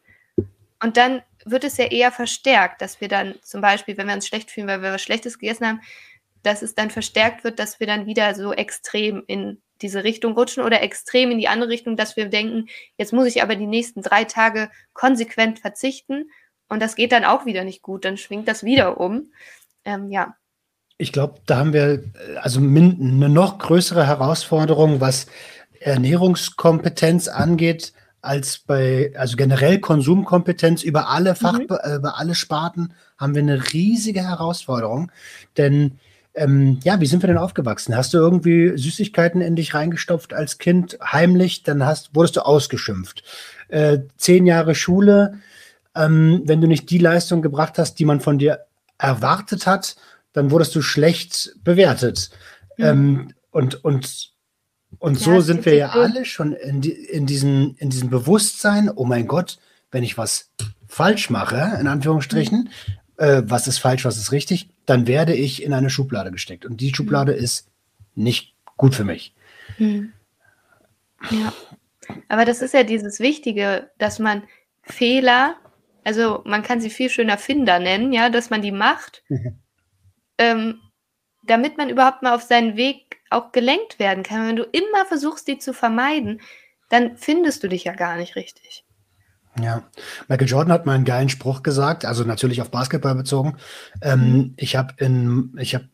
Und 0.82 0.98
dann 0.98 1.22
wird 1.46 1.64
es 1.64 1.78
ja 1.78 1.86
eher 1.86 2.12
verstärkt, 2.12 2.82
dass 2.82 3.02
wir 3.02 3.08
dann 3.08 3.36
zum 3.42 3.62
Beispiel, 3.62 3.98
wenn 3.98 4.08
wir 4.08 4.14
uns 4.14 4.28
schlecht 4.28 4.52
fühlen, 4.52 4.68
weil 4.68 4.82
wir 4.82 4.92
was 4.92 5.02
Schlechtes 5.02 5.40
gegessen 5.40 5.68
haben, 5.68 5.82
dass 6.42 6.62
es 6.62 6.76
dann 6.76 6.90
verstärkt 6.90 7.44
wird, 7.44 7.60
dass 7.60 7.80
wir 7.80 7.88
dann 7.88 8.06
wieder 8.06 8.36
so 8.36 8.54
extrem 8.54 9.24
in 9.28 9.62
diese 9.82 10.04
Richtung 10.04 10.34
rutschen 10.34 10.64
oder 10.64 10.82
extrem 10.82 11.32
in 11.32 11.38
die 11.38 11.48
andere 11.48 11.70
Richtung, 11.70 11.98
dass 11.98 12.16
wir 12.16 12.28
denken, 12.28 12.68
jetzt 12.98 13.14
muss 13.14 13.28
ich 13.28 13.42
aber 13.42 13.56
die 13.56 13.68
nächsten 13.68 14.02
drei 14.02 14.24
Tage 14.24 14.70
konsequent 14.94 15.60
verzichten 15.60 16.30
und 16.70 16.82
das 16.82 16.96
geht 16.96 17.12
dann 17.12 17.26
auch 17.26 17.46
wieder 17.46 17.64
nicht 17.64 17.82
gut, 17.82 18.06
dann 18.06 18.18
schwingt 18.18 18.48
das 18.48 18.64
wieder 18.64 19.00
um. 19.00 19.32
Ähm, 19.86 20.10
ja. 20.10 20.36
Ich 20.98 21.12
glaube, 21.12 21.42
da 21.46 21.58
haben 21.58 21.74
wir 21.74 22.04
also 22.42 22.60
eine 22.60 23.30
noch 23.30 23.58
größere 23.58 24.06
Herausforderung, 24.06 25.02
was 25.02 25.28
Ernährungskompetenz 25.80 27.28
angeht, 27.28 27.94
als 28.24 28.60
bei, 28.60 29.12
also 29.16 29.36
generell 29.36 29.80
Konsumkompetenz 29.80 30.82
über 30.82 31.10
alle 31.10 31.36
Fach, 31.36 31.60
mhm. 31.60 31.64
Über 31.64 32.18
alle 32.18 32.36
Sparten 32.36 32.94
haben 33.18 33.36
wir 33.36 33.42
eine 33.42 33.74
riesige 33.74 34.22
Herausforderung. 34.22 35.12
Denn 35.58 36.00
ähm, 36.36 36.80
ja, 36.84 37.00
wie 37.00 37.06
sind 37.06 37.22
wir 37.22 37.28
denn 37.28 37.38
aufgewachsen? 37.38 37.96
Hast 37.96 38.14
du 38.14 38.18
irgendwie 38.18 38.76
Süßigkeiten 38.78 39.42
in 39.42 39.56
dich 39.56 39.74
reingestopft 39.74 40.34
als 40.34 40.58
Kind 40.58 40.98
heimlich, 41.04 41.64
dann 41.64 41.86
hast, 41.86 42.16
wurdest 42.16 42.38
du 42.38 42.46
ausgeschimpft. 42.46 43.24
Äh, 43.68 44.00
zehn 44.18 44.46
Jahre 44.46 44.74
Schule, 44.74 45.40
ähm, 45.94 46.42
wenn 46.46 46.62
du 46.62 46.68
nicht 46.68 46.90
die 46.90 46.98
Leistung 46.98 47.42
gebracht 47.42 47.78
hast, 47.78 48.00
die 48.00 48.06
man 48.06 48.20
von 48.20 48.40
dir 48.40 48.66
erwartet 48.98 49.68
hat, 49.68 49.96
dann 50.32 50.50
wurdest 50.50 50.74
du 50.76 50.82
schlecht 50.82 51.56
bewertet. 51.64 52.32
Mhm. 52.78 52.86
Ähm, 52.86 53.28
und, 53.52 53.86
und 53.86 54.33
und 55.00 55.20
ja, 55.20 55.26
so 55.26 55.42
sind 55.42 55.66
wir 55.66 55.76
ja 55.76 55.90
alle 55.90 56.26
schon 56.26 56.54
in, 56.54 56.82
die, 56.82 56.92
in, 56.92 57.26
diesen, 57.26 57.76
in 57.76 57.90
diesem 57.90 58.10
Bewusstsein, 58.10 58.90
oh 58.94 59.06
mein 59.06 59.28
Gott, 59.28 59.60
wenn 59.92 60.04
ich 60.04 60.18
was 60.18 60.52
falsch 60.88 61.30
mache, 61.30 61.78
in 61.80 61.88
Anführungsstrichen, 61.88 62.70
mhm. 63.18 63.24
äh, 63.24 63.44
was 63.46 63.68
ist 63.68 63.80
falsch, 63.80 64.06
was 64.06 64.18
ist 64.18 64.32
richtig, 64.32 64.70
dann 64.86 65.08
werde 65.08 65.34
ich 65.34 65.64
in 65.64 65.74
eine 65.74 65.90
Schublade 65.90 66.32
gesteckt. 66.32 66.66
Und 66.66 66.82
die 66.82 66.94
Schublade 66.94 67.34
mhm. 67.34 67.44
ist 67.44 67.68
nicht 68.16 68.56
gut 68.78 68.96
für 68.96 69.06
mich. 69.06 69.34
Mhm. 69.78 70.14
Ja. 71.32 71.54
Aber 72.28 72.46
das 72.46 72.62
ist 72.62 72.74
ja 72.74 72.84
dieses 72.84 73.20
Wichtige, 73.20 73.90
dass 73.98 74.20
man 74.20 74.44
Fehler, 74.82 75.56
also 76.04 76.42
man 76.46 76.64
kann 76.64 76.82
sie 76.82 76.90
viel 76.90 77.10
schöner 77.10 77.38
Finder 77.38 77.80
nennen, 77.80 78.12
ja, 78.12 78.30
dass 78.30 78.50
man 78.50 78.62
die 78.62 78.72
macht, 78.72 79.24
ähm, 80.38 80.80
damit 81.46 81.78
man 81.78 81.90
überhaupt 81.90 82.24
mal 82.24 82.36
auf 82.36 82.44
seinen 82.44 82.76
Weg 82.76 83.03
auch 83.34 83.52
gelenkt 83.52 84.00
werden 84.00 84.24
kann. 84.24 84.48
Wenn 84.48 84.56
du 84.56 84.64
immer 84.64 85.06
versuchst, 85.08 85.48
die 85.48 85.58
zu 85.58 85.74
vermeiden, 85.74 86.42
dann 86.90 87.18
findest 87.18 87.64
du 87.64 87.70
dich 87.70 87.84
ja 87.86 87.94
gar 87.94 88.18
nicht 88.18 88.36
richtig. 88.36 88.86
Ja, 89.62 89.84
Michael 90.28 90.48
Jordan 90.48 90.74
hat 90.74 90.86
mal 90.86 90.94
einen 90.94 91.06
geilen 91.06 91.30
Spruch 91.30 91.62
gesagt, 91.62 92.06
also 92.06 92.24
natürlich 92.24 92.62
auf 92.62 92.72
Basketball 92.72 93.16
bezogen. 93.16 93.58
Ähm, 94.02 94.20
mhm. 94.20 94.54
ich 94.58 94.76
habe 94.76 94.94
in, 94.98 95.56
ich 95.60 95.76
habe 95.76 95.90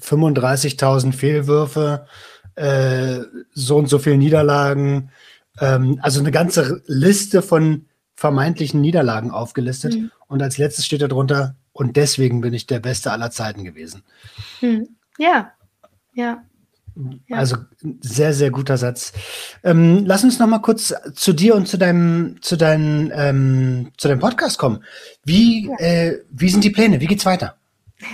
35.000 0.00 1.12
Fehlwürfe, 1.12 2.06
äh, 2.54 3.20
so 3.52 3.76
und 3.76 3.88
so 3.88 3.98
viele 3.98 4.18
Niederlagen, 4.18 5.10
ähm, 5.60 5.98
also 6.02 6.20
eine 6.20 6.30
ganze 6.30 6.82
Liste 6.86 7.42
von 7.42 7.86
vermeintlichen 8.14 8.80
Niederlagen 8.80 9.30
aufgelistet. 9.30 9.94
Mhm. 9.94 10.10
Und 10.28 10.42
als 10.42 10.58
letztes 10.58 10.86
steht 10.86 11.02
darunter, 11.02 11.56
und 11.72 11.96
deswegen 11.96 12.40
bin 12.42 12.52
ich 12.52 12.66
der 12.66 12.80
Beste 12.80 13.10
aller 13.10 13.30
Zeiten 13.30 13.64
gewesen. 13.64 14.02
Mhm. 14.60 14.88
Ja, 15.18 15.52
ja. 16.14 16.44
Ja. 17.26 17.38
Also 17.38 17.56
sehr, 18.00 18.34
sehr 18.34 18.50
guter 18.50 18.76
Satz. 18.76 19.12
Ähm, 19.64 20.04
lass 20.04 20.24
uns 20.24 20.38
noch 20.38 20.46
mal 20.46 20.60
kurz 20.60 20.94
zu 21.14 21.32
dir 21.32 21.54
und 21.54 21.66
zu 21.66 21.78
deinem, 21.78 22.36
zu 22.42 22.56
deinem, 22.56 23.10
ähm, 23.14 23.92
zu 23.96 24.08
deinem 24.08 24.20
Podcast 24.20 24.58
kommen. 24.58 24.84
Wie, 25.24 25.68
ja. 25.68 25.76
äh, 25.78 26.22
wie 26.30 26.50
sind 26.50 26.64
die 26.64 26.70
Pläne? 26.70 27.00
Wie 27.00 27.06
geht's 27.06 27.26
weiter? 27.26 27.56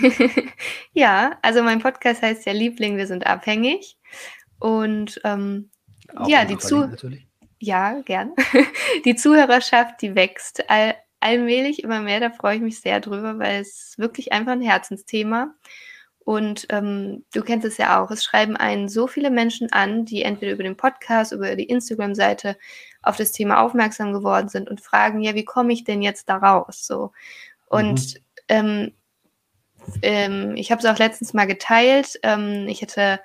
ja, 0.92 1.38
also 1.42 1.62
mein 1.62 1.80
Podcast 1.80 2.22
heißt 2.22 2.46
ja 2.46 2.52
Liebling, 2.52 2.96
wir 2.96 3.06
sind 3.06 3.26
abhängig. 3.26 3.96
Und 4.58 5.20
ähm, 5.24 5.70
ja, 6.26 6.44
die 6.44 6.58
Zu 6.58 6.90
ja, 7.60 8.00
gern. 8.02 8.32
die 9.04 9.16
Zuhörerschaft, 9.16 10.00
die 10.02 10.14
wächst 10.14 10.70
all 10.70 10.94
allmählich 11.20 11.82
immer 11.82 12.00
mehr. 12.00 12.20
Da 12.20 12.30
freue 12.30 12.56
ich 12.56 12.62
mich 12.62 12.80
sehr 12.80 13.00
drüber, 13.00 13.40
weil 13.40 13.60
es 13.60 13.94
wirklich 13.96 14.32
einfach 14.32 14.52
ein 14.52 14.62
Herzensthema 14.62 15.54
ist 15.64 15.87
und 16.28 16.66
ähm, 16.68 17.24
du 17.32 17.40
kennst 17.40 17.66
es 17.66 17.78
ja 17.78 18.02
auch, 18.02 18.10
es 18.10 18.22
schreiben 18.22 18.54
einen 18.54 18.90
so 18.90 19.06
viele 19.06 19.30
Menschen 19.30 19.72
an, 19.72 20.04
die 20.04 20.24
entweder 20.24 20.52
über 20.52 20.62
den 20.62 20.76
Podcast, 20.76 21.32
über 21.32 21.56
die 21.56 21.64
Instagram-Seite 21.64 22.58
auf 23.00 23.16
das 23.16 23.32
Thema 23.32 23.62
aufmerksam 23.62 24.12
geworden 24.12 24.50
sind 24.50 24.68
und 24.68 24.82
fragen, 24.82 25.22
ja, 25.22 25.34
wie 25.34 25.46
komme 25.46 25.72
ich 25.72 25.84
denn 25.84 26.02
jetzt 26.02 26.28
da 26.28 26.36
raus? 26.36 26.86
So. 26.86 27.12
Und 27.64 28.16
mhm. 28.16 28.20
ähm, 28.48 28.92
ähm, 30.02 30.54
ich 30.56 30.70
habe 30.70 30.80
es 30.82 30.84
auch 30.84 30.98
letztens 30.98 31.32
mal 31.32 31.46
geteilt. 31.46 32.20
Ähm, 32.22 32.66
ich 32.68 32.82
hatte 32.82 33.20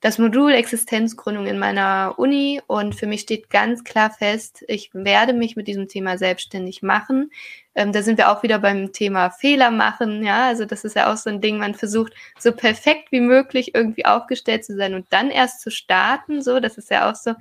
das 0.00 0.18
Modul 0.18 0.52
Existenzgründung 0.52 1.46
in 1.46 1.58
meiner 1.58 2.14
Uni 2.18 2.60
und 2.66 2.94
für 2.94 3.06
mich 3.06 3.22
steht 3.22 3.48
ganz 3.48 3.82
klar 3.82 4.10
fest, 4.10 4.62
ich 4.68 4.90
werde 4.92 5.32
mich 5.32 5.56
mit 5.56 5.68
diesem 5.68 5.88
Thema 5.88 6.18
selbstständig 6.18 6.82
machen. 6.82 7.30
Ähm, 7.74 7.92
da 7.92 8.02
sind 8.02 8.18
wir 8.18 8.30
auch 8.30 8.42
wieder 8.42 8.58
beim 8.58 8.92
Thema 8.92 9.30
Fehler 9.30 9.70
machen. 9.70 10.22
Ja, 10.22 10.46
also 10.46 10.66
das 10.66 10.84
ist 10.84 10.96
ja 10.96 11.10
auch 11.12 11.16
so 11.16 11.30
ein 11.30 11.40
Ding, 11.40 11.58
man 11.58 11.74
versucht 11.74 12.12
so 12.38 12.52
perfekt 12.52 13.10
wie 13.10 13.20
möglich 13.20 13.74
irgendwie 13.74 14.04
aufgestellt 14.04 14.64
zu 14.64 14.76
sein 14.76 14.94
und 14.94 15.06
dann 15.10 15.30
erst 15.30 15.62
zu 15.62 15.70
starten. 15.70 16.42
So, 16.42 16.60
das 16.60 16.76
ist 16.76 16.90
ja 16.90 17.10
auch 17.10 17.14
so. 17.14 17.34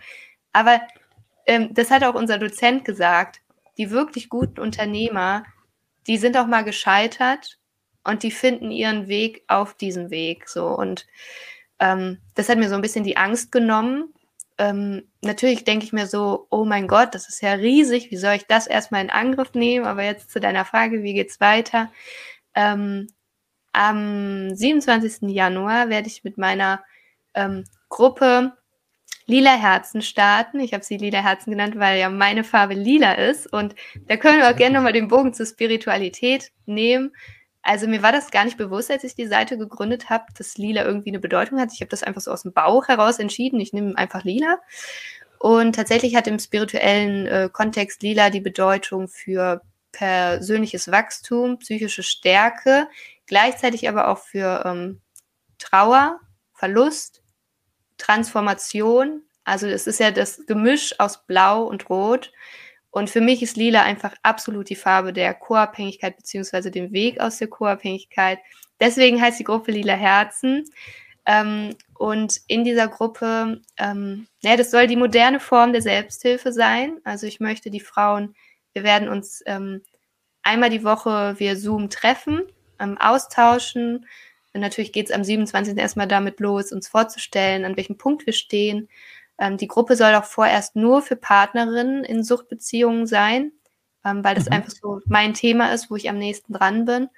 Aber 0.53 0.81
ähm, 1.45 1.73
das 1.73 1.91
hat 1.91 2.03
auch 2.03 2.15
unser 2.15 2.37
Dozent 2.37 2.85
gesagt. 2.85 3.41
Die 3.77 3.91
wirklich 3.91 4.29
guten 4.29 4.61
Unternehmer, 4.61 5.43
die 6.07 6.17
sind 6.17 6.37
auch 6.37 6.47
mal 6.47 6.63
gescheitert 6.63 7.59
und 8.05 8.23
die 8.23 8.31
finden 8.31 8.71
ihren 8.71 9.09
Weg 9.09 9.43
auf 9.47 9.73
diesem 9.73 10.09
Weg. 10.09 10.47
So 10.47 10.67
und 10.67 11.05
ähm, 11.79 12.19
das 12.35 12.49
hat 12.49 12.57
mir 12.57 12.69
so 12.69 12.75
ein 12.75 12.81
bisschen 12.81 13.03
die 13.03 13.17
Angst 13.17 13.51
genommen. 13.51 14.13
Ähm, 14.57 15.03
natürlich 15.21 15.65
denke 15.65 15.85
ich 15.85 15.93
mir 15.93 16.07
so, 16.07 16.47
oh 16.49 16.63
mein 16.63 16.87
Gott, 16.87 17.13
das 17.13 17.27
ist 17.27 17.41
ja 17.41 17.53
riesig, 17.53 18.09
wie 18.11 18.17
soll 18.17 18.35
ich 18.35 18.47
das 18.47 18.67
erstmal 18.67 19.01
in 19.01 19.09
Angriff 19.09 19.53
nehmen? 19.53 19.85
Aber 19.85 20.03
jetzt 20.03 20.31
zu 20.31 20.39
deiner 20.39 20.63
Frage, 20.65 21.03
wie 21.03 21.13
geht's 21.13 21.41
weiter? 21.41 21.91
Ähm, 22.53 23.07
am 23.73 24.55
27. 24.55 25.29
Januar 25.29 25.89
werde 25.89 26.07
ich 26.07 26.23
mit 26.23 26.37
meiner 26.37 26.81
ähm, 27.33 27.65
Gruppe 27.89 28.53
Lila 29.27 29.55
Herzen 29.55 30.01
starten. 30.01 30.59
Ich 30.59 30.73
habe 30.73 30.83
sie 30.83 30.97
Lila 30.97 31.21
Herzen 31.21 31.51
genannt, 31.51 31.77
weil 31.77 31.99
ja 31.99 32.09
meine 32.09 32.43
Farbe 32.43 32.75
lila 32.75 33.13
ist. 33.13 33.51
Und 33.51 33.75
da 34.07 34.17
können 34.17 34.39
wir 34.39 34.49
auch 34.49 34.55
gerne 34.55 34.75
nochmal 34.75 34.93
den 34.93 35.07
Bogen 35.07 35.33
zur 35.33 35.45
Spiritualität 35.45 36.51
nehmen. 36.65 37.11
Also 37.65 37.87
mir 37.87 38.03
war 38.03 38.11
das 38.11 38.29
gar 38.29 38.45
nicht 38.45 38.57
bewusst, 38.57 38.91
als 38.91 39.03
ich 39.03 39.15
die 39.15 39.25
Seite 39.25 39.57
gegründet 39.57 40.11
habe, 40.11 40.25
dass 40.37 40.55
lila 40.55 40.85
irgendwie 40.85 41.09
eine 41.09 41.19
Bedeutung 41.19 41.59
hat. 41.59 41.73
Ich 41.73 41.81
habe 41.81 41.89
das 41.89 42.03
einfach 42.03 42.21
so 42.21 42.31
aus 42.31 42.43
dem 42.43 42.53
Bauch 42.53 42.87
heraus 42.87 43.17
entschieden. 43.17 43.59
Ich 43.59 43.73
nehme 43.73 43.97
einfach 43.97 44.23
lila. 44.23 44.59
Und 45.39 45.73
tatsächlich 45.73 46.15
hat 46.15 46.27
im 46.27 46.37
spirituellen 46.37 47.25
äh, 47.25 47.49
Kontext 47.51 48.03
lila 48.03 48.29
die 48.29 48.39
Bedeutung 48.39 49.07
für 49.07 49.63
persönliches 49.91 50.91
Wachstum, 50.91 51.57
psychische 51.57 52.03
Stärke, 52.03 52.87
gleichzeitig 53.25 53.89
aber 53.89 54.09
auch 54.09 54.19
für 54.19 54.63
ähm, 54.63 55.01
Trauer, 55.57 56.19
Verlust, 56.53 57.23
Transformation. 57.97 59.23
Also 59.43 59.65
es 59.65 59.87
ist 59.87 59.99
ja 59.99 60.11
das 60.11 60.45
Gemisch 60.45 60.99
aus 60.99 61.25
Blau 61.25 61.63
und 61.63 61.89
Rot. 61.89 62.31
Und 62.95 63.09
für 63.09 63.19
mich 63.19 63.43
ist 63.43 63.57
Lila 63.57 63.83
einfach 63.83 64.13
absolut 64.23 64.69
die 64.69 64.77
Farbe 64.77 65.11
der 65.11 65.33
Co-Abhängigkeit 65.33 66.15
beziehungsweise 66.15 66.71
dem 66.71 66.93
Weg 66.93 67.19
aus 67.19 67.39
der 67.39 67.49
Co-Abhängigkeit. 67.49 68.39
Deswegen 68.79 69.21
heißt 69.21 69.37
die 69.37 69.43
Gruppe 69.43 69.73
Lila 69.73 69.95
Herzen. 69.95 70.63
Ähm, 71.25 71.75
und 71.95 72.39
in 72.47 72.63
dieser 72.63 72.87
Gruppe, 72.87 73.59
ähm, 73.75 74.27
ja, 74.39 74.55
das 74.55 74.71
soll 74.71 74.87
die 74.87 74.95
moderne 74.95 75.41
Form 75.41 75.73
der 75.73 75.81
Selbsthilfe 75.81 76.53
sein. 76.53 77.01
Also 77.03 77.27
ich 77.27 77.41
möchte 77.41 77.69
die 77.69 77.81
Frauen, 77.81 78.33
wir 78.71 78.83
werden 78.83 79.09
uns 79.09 79.43
ähm, 79.45 79.81
einmal 80.41 80.69
die 80.69 80.85
Woche 80.85 81.35
via 81.37 81.57
Zoom 81.57 81.89
treffen, 81.89 82.43
ähm, 82.79 82.97
austauschen, 82.97 84.05
und 84.55 84.61
natürlich 84.61 84.93
geht 84.93 85.07
es 85.07 85.11
am 85.11 85.25
27. 85.25 85.77
erstmal 85.77 86.07
damit 86.07 86.39
los, 86.39 86.71
uns 86.71 86.87
vorzustellen, 86.87 87.65
an 87.65 87.75
welchem 87.75 87.97
Punkt 87.97 88.25
wir 88.25 88.31
stehen. 88.31 88.87
Ähm, 89.37 89.57
die 89.57 89.67
Gruppe 89.67 89.95
soll 89.95 90.15
auch 90.15 90.25
vorerst 90.25 90.75
nur 90.75 91.01
für 91.01 91.15
Partnerinnen 91.15 92.03
in 92.03 92.23
Suchtbeziehungen 92.23 93.07
sein, 93.07 93.51
ähm, 94.03 94.23
weil 94.23 94.35
das 94.35 94.45
mhm. 94.45 94.53
einfach 94.53 94.71
so 94.71 95.01
mein 95.05 95.33
Thema 95.33 95.73
ist, 95.73 95.89
wo 95.89 95.95
ich 95.95 96.09
am 96.09 96.17
nächsten 96.17 96.53
dran 96.53 96.85
bin. 96.85 97.09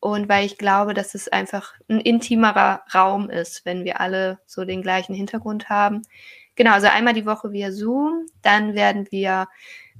Und 0.00 0.28
weil 0.30 0.46
ich 0.46 0.56
glaube, 0.56 0.94
dass 0.94 1.14
es 1.14 1.28
einfach 1.28 1.74
ein 1.88 2.00
intimerer 2.00 2.82
Raum 2.94 3.28
ist, 3.28 3.66
wenn 3.66 3.84
wir 3.84 4.00
alle 4.00 4.38
so 4.46 4.64
den 4.64 4.80
gleichen 4.80 5.14
Hintergrund 5.14 5.68
haben. 5.68 6.02
Genau, 6.54 6.72
also 6.72 6.86
einmal 6.88 7.12
die 7.12 7.26
Woche 7.26 7.52
via 7.52 7.70
Zoom. 7.70 8.26
Dann 8.42 8.74
werden 8.74 9.06
wir 9.10 9.48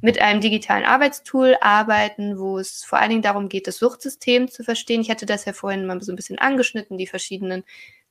mit 0.00 0.20
einem 0.20 0.40
digitalen 0.40 0.84
Arbeitstool 0.84 1.56
arbeiten, 1.60 2.38
wo 2.38 2.58
es 2.58 2.82
vor 2.84 2.98
allen 2.98 3.10
Dingen 3.10 3.22
darum 3.22 3.48
geht, 3.50 3.66
das 3.66 3.76
Suchtsystem 3.76 4.48
zu 4.48 4.64
verstehen. 4.64 5.02
Ich 5.02 5.10
hatte 5.10 5.26
das 5.26 5.44
ja 5.44 5.52
vorhin 5.52 5.86
mal 5.86 6.00
so 6.00 6.12
ein 6.12 6.16
bisschen 6.16 6.38
angeschnitten, 6.38 6.96
die 6.96 7.06
verschiedenen 7.06 7.64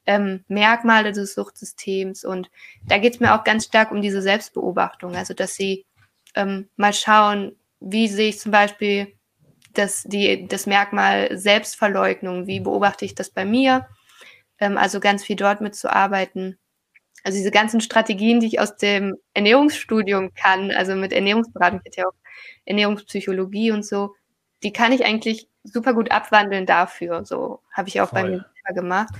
ähm, 0.05 0.43
Merkmale 0.47 1.11
des 1.11 1.33
Suchtsystems. 1.33 2.23
Und 2.23 2.49
da 2.87 2.97
geht 2.97 3.15
es 3.15 3.19
mir 3.19 3.35
auch 3.35 3.43
ganz 3.43 3.65
stark 3.65 3.91
um 3.91 4.01
diese 4.01 4.21
Selbstbeobachtung, 4.21 5.15
also 5.15 5.33
dass 5.33 5.55
sie 5.55 5.85
ähm, 6.35 6.69
mal 6.75 6.93
schauen, 6.93 7.55
wie 7.79 8.07
sehe 8.07 8.29
ich 8.29 8.39
zum 8.39 8.51
Beispiel 8.51 9.13
das, 9.73 10.03
die, 10.03 10.47
das 10.47 10.65
Merkmal 10.65 11.37
Selbstverleugnung, 11.37 12.47
wie 12.47 12.59
beobachte 12.59 13.05
ich 13.05 13.15
das 13.15 13.29
bei 13.29 13.45
mir? 13.45 13.87
Ähm, 14.59 14.77
also 14.77 14.99
ganz 14.99 15.23
viel 15.23 15.35
dort 15.35 15.61
mitzuarbeiten 15.61 16.57
also 17.23 17.37
diese 17.37 17.51
ganzen 17.51 17.81
Strategien, 17.81 18.39
die 18.39 18.47
ich 18.47 18.59
aus 18.59 18.77
dem 18.77 19.17
Ernährungsstudium 19.33 20.33
kann, 20.33 20.71
also 20.71 20.95
mit 20.95 21.13
Ernährungsberatung, 21.13 21.81
ich 21.83 21.95
ja 21.95 22.05
auch 22.05 22.13
Ernährungspsychologie 22.65 23.71
und 23.71 23.85
so, 23.85 24.15
die 24.63 24.73
kann 24.73 24.91
ich 24.91 25.05
eigentlich 25.05 25.47
super 25.63 25.93
gut 25.93 26.11
abwandeln 26.11 26.65
dafür. 26.65 27.25
So 27.25 27.61
habe 27.71 27.89
ich 27.89 28.01
auch 28.01 28.09
Voll. 28.09 28.21
bei 28.21 28.29
mir 28.29 28.45
gemacht. 28.73 29.13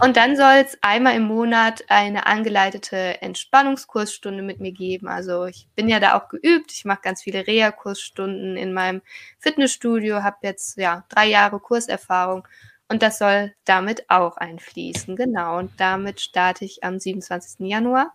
Und 0.00 0.16
dann 0.16 0.36
soll 0.36 0.64
es 0.64 0.78
einmal 0.82 1.16
im 1.16 1.24
Monat 1.24 1.84
eine 1.88 2.26
angeleitete 2.26 3.20
Entspannungskursstunde 3.22 4.42
mit 4.42 4.60
mir 4.60 4.72
geben. 4.72 5.08
Also 5.08 5.46
ich 5.46 5.66
bin 5.74 5.88
ja 5.88 5.98
da 5.98 6.16
auch 6.16 6.28
geübt. 6.28 6.72
Ich 6.72 6.84
mache 6.84 7.00
ganz 7.02 7.22
viele 7.22 7.46
Reha-Kursstunden 7.46 8.56
in 8.56 8.72
meinem 8.72 9.02
Fitnessstudio, 9.38 10.22
habe 10.22 10.36
jetzt 10.42 10.76
ja 10.76 11.04
drei 11.08 11.26
Jahre 11.26 11.58
Kurserfahrung 11.58 12.46
und 12.88 13.02
das 13.02 13.18
soll 13.18 13.54
damit 13.64 14.08
auch 14.08 14.36
einfließen. 14.36 15.16
Genau. 15.16 15.58
Und 15.58 15.72
damit 15.78 16.20
starte 16.20 16.64
ich 16.64 16.84
am 16.84 16.98
27. 16.98 17.68
Januar. 17.68 18.14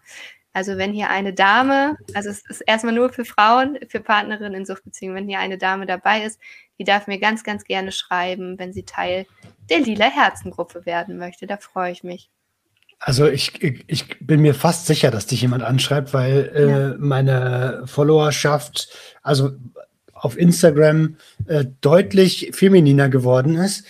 Also 0.53 0.77
wenn 0.77 0.93
hier 0.93 1.09
eine 1.09 1.33
Dame, 1.33 1.97
also 2.13 2.29
es 2.29 2.45
ist 2.47 2.61
erstmal 2.61 2.93
nur 2.93 3.11
für 3.11 3.25
Frauen, 3.25 3.79
für 3.89 3.99
Partnerinnen 3.99 4.53
in 4.53 4.65
Suchtbeziehungen, 4.65 5.17
wenn 5.17 5.27
hier 5.27 5.39
eine 5.39 5.57
Dame 5.57 5.87
dabei 5.87 6.23
ist, 6.23 6.39
die 6.79 6.83
darf 6.83 7.07
mir 7.07 7.19
ganz, 7.19 7.43
ganz 7.43 7.63
gerne 7.63 7.91
schreiben, 7.91 8.59
wenn 8.59 8.71
sie 8.71 8.83
Teil 8.83 9.25
der 9.69 9.79
Lila 9.79 10.05
Herzengruppe 10.05 10.85
werden 10.85 11.17
möchte. 11.17 11.47
Da 11.47 11.57
freue 11.57 11.91
ich 11.91 12.03
mich. 12.03 12.29
Also 12.99 13.27
ich, 13.27 13.61
ich 13.87 14.19
bin 14.19 14.41
mir 14.41 14.53
fast 14.53 14.85
sicher, 14.87 15.11
dass 15.11 15.25
dich 15.25 15.41
jemand 15.41 15.63
anschreibt, 15.63 16.13
weil 16.13 16.51
äh, 16.55 16.69
ja. 16.69 16.95
meine 16.99 17.83
Followerschaft, 17.85 18.89
also 19.21 19.51
auf 20.13 20.37
Instagram 20.37 21.17
äh, 21.47 21.65
deutlich 21.81 22.51
femininer 22.53 23.09
geworden 23.09 23.55
ist. 23.55 23.85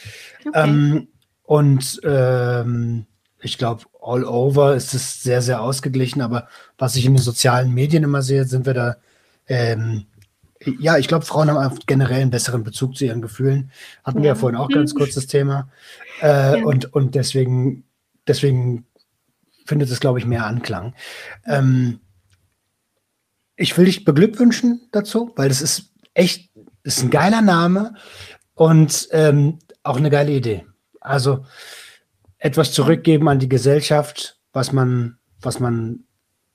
Okay. 0.45 0.63
Ähm, 0.63 1.07
und 1.43 2.01
ähm, 2.03 3.05
ich 3.43 3.57
glaube, 3.57 3.83
all 4.01 4.23
over 4.23 4.75
ist 4.75 4.93
es 4.93 5.21
sehr, 5.21 5.41
sehr 5.41 5.61
ausgeglichen. 5.61 6.21
Aber 6.21 6.47
was 6.77 6.95
ich 6.95 7.05
in 7.05 7.13
den 7.13 7.21
sozialen 7.21 7.73
Medien 7.73 8.03
immer 8.03 8.21
sehe, 8.21 8.45
sind 8.45 8.65
wir 8.65 8.73
da. 8.73 8.95
Ähm, 9.47 10.05
ja, 10.79 10.97
ich 10.97 11.09
glaube, 11.09 11.25
Frauen 11.25 11.51
haben 11.51 11.79
generell 11.85 12.21
einen 12.21 12.31
besseren 12.31 12.63
Bezug 12.63 12.95
zu 12.95 13.03
ihren 13.03 13.21
Gefühlen. 13.21 13.71
Hatten 14.05 14.19
ja. 14.19 14.23
wir 14.23 14.27
ja 14.29 14.35
vorhin 14.35 14.57
auch 14.57 14.69
ganz 14.69 14.95
kurz 14.95 15.13
das 15.13 15.27
Thema. 15.27 15.69
Äh, 16.21 16.59
ja. 16.59 16.65
und, 16.65 16.93
und 16.93 17.15
deswegen, 17.15 17.83
deswegen 18.27 18.85
findet 19.65 19.91
es, 19.91 19.99
glaube 19.99 20.19
ich, 20.19 20.25
mehr 20.25 20.45
Anklang. 20.45 20.93
Ähm, 21.45 21.99
ich 23.57 23.77
will 23.77 23.85
dich 23.85 24.05
beglückwünschen 24.05 24.87
dazu, 24.93 25.33
weil 25.35 25.49
das 25.49 25.61
ist 25.61 25.91
echt, 26.13 26.49
das 26.83 26.97
ist 26.97 27.03
ein 27.03 27.09
geiler 27.09 27.41
Name. 27.41 27.95
Und 28.55 29.09
ähm, 29.11 29.59
auch 29.83 29.97
eine 29.97 30.09
geile 30.09 30.31
Idee. 30.31 30.65
Also 31.01 31.45
etwas 32.43 32.73
zurückgeben 32.73 33.29
an 33.29 33.39
die 33.39 33.47
Gesellschaft, 33.47 34.37
was 34.51 34.73
man, 34.73 35.17
was 35.41 35.61
man 35.61 36.03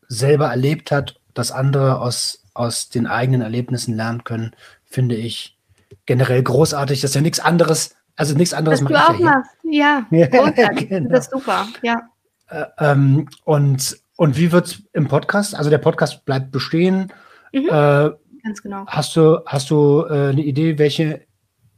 selber 0.07 0.49
erlebt 0.49 0.91
hat, 0.91 1.19
dass 1.33 1.51
andere 1.51 2.03
aus, 2.03 2.45
aus 2.53 2.91
den 2.91 3.07
eigenen 3.07 3.41
Erlebnissen 3.41 3.97
lernen 3.97 4.23
können, 4.23 4.55
finde 4.85 5.15
ich 5.15 5.59
generell 6.05 6.43
großartig. 6.43 7.01
Das 7.01 7.13
ist 7.13 7.15
ja 7.15 7.23
nichts 7.23 7.41
anderes, 7.41 7.97
also 8.17 8.35
nichts 8.35 8.53
anderes 8.53 8.83
mache 8.83 9.15
ich 9.15 9.21
ja 9.21 9.43
Ja, 10.11 10.27
großartig. 10.27 10.91
genau. 10.91 11.09
das 11.09 11.25
ist 11.25 11.31
super, 11.31 11.67
ja. 11.83 12.03
Äh, 12.51 12.67
ähm, 12.81 13.27
und, 13.45 13.97
und 14.17 14.37
wie 14.37 14.53
wird 14.53 14.67
es 14.67 14.83
im 14.93 15.09
Podcast? 15.09 15.55
Also 15.55 15.71
der 15.71 15.79
Podcast 15.79 16.27
bleibt 16.27 16.53
bestehen. 16.53 17.11
Mhm, 17.55 17.67
äh, 17.67 18.11
ganz 18.43 18.63
genau. 18.63 18.85
Hast 18.87 19.17
du, 19.17 19.41
hast 19.47 19.71
du 19.71 20.05
äh, 20.05 20.29
eine 20.31 20.43
Idee, 20.43 20.79
welche 20.79 21.23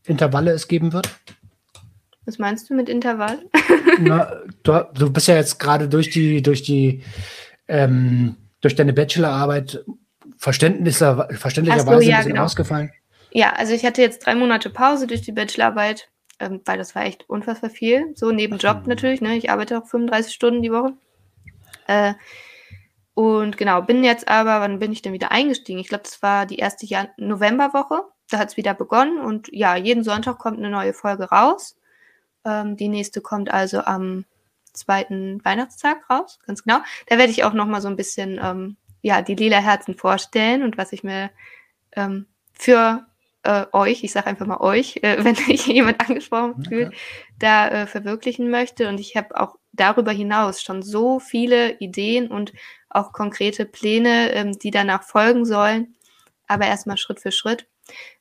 Intervalle 0.04 0.50
es 0.50 0.66
geben 0.66 0.92
wird? 0.92 1.08
Was 2.31 2.39
meinst 2.39 2.70
du 2.70 2.74
mit 2.74 2.89
Intervall? 2.89 3.41
Na, 3.99 4.37
du, 4.62 4.87
du, 4.95 5.12
bist 5.12 5.26
ja 5.26 5.35
jetzt 5.35 5.59
gerade 5.59 5.89
durch 5.89 6.11
die, 6.11 6.41
durch 6.43 6.62
die, 6.62 7.03
ähm, 7.66 8.37
durch 8.61 8.76
deine 8.76 8.93
Bachelorarbeit 8.93 9.85
verständlicher, 10.37 11.28
verständlicherweise 11.33 12.05
so, 12.05 12.09
ja, 12.09 12.18
ein 12.18 12.20
bisschen 12.20 12.33
genau. 12.35 12.45
ausgefallen. 12.45 12.93
Ja, 13.33 13.55
also 13.55 13.72
ich 13.72 13.85
hatte 13.85 14.01
jetzt 14.01 14.24
drei 14.24 14.37
Monate 14.37 14.70
Pause 14.70 15.09
durch 15.09 15.22
die 15.22 15.33
Bachelorarbeit, 15.33 16.09
ähm, 16.39 16.61
weil 16.66 16.78
das 16.78 16.95
war 16.95 17.05
echt 17.05 17.28
unfassbar 17.28 17.70
viel. 17.70 18.12
So 18.14 18.31
neben 18.31 18.59
Job 18.59 18.87
natürlich, 18.87 19.20
ne? 19.20 19.37
Ich 19.37 19.51
arbeite 19.51 19.76
auch 19.76 19.89
35 19.89 20.33
Stunden 20.33 20.62
die 20.62 20.70
Woche. 20.70 20.93
Äh, 21.89 22.14
und 23.14 23.57
genau, 23.57 23.83
bin 23.83 24.05
jetzt 24.05 24.28
aber, 24.28 24.61
wann 24.61 24.78
bin 24.78 24.93
ich 24.93 25.03
denn 25.03 25.12
wieder 25.12 25.33
eingestiegen? 25.33 25.81
Ich 25.81 25.89
glaube, 25.89 26.05
das 26.05 26.22
war 26.22 26.47
die 26.47 26.59
erste 26.59 26.87
Novemberwoche. 27.16 28.03
Da 28.31 28.39
hat 28.39 28.51
es 28.51 28.57
wieder 28.57 28.72
begonnen 28.72 29.18
und 29.18 29.49
ja, 29.51 29.74
jeden 29.74 30.05
Sonntag 30.05 30.39
kommt 30.39 30.59
eine 30.59 30.70
neue 30.70 30.93
Folge 30.93 31.24
raus. 31.24 31.76
Ähm, 32.45 32.76
die 32.76 32.88
nächste 32.88 33.20
kommt 33.20 33.51
also 33.51 33.80
am 33.80 34.24
zweiten 34.72 35.45
Weihnachtstag 35.45 36.09
raus, 36.09 36.38
ganz 36.47 36.62
genau. 36.62 36.78
Da 37.09 37.18
werde 37.18 37.32
ich 37.32 37.45
auch 37.45 37.53
noch 37.53 37.66
mal 37.66 37.80
so 37.80 37.88
ein 37.88 37.97
bisschen 37.97 38.41
ähm, 38.43 38.76
ja 39.03 39.22
die 39.22 39.34
lila 39.34 39.59
Herzen 39.59 39.95
vorstellen 39.95 40.62
und 40.62 40.78
was 40.78 40.93
ich 40.93 41.03
mir 41.03 41.30
ähm, 41.93 42.26
für 42.53 43.07
äh, 43.43 43.66
euch, 43.72 44.05
ich 44.05 44.12
sage 44.12 44.26
einfach 44.26 44.47
mal 44.47 44.61
euch, 44.61 44.99
äh, 45.03 45.16
wenn 45.24 45.34
sich 45.34 45.66
jemand 45.66 46.01
angesprochen 46.01 46.55
okay. 46.59 46.68
fühlt, 46.68 46.95
da 47.38 47.68
äh, 47.68 47.86
verwirklichen 47.86 48.51
möchte. 48.51 48.88
Und 48.88 49.01
ich 49.01 49.16
habe 49.16 49.41
auch 49.41 49.57
darüber 49.72 50.12
hinaus 50.12 50.62
schon 50.62 50.82
so 50.82 51.20
viele 51.20 51.78
Ideen 51.78 52.28
und 52.28 52.53
auch 52.88 53.12
konkrete 53.12 53.64
Pläne, 53.64 54.32
ähm, 54.32 54.59
die 54.59 54.70
danach 54.70 55.03
folgen 55.03 55.45
sollen. 55.45 55.95
Aber 56.49 56.66
erstmal 56.66 56.97
Schritt 56.97 57.20
für 57.20 57.32
Schritt. 57.32 57.66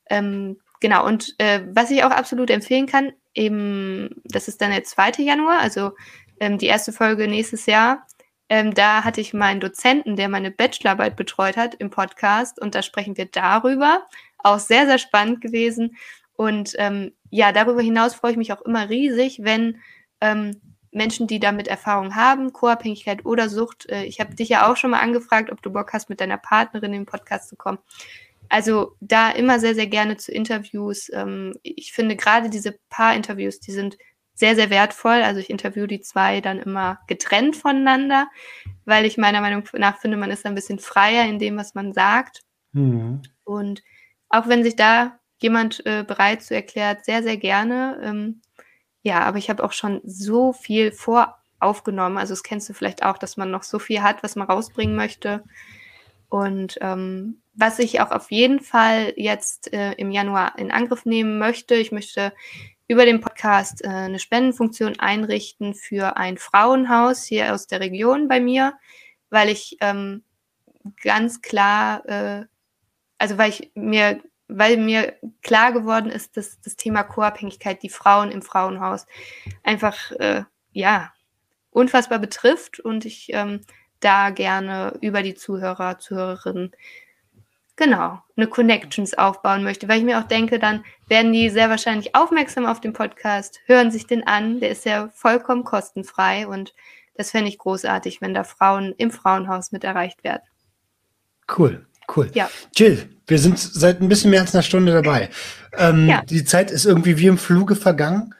Ähm, 0.09 0.59
genau, 0.79 1.05
und 1.05 1.35
äh, 1.39 1.61
was 1.67 1.91
ich 1.91 2.03
auch 2.03 2.11
absolut 2.11 2.49
empfehlen 2.49 2.85
kann, 2.85 3.11
eben, 3.39 4.21
das 4.25 4.47
ist 4.47 4.61
dann 4.61 4.71
der 4.71 4.83
2. 4.83 5.23
Januar, 5.23 5.59
also 5.59 5.91
ähm, 6.39 6.57
die 6.57 6.67
erste 6.67 6.91
Folge 6.91 7.27
nächstes 7.27 7.65
Jahr. 7.65 8.05
Ähm, 8.49 8.73
da 8.73 9.03
hatte 9.03 9.21
ich 9.21 9.33
meinen 9.33 9.59
Dozenten, 9.59 10.15
der 10.15 10.27
meine 10.27 10.51
Bachelorarbeit 10.51 11.15
betreut 11.15 11.55
hat, 11.55 11.75
im 11.75 11.89
Podcast 11.89 12.59
und 12.59 12.75
da 12.75 12.81
sprechen 12.81 13.15
wir 13.15 13.25
darüber. 13.25 14.05
Auch 14.39 14.59
sehr, 14.59 14.85
sehr 14.85 14.97
spannend 14.97 15.41
gewesen. 15.41 15.95
Und 16.33 16.73
ähm, 16.77 17.13
ja, 17.29 17.51
darüber 17.51 17.81
hinaus 17.81 18.15
freue 18.15 18.31
ich 18.31 18.37
mich 18.37 18.53
auch 18.53 18.61
immer 18.61 18.89
riesig, 18.89 19.39
wenn 19.43 19.79
ähm, 20.21 20.59
Menschen, 20.91 21.27
die 21.27 21.39
damit 21.39 21.67
Erfahrung 21.67 22.15
haben, 22.15 22.51
Co-Abhängigkeit 22.51 23.25
oder 23.25 23.49
Sucht, 23.49 23.87
äh, 23.89 24.03
ich 24.03 24.19
habe 24.19 24.35
dich 24.35 24.49
ja 24.49 24.69
auch 24.69 24.77
schon 24.77 24.91
mal 24.91 25.01
angefragt, 25.01 25.51
ob 25.51 25.61
du 25.61 25.71
Bock 25.71 25.93
hast, 25.93 26.09
mit 26.09 26.19
deiner 26.19 26.37
Partnerin 26.37 26.93
in 26.93 27.01
den 27.01 27.05
Podcast 27.05 27.49
zu 27.49 27.55
kommen. 27.55 27.77
Also 28.49 28.95
da 28.99 29.29
immer 29.29 29.59
sehr, 29.59 29.75
sehr 29.75 29.87
gerne 29.87 30.17
zu 30.17 30.31
Interviews. 30.31 31.09
Ähm, 31.13 31.53
ich 31.63 31.93
finde 31.93 32.15
gerade 32.15 32.49
diese 32.49 32.77
Paar-Interviews, 32.89 33.59
die 33.59 33.71
sind 33.71 33.97
sehr, 34.33 34.55
sehr 34.55 34.69
wertvoll. 34.69 35.21
Also 35.21 35.39
ich 35.39 35.49
interview 35.49 35.85
die 35.85 36.01
zwei 36.01 36.41
dann 36.41 36.59
immer 36.59 36.99
getrennt 37.07 37.55
voneinander, 37.55 38.27
weil 38.85 39.05
ich 39.05 39.17
meiner 39.17 39.41
Meinung 39.41 39.63
nach 39.73 39.99
finde, 39.99 40.17
man 40.17 40.31
ist 40.31 40.45
ein 40.45 40.55
bisschen 40.55 40.79
freier 40.79 41.25
in 41.25 41.39
dem, 41.39 41.57
was 41.57 41.75
man 41.75 41.93
sagt. 41.93 42.41
Mhm. 42.71 43.21
Und 43.43 43.83
auch 44.29 44.47
wenn 44.47 44.63
sich 44.63 44.75
da 44.75 45.19
jemand 45.39 45.85
äh, 45.85 46.03
bereit 46.07 46.41
zu 46.41 46.55
erklärt, 46.55 47.05
sehr, 47.05 47.21
sehr 47.21 47.37
gerne. 47.37 47.99
Ähm, 48.01 48.41
ja, 49.01 49.21
aber 49.21 49.37
ich 49.37 49.49
habe 49.49 49.63
auch 49.63 49.73
schon 49.73 50.01
so 50.05 50.53
viel 50.53 50.91
voraufgenommen. 50.91 52.17
Also 52.17 52.33
das 52.33 52.43
kennst 52.43 52.69
du 52.69 52.73
vielleicht 52.73 53.03
auch, 53.03 53.17
dass 53.17 53.37
man 53.37 53.51
noch 53.51 53.63
so 53.63 53.77
viel 53.77 54.01
hat, 54.01 54.23
was 54.23 54.35
man 54.35 54.47
rausbringen 54.47 54.95
möchte. 54.95 55.43
Und 56.29 56.77
ähm, 56.81 57.41
was 57.59 57.77
ich 57.79 57.99
auch 57.99 58.11
auf 58.11 58.31
jeden 58.31 58.61
Fall 58.61 59.13
jetzt 59.17 59.73
äh, 59.73 59.91
im 59.93 60.11
Januar 60.11 60.57
in 60.57 60.71
Angriff 60.71 61.05
nehmen 61.05 61.39
möchte, 61.39 61.75
ich 61.75 61.91
möchte 61.91 62.31
über 62.87 63.05
den 63.05 63.19
Podcast 63.19 63.83
äh, 63.83 63.89
eine 63.89 64.19
Spendenfunktion 64.19 64.97
einrichten 64.97 65.75
für 65.75 66.15
ein 66.15 66.37
Frauenhaus 66.37 67.25
hier 67.25 67.53
aus 67.53 67.67
der 67.67 67.81
Region 67.81 68.29
bei 68.29 68.39
mir, 68.39 68.73
weil 69.29 69.49
ich 69.49 69.77
ähm, 69.81 70.23
ganz 71.03 71.41
klar, 71.41 72.07
äh, 72.07 72.45
also 73.17 73.37
weil 73.37 73.49
ich 73.49 73.71
mir, 73.75 74.21
weil 74.47 74.77
mir 74.77 75.15
klar 75.41 75.73
geworden 75.73 76.09
ist, 76.09 76.37
dass 76.37 76.61
das 76.61 76.77
Thema 76.77 77.03
Co-Abhängigkeit 77.03 77.83
die 77.83 77.89
Frauen 77.89 78.31
im 78.31 78.41
Frauenhaus 78.41 79.05
einfach 79.63 80.11
äh, 80.13 80.43
ja 80.71 81.11
unfassbar 81.71 82.19
betrifft 82.19 82.79
und 82.79 83.03
ich 83.03 83.33
ähm, 83.33 83.61
da 83.99 84.29
gerne 84.29 84.97
über 85.01 85.23
die 85.23 85.35
Zuhörer, 85.35 85.99
Zuhörerinnen 85.99 86.71
genau, 87.79 88.21
eine 88.35 88.45
Connections 88.45 89.17
aufbauen 89.17 89.63
möchte, 89.63 89.87
weil 89.87 89.99
ich 89.99 90.03
mir 90.03 90.19
auch 90.19 90.27
denke, 90.27 90.59
dann 90.59 90.83
werden 91.07 91.31
die 91.31 91.49
sehr 91.49 91.69
wahrscheinlich 91.69 92.13
aufmerksam 92.13 92.65
auf 92.65 92.81
den 92.81 92.93
Podcast, 92.93 93.59
hören 93.65 93.89
sich 93.89 94.05
den 94.05 94.27
an, 94.27 94.59
der 94.59 94.69
ist 94.69 94.85
ja 94.85 95.09
vollkommen 95.15 95.63
kostenfrei 95.63 96.45
und 96.45 96.73
das 97.15 97.31
fände 97.31 97.49
ich 97.49 97.57
großartig, 97.57 98.21
wenn 98.21 98.33
da 98.33 98.43
Frauen 98.43 98.93
im 98.97 99.11
Frauenhaus 99.11 99.71
mit 99.71 99.83
erreicht 99.83 100.23
werden. 100.23 100.43
Cool, 101.57 101.85
cool. 102.15 102.29
Ja. 102.33 102.49
Jill, 102.75 103.09
wir 103.27 103.39
sind 103.39 103.57
seit 103.57 104.01
ein 104.01 104.09
bisschen 104.09 104.31
mehr 104.31 104.41
als 104.41 104.53
einer 104.53 104.61
Stunde 104.61 104.91
dabei. 104.91 105.29
Ähm, 105.77 106.07
ja. 106.07 106.21
Die 106.21 106.43
Zeit 106.43 106.71
ist 106.71 106.85
irgendwie 106.85 107.17
wie 107.17 107.27
im 107.27 107.37
Fluge 107.37 107.75
vergangen. 107.75 108.35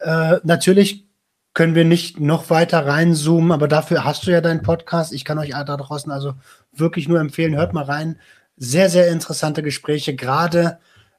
Äh, 0.00 0.36
natürlich 0.44 1.06
können 1.52 1.74
wir 1.74 1.84
nicht 1.84 2.20
noch 2.20 2.50
weiter 2.50 2.86
reinzoomen, 2.86 3.52
aber 3.52 3.68
dafür 3.68 4.04
hast 4.04 4.26
du 4.26 4.30
ja 4.30 4.40
deinen 4.40 4.62
Podcast. 4.62 5.12
Ich 5.12 5.24
kann 5.24 5.38
euch 5.38 5.50
da 5.50 5.76
draußen 5.76 6.10
also 6.10 6.34
wirklich 6.72 7.08
nur 7.08 7.20
empfehlen, 7.20 7.56
hört 7.56 7.74
mal 7.74 7.84
rein 7.84 8.18
sehr, 8.58 8.90
sehr 8.90 9.08
interessante 9.08 9.62
Gespräche, 9.62 10.14
gerade 10.14 10.78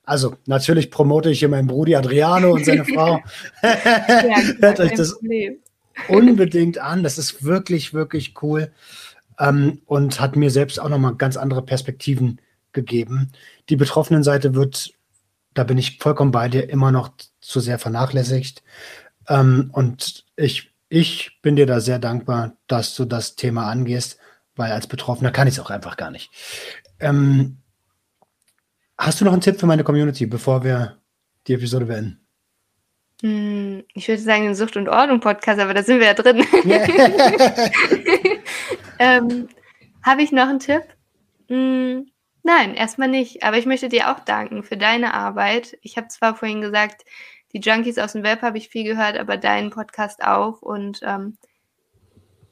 also 0.09 0.35
natürlich 0.47 0.89
promote 0.89 1.29
ich 1.29 1.37
hier 1.37 1.49
meinen 1.49 1.67
Brudi 1.67 1.95
Adriano 1.95 2.51
und 2.51 2.65
seine 2.65 2.83
Frau. 2.95 3.21
ja, 3.61 4.37
Hört 4.59 4.79
euch 4.79 4.93
das 4.95 5.19
unbedingt 6.07 6.79
an. 6.79 7.03
Das 7.03 7.19
ist 7.19 7.43
wirklich, 7.43 7.93
wirklich 7.93 8.33
cool 8.41 8.71
ähm, 9.39 9.81
und 9.85 10.19
hat 10.19 10.35
mir 10.35 10.49
selbst 10.49 10.79
auch 10.79 10.89
nochmal 10.89 11.15
ganz 11.15 11.37
andere 11.37 11.61
Perspektiven 11.61 12.41
gegeben. 12.73 13.31
Die 13.69 13.75
betroffenen 13.75 14.23
Seite 14.23 14.55
wird, 14.55 14.91
da 15.53 15.63
bin 15.63 15.77
ich 15.77 15.99
vollkommen 15.99 16.31
bei 16.31 16.49
dir, 16.49 16.69
immer 16.69 16.91
noch 16.91 17.11
zu 17.39 17.59
sehr 17.59 17.77
vernachlässigt. 17.77 18.63
Ähm, 19.27 19.69
und 19.73 20.25
ich, 20.35 20.71
ich 20.89 21.39
bin 21.43 21.55
dir 21.55 21.67
da 21.67 21.79
sehr 21.79 21.99
dankbar, 21.99 22.55
dass 22.65 22.95
du 22.95 23.05
das 23.05 23.35
Thema 23.35 23.67
angehst, 23.67 24.17
weil 24.55 24.71
als 24.71 24.87
Betroffener 24.87 25.29
kann 25.29 25.47
ich 25.47 25.53
es 25.53 25.59
auch 25.59 25.69
einfach 25.69 25.97
gar 25.97 26.09
nicht. 26.09 26.31
Ähm, 26.99 27.57
hast 28.97 29.21
du 29.21 29.25
noch 29.25 29.33
einen 29.33 29.41
Tipp 29.41 29.59
für 29.59 29.65
meine 29.65 29.83
Community, 29.83 30.25
bevor 30.25 30.63
wir 30.63 30.99
die 31.47 31.53
Episode 31.53 31.85
beenden? 31.85 32.25
Hm, 33.21 33.83
ich 33.93 34.07
würde 34.07 34.21
sagen, 34.21 34.43
den 34.43 34.55
Sucht- 34.55 34.77
und 34.77 34.87
Ordnung-Podcast, 34.87 35.59
aber 35.59 35.73
da 35.73 35.83
sind 35.83 35.99
wir 35.99 36.07
ja 36.07 36.13
drin. 36.13 36.45
ähm, 38.99 39.49
Habe 40.03 40.21
ich 40.21 40.31
noch 40.31 40.47
einen 40.47 40.59
Tipp? 40.59 40.83
Hm, 41.49 42.09
nein, 42.43 42.75
erstmal 42.75 43.09
nicht. 43.09 43.43
Aber 43.43 43.57
ich 43.57 43.65
möchte 43.65 43.89
dir 43.89 44.11
auch 44.11 44.21
danken 44.21 44.63
für 44.63 44.77
deine 44.77 45.13
Arbeit. 45.13 45.77
Ich 45.81 45.97
habe 45.97 46.07
zwar 46.07 46.35
vorhin 46.35 46.61
gesagt, 46.61 47.03
die 47.51 47.59
Junkies 47.59 47.97
aus 47.97 48.13
dem 48.13 48.23
Web 48.23 48.41
habe 48.41 48.57
ich 48.57 48.69
viel 48.69 48.85
gehört, 48.85 49.17
aber 49.17 49.35
deinen 49.35 49.71
Podcast 49.71 50.23
auch. 50.23 50.61
Und 50.61 51.01
ähm, 51.03 51.37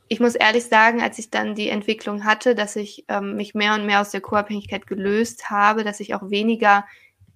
ich 0.10 0.20
muss 0.20 0.36
ehrlich 0.36 0.66
sagen, 0.66 1.02
als 1.02 1.20
ich 1.20 1.30
dann 1.30 1.56
die 1.56 1.70
Entwicklung 1.70 2.24
hatte, 2.24 2.56
dass 2.56 2.76
ich 2.76 3.06
ähm, 3.08 3.36
mich 3.36 3.54
mehr 3.54 3.74
und 3.74 3.86
mehr 3.86 4.02
aus 4.02 4.12
der 4.12 4.22
Co-Abhängigkeit 4.22 4.88
gelöst 4.88 5.50
habe, 5.50 5.84
dass 5.84 6.00
ich 6.00 6.16
auch 6.16 6.30
weniger 6.30 6.86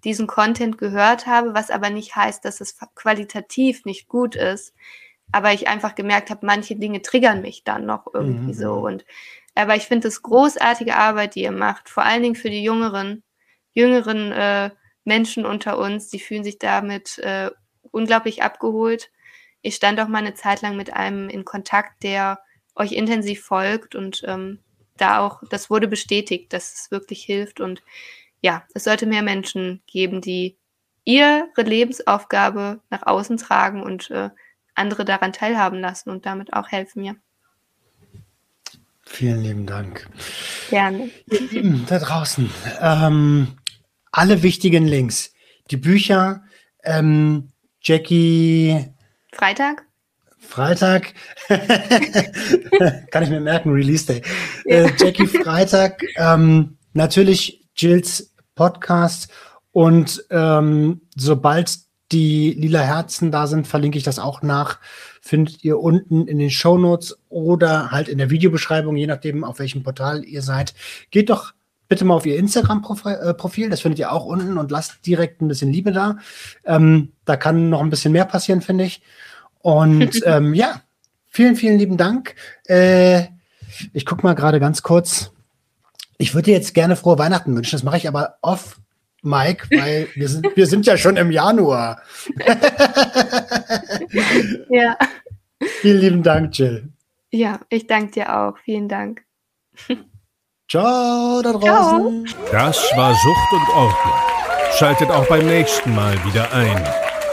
diesen 0.04 0.28
Content 0.28 0.78
gehört 0.78 1.28
habe, 1.28 1.54
was 1.54 1.70
aber 1.70 1.90
nicht 1.90 2.16
heißt, 2.16 2.44
dass 2.44 2.62
es 2.62 2.78
qualitativ 2.96 3.86
nicht 3.86 4.08
gut 4.08 4.36
ist. 4.36 4.74
Aber 5.32 5.54
ich 5.54 5.68
einfach 5.68 5.96
gemerkt 5.96 6.30
habe, 6.30 6.46
manche 6.46 6.76
Dinge 6.76 7.02
triggern 7.02 7.42
mich 7.42 7.64
dann 7.64 7.86
noch 7.86 8.08
irgendwie 8.14 8.54
mhm. 8.54 8.58
so. 8.58 8.74
Und 8.74 9.06
aber 9.54 9.76
ich 9.76 9.84
finde 9.84 10.08
es 10.08 10.22
großartige 10.22 10.96
Arbeit, 10.96 11.36
die 11.36 11.44
ihr 11.44 11.52
macht, 11.52 11.90
vor 11.90 12.04
allen 12.04 12.24
Dingen 12.24 12.36
für 12.36 12.50
die 12.50 12.64
jüngeren, 12.64 13.24
jüngeren 13.74 14.32
äh, 14.32 14.72
Menschen 15.04 15.46
unter 15.46 15.78
uns, 15.78 16.10
die 16.10 16.20
fühlen 16.20 16.44
sich 16.44 16.58
damit 16.58 17.18
äh, 17.20 17.52
unglaublich 17.92 18.44
abgeholt. 18.44 19.12
Ich 19.62 19.76
stand 19.76 20.00
auch 20.00 20.08
mal 20.08 20.20
eine 20.20 20.34
Zeit 20.34 20.62
lang 20.62 20.78
mit 20.78 20.94
einem 20.94 21.30
in 21.30 21.46
Kontakt, 21.46 22.04
der 22.04 22.40
euch 22.76 22.94
intensiv 22.94 23.44
folgt 23.44 23.96
und 23.96 24.24
ähm, 24.26 24.60
da 24.98 25.20
auch, 25.20 25.42
das 25.50 25.70
wurde 25.70 25.88
bestätigt, 25.88 26.54
dass 26.54 26.74
es 26.74 26.92
wirklich 26.92 27.24
hilft 27.24 27.60
und 27.60 27.82
ja, 28.42 28.64
es 28.74 28.84
sollte 28.84 29.06
mehr 29.06 29.22
Menschen 29.22 29.82
geben, 29.88 30.22
die 30.22 30.58
ihre 31.04 31.48
Lebensaufgabe 31.58 32.82
nach 32.90 33.06
außen 33.06 33.38
tragen 33.38 33.84
und 33.84 34.10
äh, 34.12 34.30
andere 34.76 35.06
daran 35.06 35.34
teilhaben 35.34 35.80
lassen 35.80 36.10
und 36.10 36.26
damit 36.26 36.54
auch 36.54 36.70
helfen 36.70 37.02
mir. 37.02 37.16
Vielen 39.06 39.42
lieben 39.42 39.66
Dank. 39.66 40.08
Gerne. 40.70 41.10
Ihr 41.26 41.42
Lieben 41.52 41.86
da 41.88 42.00
draußen, 42.00 42.50
ähm, 42.80 43.58
alle 44.12 44.42
wichtigen 44.42 44.86
Links, 44.88 45.34
die 45.70 45.78
Bücher, 45.78 46.44
ähm, 46.84 47.52
Jackie. 47.82 48.86
Freitag? 49.34 49.86
Freitag, 50.42 51.14
kann 53.12 53.24
ich 53.24 53.30
mir 53.30 53.40
merken, 53.40 53.72
Release 53.72 54.06
Day. 54.06 54.22
Ja. 54.66 54.86
Äh, 54.86 54.92
Jackie 54.98 55.28
Freitag, 55.28 56.04
ähm, 56.18 56.78
natürlich 56.94 57.66
Jills 57.76 58.34
Podcast 58.56 59.32
und 59.72 60.26
ähm, 60.30 61.02
sobald 61.16 61.80
die 62.12 62.52
lila 62.52 62.82
Herzen 62.82 63.32
da 63.32 63.48
sind, 63.48 63.68
verlinke 63.68 63.98
ich 63.98 64.04
das 64.04 64.20
auch 64.20 64.42
nach. 64.42 64.80
Findet 65.22 65.64
ihr 65.64 65.80
unten 65.80 66.28
in 66.28 66.40
den 66.40 66.50
Show 66.50 66.78
Notes 66.78 67.18
oder 67.30 67.92
halt 67.92 68.10
in 68.10 68.18
der 68.18 68.30
Videobeschreibung, 68.30 68.98
je 68.98 69.08
nachdem, 69.08 69.44
auf 69.44 69.60
welchem 69.60 69.84
Portal 69.84 70.26
ihr 70.26 70.42
seid. 70.42 70.74
Geht 71.12 71.30
doch 71.30 71.54
bitte 71.88 72.06
mal 72.06 72.16
auf 72.16 72.26
ihr 72.26 72.38
Instagram-Profil, 72.38 73.66
äh, 73.66 73.70
das 73.70 73.82
findet 73.82 74.00
ihr 74.00 74.12
auch 74.12 74.26
unten 74.26 74.58
und 74.58 74.72
lasst 74.72 75.06
direkt 75.06 75.42
ein 75.42 75.48
bisschen 75.48 75.72
Liebe 75.72 75.92
da. 75.92 76.18
Ähm, 76.66 77.12
da 77.26 77.36
kann 77.36 77.70
noch 77.70 77.82
ein 77.82 77.90
bisschen 77.90 78.14
mehr 78.14 78.26
passieren, 78.26 78.62
finde 78.62 78.86
ich. 78.86 79.02
Und 79.62 80.22
ähm, 80.26 80.54
ja, 80.54 80.82
vielen, 81.28 81.56
vielen 81.56 81.78
lieben 81.78 81.98
Dank. 81.98 82.36
Äh, 82.68 83.26
ich 83.94 84.06
gucke 84.06 84.24
mal 84.24 84.36
gerade 84.36 84.60
ganz 84.60 84.84
kurz. 84.84 85.32
Ich 86.18 86.34
würde 86.34 86.46
dir 86.46 86.54
jetzt 86.54 86.74
gerne 86.74 86.96
frohe 86.96 87.18
Weihnachten 87.18 87.56
wünschen. 87.56 87.72
Das 87.72 87.84
mache 87.84 87.98
ich 87.98 88.08
aber 88.08 88.38
off 88.42 88.80
Mike, 89.24 89.68
weil 89.72 90.08
wir 90.16 90.28
sind, 90.28 90.48
wir 90.56 90.68
sind 90.68 90.86
ja 90.86 90.98
schon 90.98 91.18
im 91.18 91.32
Januar. 91.32 92.02
ja. 94.70 94.98
Vielen 95.82 96.00
lieben 96.00 96.24
Dank, 96.24 96.58
Jill. 96.58 96.90
Ja, 97.32 97.60
ich 97.70 97.88
danke 97.88 98.12
dir 98.12 98.36
auch. 98.36 98.58
Vielen 98.64 98.90
Dank. 98.90 99.24
Ciao 100.70 101.42
da 101.42 101.52
draußen. 101.52 102.26
Ciao. 102.28 102.46
Das 102.52 102.78
war 102.96 103.14
Sucht 103.14 103.54
und 103.54 103.70
Ordnung. 103.76 104.14
Schaltet 104.78 105.10
auch 105.10 105.28
beim 105.28 105.46
nächsten 105.46 105.94
Mal 105.94 106.16
wieder 106.26 106.52
ein. 106.54 107.11